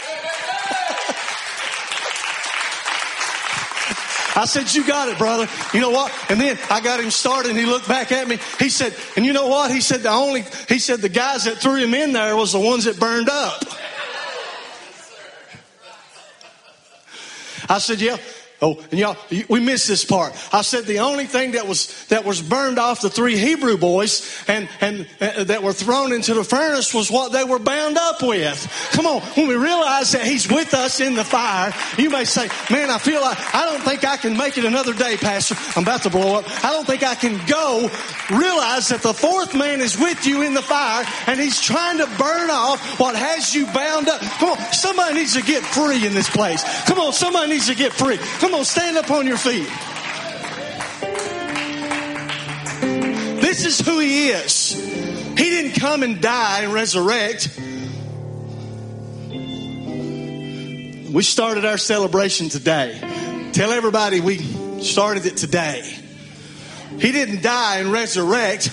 I 4.33 4.45
said, 4.45 4.73
You 4.73 4.85
got 4.85 5.09
it, 5.09 5.17
brother. 5.17 5.47
You 5.73 5.81
know 5.81 5.89
what? 5.89 6.13
And 6.29 6.39
then 6.39 6.57
I 6.69 6.81
got 6.81 6.99
him 6.99 7.11
started 7.11 7.49
and 7.49 7.59
he 7.59 7.65
looked 7.65 7.87
back 7.87 8.11
at 8.11 8.27
me. 8.27 8.37
He 8.59 8.69
said, 8.69 8.95
And 9.15 9.25
you 9.25 9.33
know 9.33 9.47
what? 9.47 9.71
He 9.71 9.81
said, 9.81 10.01
The 10.01 10.11
only, 10.11 10.45
he 10.69 10.79
said, 10.79 11.01
the 11.01 11.09
guys 11.09 11.45
that 11.45 11.57
threw 11.57 11.75
him 11.75 11.93
in 11.93 12.13
there 12.13 12.35
was 12.35 12.53
the 12.53 12.59
ones 12.59 12.85
that 12.85 12.99
burned 12.99 13.29
up. 13.29 13.63
I 17.71 17.77
said, 17.77 18.01
yeah. 18.01 18.17
Oh, 18.63 18.77
and 18.91 18.99
y'all, 18.99 19.17
we 19.49 19.59
missed 19.59 19.87
this 19.87 20.05
part. 20.05 20.33
I 20.53 20.61
said 20.61 20.85
the 20.85 20.99
only 20.99 21.25
thing 21.25 21.53
that 21.53 21.67
was 21.67 22.05
that 22.09 22.25
was 22.25 22.43
burned 22.43 22.77
off 22.77 23.01
the 23.01 23.09
three 23.09 23.35
Hebrew 23.35 23.75
boys 23.75 24.39
and 24.47 24.69
and 24.81 25.07
uh, 25.19 25.45
that 25.45 25.63
were 25.63 25.73
thrown 25.73 26.13
into 26.13 26.35
the 26.35 26.43
furnace 26.43 26.93
was 26.93 27.09
what 27.09 27.31
they 27.31 27.43
were 27.43 27.57
bound 27.57 27.97
up 27.97 28.21
with. 28.21 28.89
Come 28.91 29.07
on, 29.07 29.21
when 29.33 29.47
we 29.47 29.55
realize 29.55 30.11
that 30.11 30.23
He's 30.25 30.47
with 30.47 30.75
us 30.75 30.99
in 30.99 31.15
the 31.15 31.23
fire, 31.23 31.73
you 31.97 32.11
may 32.11 32.23
say, 32.23 32.49
"Man, 32.69 32.91
I 32.91 32.99
feel 32.99 33.21
like 33.21 33.39
I 33.55 33.65
don't 33.65 33.81
think 33.81 34.05
I 34.05 34.17
can 34.17 34.37
make 34.37 34.59
it 34.59 34.65
another 34.65 34.93
day, 34.93 35.17
Pastor. 35.17 35.55
I'm 35.75 35.81
about 35.81 36.03
to 36.03 36.11
blow 36.11 36.37
up. 36.37 36.63
I 36.63 36.69
don't 36.69 36.85
think 36.85 37.01
I 37.01 37.15
can 37.15 37.43
go." 37.47 37.89
Realize 38.29 38.87
that 38.89 39.01
the 39.01 39.13
fourth 39.13 39.53
man 39.55 39.81
is 39.81 39.99
with 39.99 40.25
you 40.25 40.43
in 40.43 40.53
the 40.53 40.61
fire, 40.61 41.03
and 41.27 41.39
He's 41.39 41.59
trying 41.59 41.97
to 41.97 42.05
burn 42.17 42.49
off 42.49 42.99
what 42.99 43.15
has 43.15 43.53
you 43.53 43.65
bound 43.73 44.07
up. 44.07 44.21
Come 44.21 44.49
on, 44.51 44.57
somebody 44.71 45.15
needs 45.15 45.33
to 45.33 45.41
get 45.41 45.63
free 45.63 46.05
in 46.05 46.13
this 46.13 46.29
place. 46.29 46.63
Come 46.85 46.99
on, 46.99 47.11
somebody 47.11 47.49
needs 47.49 47.67
to 47.67 47.75
get 47.75 47.91
free. 47.91 48.17
Come 48.39 48.50
Come 48.51 48.59
on, 48.59 48.65
stand 48.65 48.97
up 48.97 49.09
on 49.09 49.25
your 49.27 49.37
feet. 49.37 49.65
This 53.41 53.65
is 53.65 53.79
who 53.79 53.99
He 53.99 54.27
is. 54.27 54.73
He 54.73 55.35
didn't 55.35 55.79
come 55.79 56.03
and 56.03 56.21
die 56.21 56.63
and 56.63 56.73
resurrect. 56.73 57.57
We 61.13 61.23
started 61.23 61.63
our 61.63 61.77
celebration 61.77 62.49
today. 62.49 62.99
Tell 63.53 63.71
everybody 63.71 64.19
we 64.19 64.39
started 64.81 65.25
it 65.25 65.37
today. 65.37 65.83
He 66.99 67.13
didn't 67.13 67.41
die 67.41 67.77
and 67.77 67.89
resurrect 67.89 68.69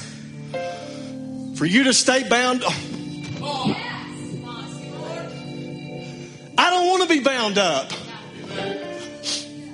for 1.54 1.66
you 1.66 1.84
to 1.84 1.94
stay 1.94 2.28
bound. 2.28 2.64
Oh. 2.66 3.76
I 6.58 6.70
don't 6.70 6.88
want 6.88 7.02
to 7.04 7.08
be 7.08 7.20
bound 7.20 7.58
up. 7.58 7.92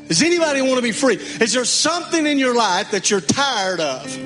Does 0.09 0.23
anybody 0.23 0.61
want 0.61 0.77
to 0.77 0.83
be 0.83 0.93
free? 0.93 1.17
Is 1.17 1.53
there 1.53 1.65
something 1.65 2.27
in 2.27 2.39
your 2.39 2.55
life 2.55 2.91
that 2.91 3.11
you're 3.11 3.21
tired 3.21 3.81
of? 3.81 4.17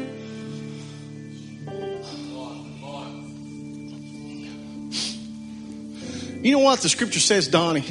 You 6.41 6.53
know 6.53 6.61
what 6.61 6.81
the 6.81 6.89
scripture 6.89 7.21
says, 7.21 7.49
Donnie? 7.49 7.85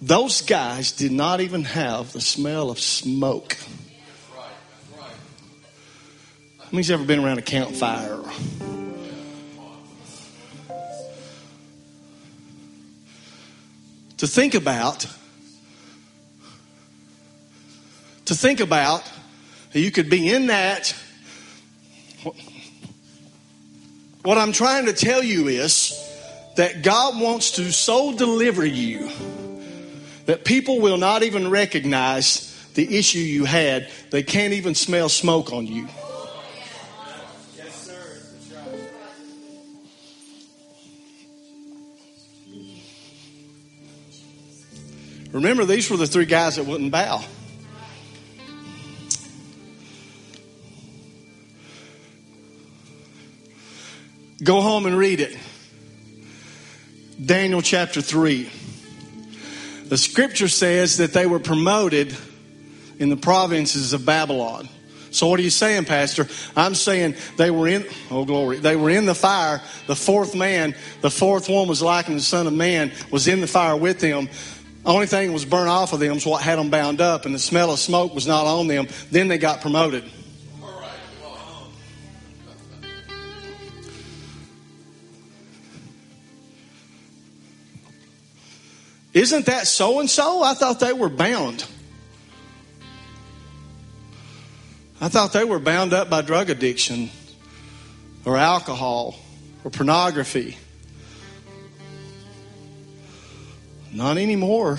Those 0.00 0.42
guys 0.42 0.92
did 0.92 1.12
not 1.12 1.40
even 1.40 1.64
have 1.64 2.12
the 2.12 2.20
smell 2.20 2.70
of 2.70 2.80
smoke. 2.80 3.56
How 6.58 6.66
many's 6.70 6.90
ever 6.90 7.04
been 7.04 7.22
around 7.22 7.38
a 7.38 7.42
campfire? 7.42 8.20
To 14.18 14.26
think 14.26 14.54
about 14.54 15.06
to 18.28 18.34
think 18.34 18.60
about. 18.60 19.10
You 19.72 19.90
could 19.90 20.10
be 20.10 20.30
in 20.30 20.48
that. 20.48 20.94
What 24.22 24.36
I'm 24.36 24.52
trying 24.52 24.84
to 24.86 24.92
tell 24.92 25.22
you 25.22 25.48
is 25.48 25.94
that 26.56 26.82
God 26.82 27.20
wants 27.20 27.52
to 27.52 27.72
so 27.72 28.14
deliver 28.14 28.66
you 28.66 29.08
that 30.26 30.44
people 30.44 30.80
will 30.80 30.98
not 30.98 31.22
even 31.22 31.50
recognize 31.50 32.54
the 32.74 32.98
issue 32.98 33.18
you 33.18 33.46
had. 33.46 33.88
They 34.10 34.22
can't 34.22 34.52
even 34.52 34.74
smell 34.74 35.08
smoke 35.08 35.50
on 35.50 35.66
you. 35.66 35.88
Remember, 45.32 45.64
these 45.64 45.90
were 45.90 45.96
the 45.96 46.06
three 46.06 46.26
guys 46.26 46.56
that 46.56 46.64
wouldn't 46.64 46.90
bow. 46.90 47.22
Go 54.42 54.60
home 54.60 54.86
and 54.86 54.96
read 54.96 55.20
it. 55.20 55.36
Daniel 57.24 57.60
chapter 57.60 58.00
3. 58.00 58.48
The 59.86 59.98
scripture 59.98 60.48
says 60.48 60.98
that 60.98 61.12
they 61.12 61.26
were 61.26 61.40
promoted 61.40 62.16
in 62.98 63.08
the 63.08 63.16
provinces 63.16 63.92
of 63.92 64.06
Babylon. 64.06 64.68
So 65.10 65.26
what 65.26 65.40
are 65.40 65.42
you 65.42 65.50
saying, 65.50 65.86
Pastor? 65.86 66.28
I'm 66.54 66.74
saying 66.74 67.16
they 67.36 67.50
were 67.50 67.66
in, 67.66 67.86
oh 68.10 68.24
glory, 68.24 68.58
they 68.58 68.76
were 68.76 68.90
in 68.90 69.06
the 69.06 69.14
fire. 69.14 69.62
The 69.86 69.96
fourth 69.96 70.34
man, 70.34 70.74
the 71.00 71.10
fourth 71.10 71.48
one 71.48 71.66
was 71.66 71.82
like 71.82 72.06
the 72.06 72.20
Son 72.20 72.46
of 72.46 72.52
Man, 72.52 72.92
was 73.10 73.26
in 73.26 73.40
the 73.40 73.46
fire 73.46 73.76
with 73.76 74.00
them. 74.00 74.28
The 74.88 74.94
only 74.94 75.06
thing 75.06 75.26
that 75.26 75.34
was 75.34 75.44
burnt 75.44 75.68
off 75.68 75.92
of 75.92 76.00
them 76.00 76.14
was 76.14 76.24
what 76.24 76.40
had 76.40 76.58
them 76.58 76.70
bound 76.70 77.02
up, 77.02 77.26
and 77.26 77.34
the 77.34 77.38
smell 77.38 77.70
of 77.70 77.78
smoke 77.78 78.14
was 78.14 78.26
not 78.26 78.46
on 78.46 78.68
them. 78.68 78.88
Then 79.10 79.28
they 79.28 79.36
got 79.36 79.60
promoted. 79.60 80.02
Isn't 89.12 89.44
that 89.44 89.66
so 89.66 90.00
and 90.00 90.08
so? 90.08 90.42
I 90.42 90.54
thought 90.54 90.80
they 90.80 90.94
were 90.94 91.10
bound. 91.10 91.66
I 95.02 95.10
thought 95.10 95.34
they 95.34 95.44
were 95.44 95.58
bound 95.58 95.92
up 95.92 96.08
by 96.08 96.22
drug 96.22 96.48
addiction 96.48 97.10
or 98.24 98.38
alcohol 98.38 99.16
or 99.64 99.70
pornography. 99.70 100.56
Not 103.98 104.16
anymore. 104.16 104.78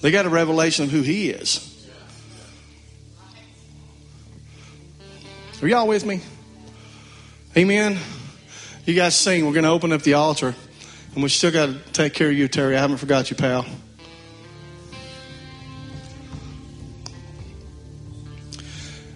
They 0.00 0.10
got 0.10 0.24
a 0.24 0.30
revelation 0.30 0.86
of 0.86 0.90
who 0.90 1.02
He 1.02 1.28
is. 1.28 1.86
Are 5.60 5.68
y'all 5.68 5.86
with 5.86 6.06
me? 6.06 6.22
Amen. 7.58 7.98
You 8.86 8.94
guys 8.94 9.14
sing. 9.14 9.44
We're 9.44 9.52
going 9.52 9.64
to 9.64 9.70
open 9.70 9.92
up 9.92 10.00
the 10.00 10.14
altar. 10.14 10.54
And 11.12 11.22
we 11.22 11.28
still 11.28 11.52
got 11.52 11.66
to 11.66 11.78
take 11.92 12.14
care 12.14 12.28
of 12.28 12.32
you, 12.32 12.48
Terry. 12.48 12.74
I 12.74 12.80
haven't 12.80 12.96
forgot 12.96 13.28
you, 13.28 13.36
pal. 13.36 13.66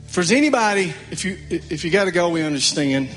If 0.05 0.12
there's 0.14 0.31
anybody, 0.31 0.93
if 1.11 1.24
you 1.24 1.39
if 1.49 1.87
you 1.87 1.91
got 1.91 2.05
to 2.05 2.12
go, 2.12 2.29
we 2.29 2.43
understand. 2.43 3.09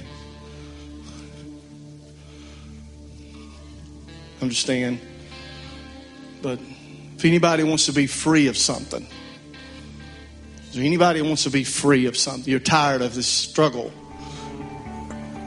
Understand. 4.42 5.00
But 6.42 6.60
if 7.18 7.26
anybody 7.26 7.64
wants 7.64 7.86
to 7.88 7.94
be 7.94 8.08
free 8.08 8.48
of 8.48 8.58
something, 8.58 9.06
is 10.70 10.76
there 10.76 10.84
anybody 10.84 11.22
wants 11.22 11.44
to 11.44 11.50
be 11.50 11.64
free 11.64 12.06
of 12.06 12.16
something? 12.16 12.50
You're 12.50 12.60
tired 12.60 13.02
of 13.02 13.16
this 13.16 13.28
struggle, 13.28 13.92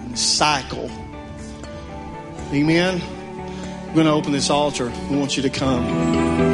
this 0.08 0.20
cycle. 0.20 0.90
Amen. 2.52 3.00
I'm 3.00 3.94
going 3.94 4.06
to 4.06 4.12
open 4.12 4.32
this 4.32 4.50
altar. 4.50 4.92
We 5.10 5.16
want 5.16 5.36
you 5.36 5.42
to 5.42 5.50
come. 5.50 6.52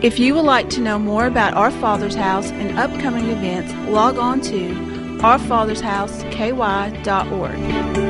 If 0.00 0.20
you 0.20 0.34
would 0.36 0.44
like 0.44 0.70
to 0.70 0.80
know 0.80 0.98
more 0.98 1.26
about 1.26 1.54
Our 1.54 1.72
Father's 1.72 2.14
House 2.14 2.52
and 2.52 2.78
upcoming 2.78 3.28
events, 3.30 3.74
log 3.90 4.16
on 4.16 4.40
to 4.42 4.97
ourfathersHouseKY.org. 5.20 8.07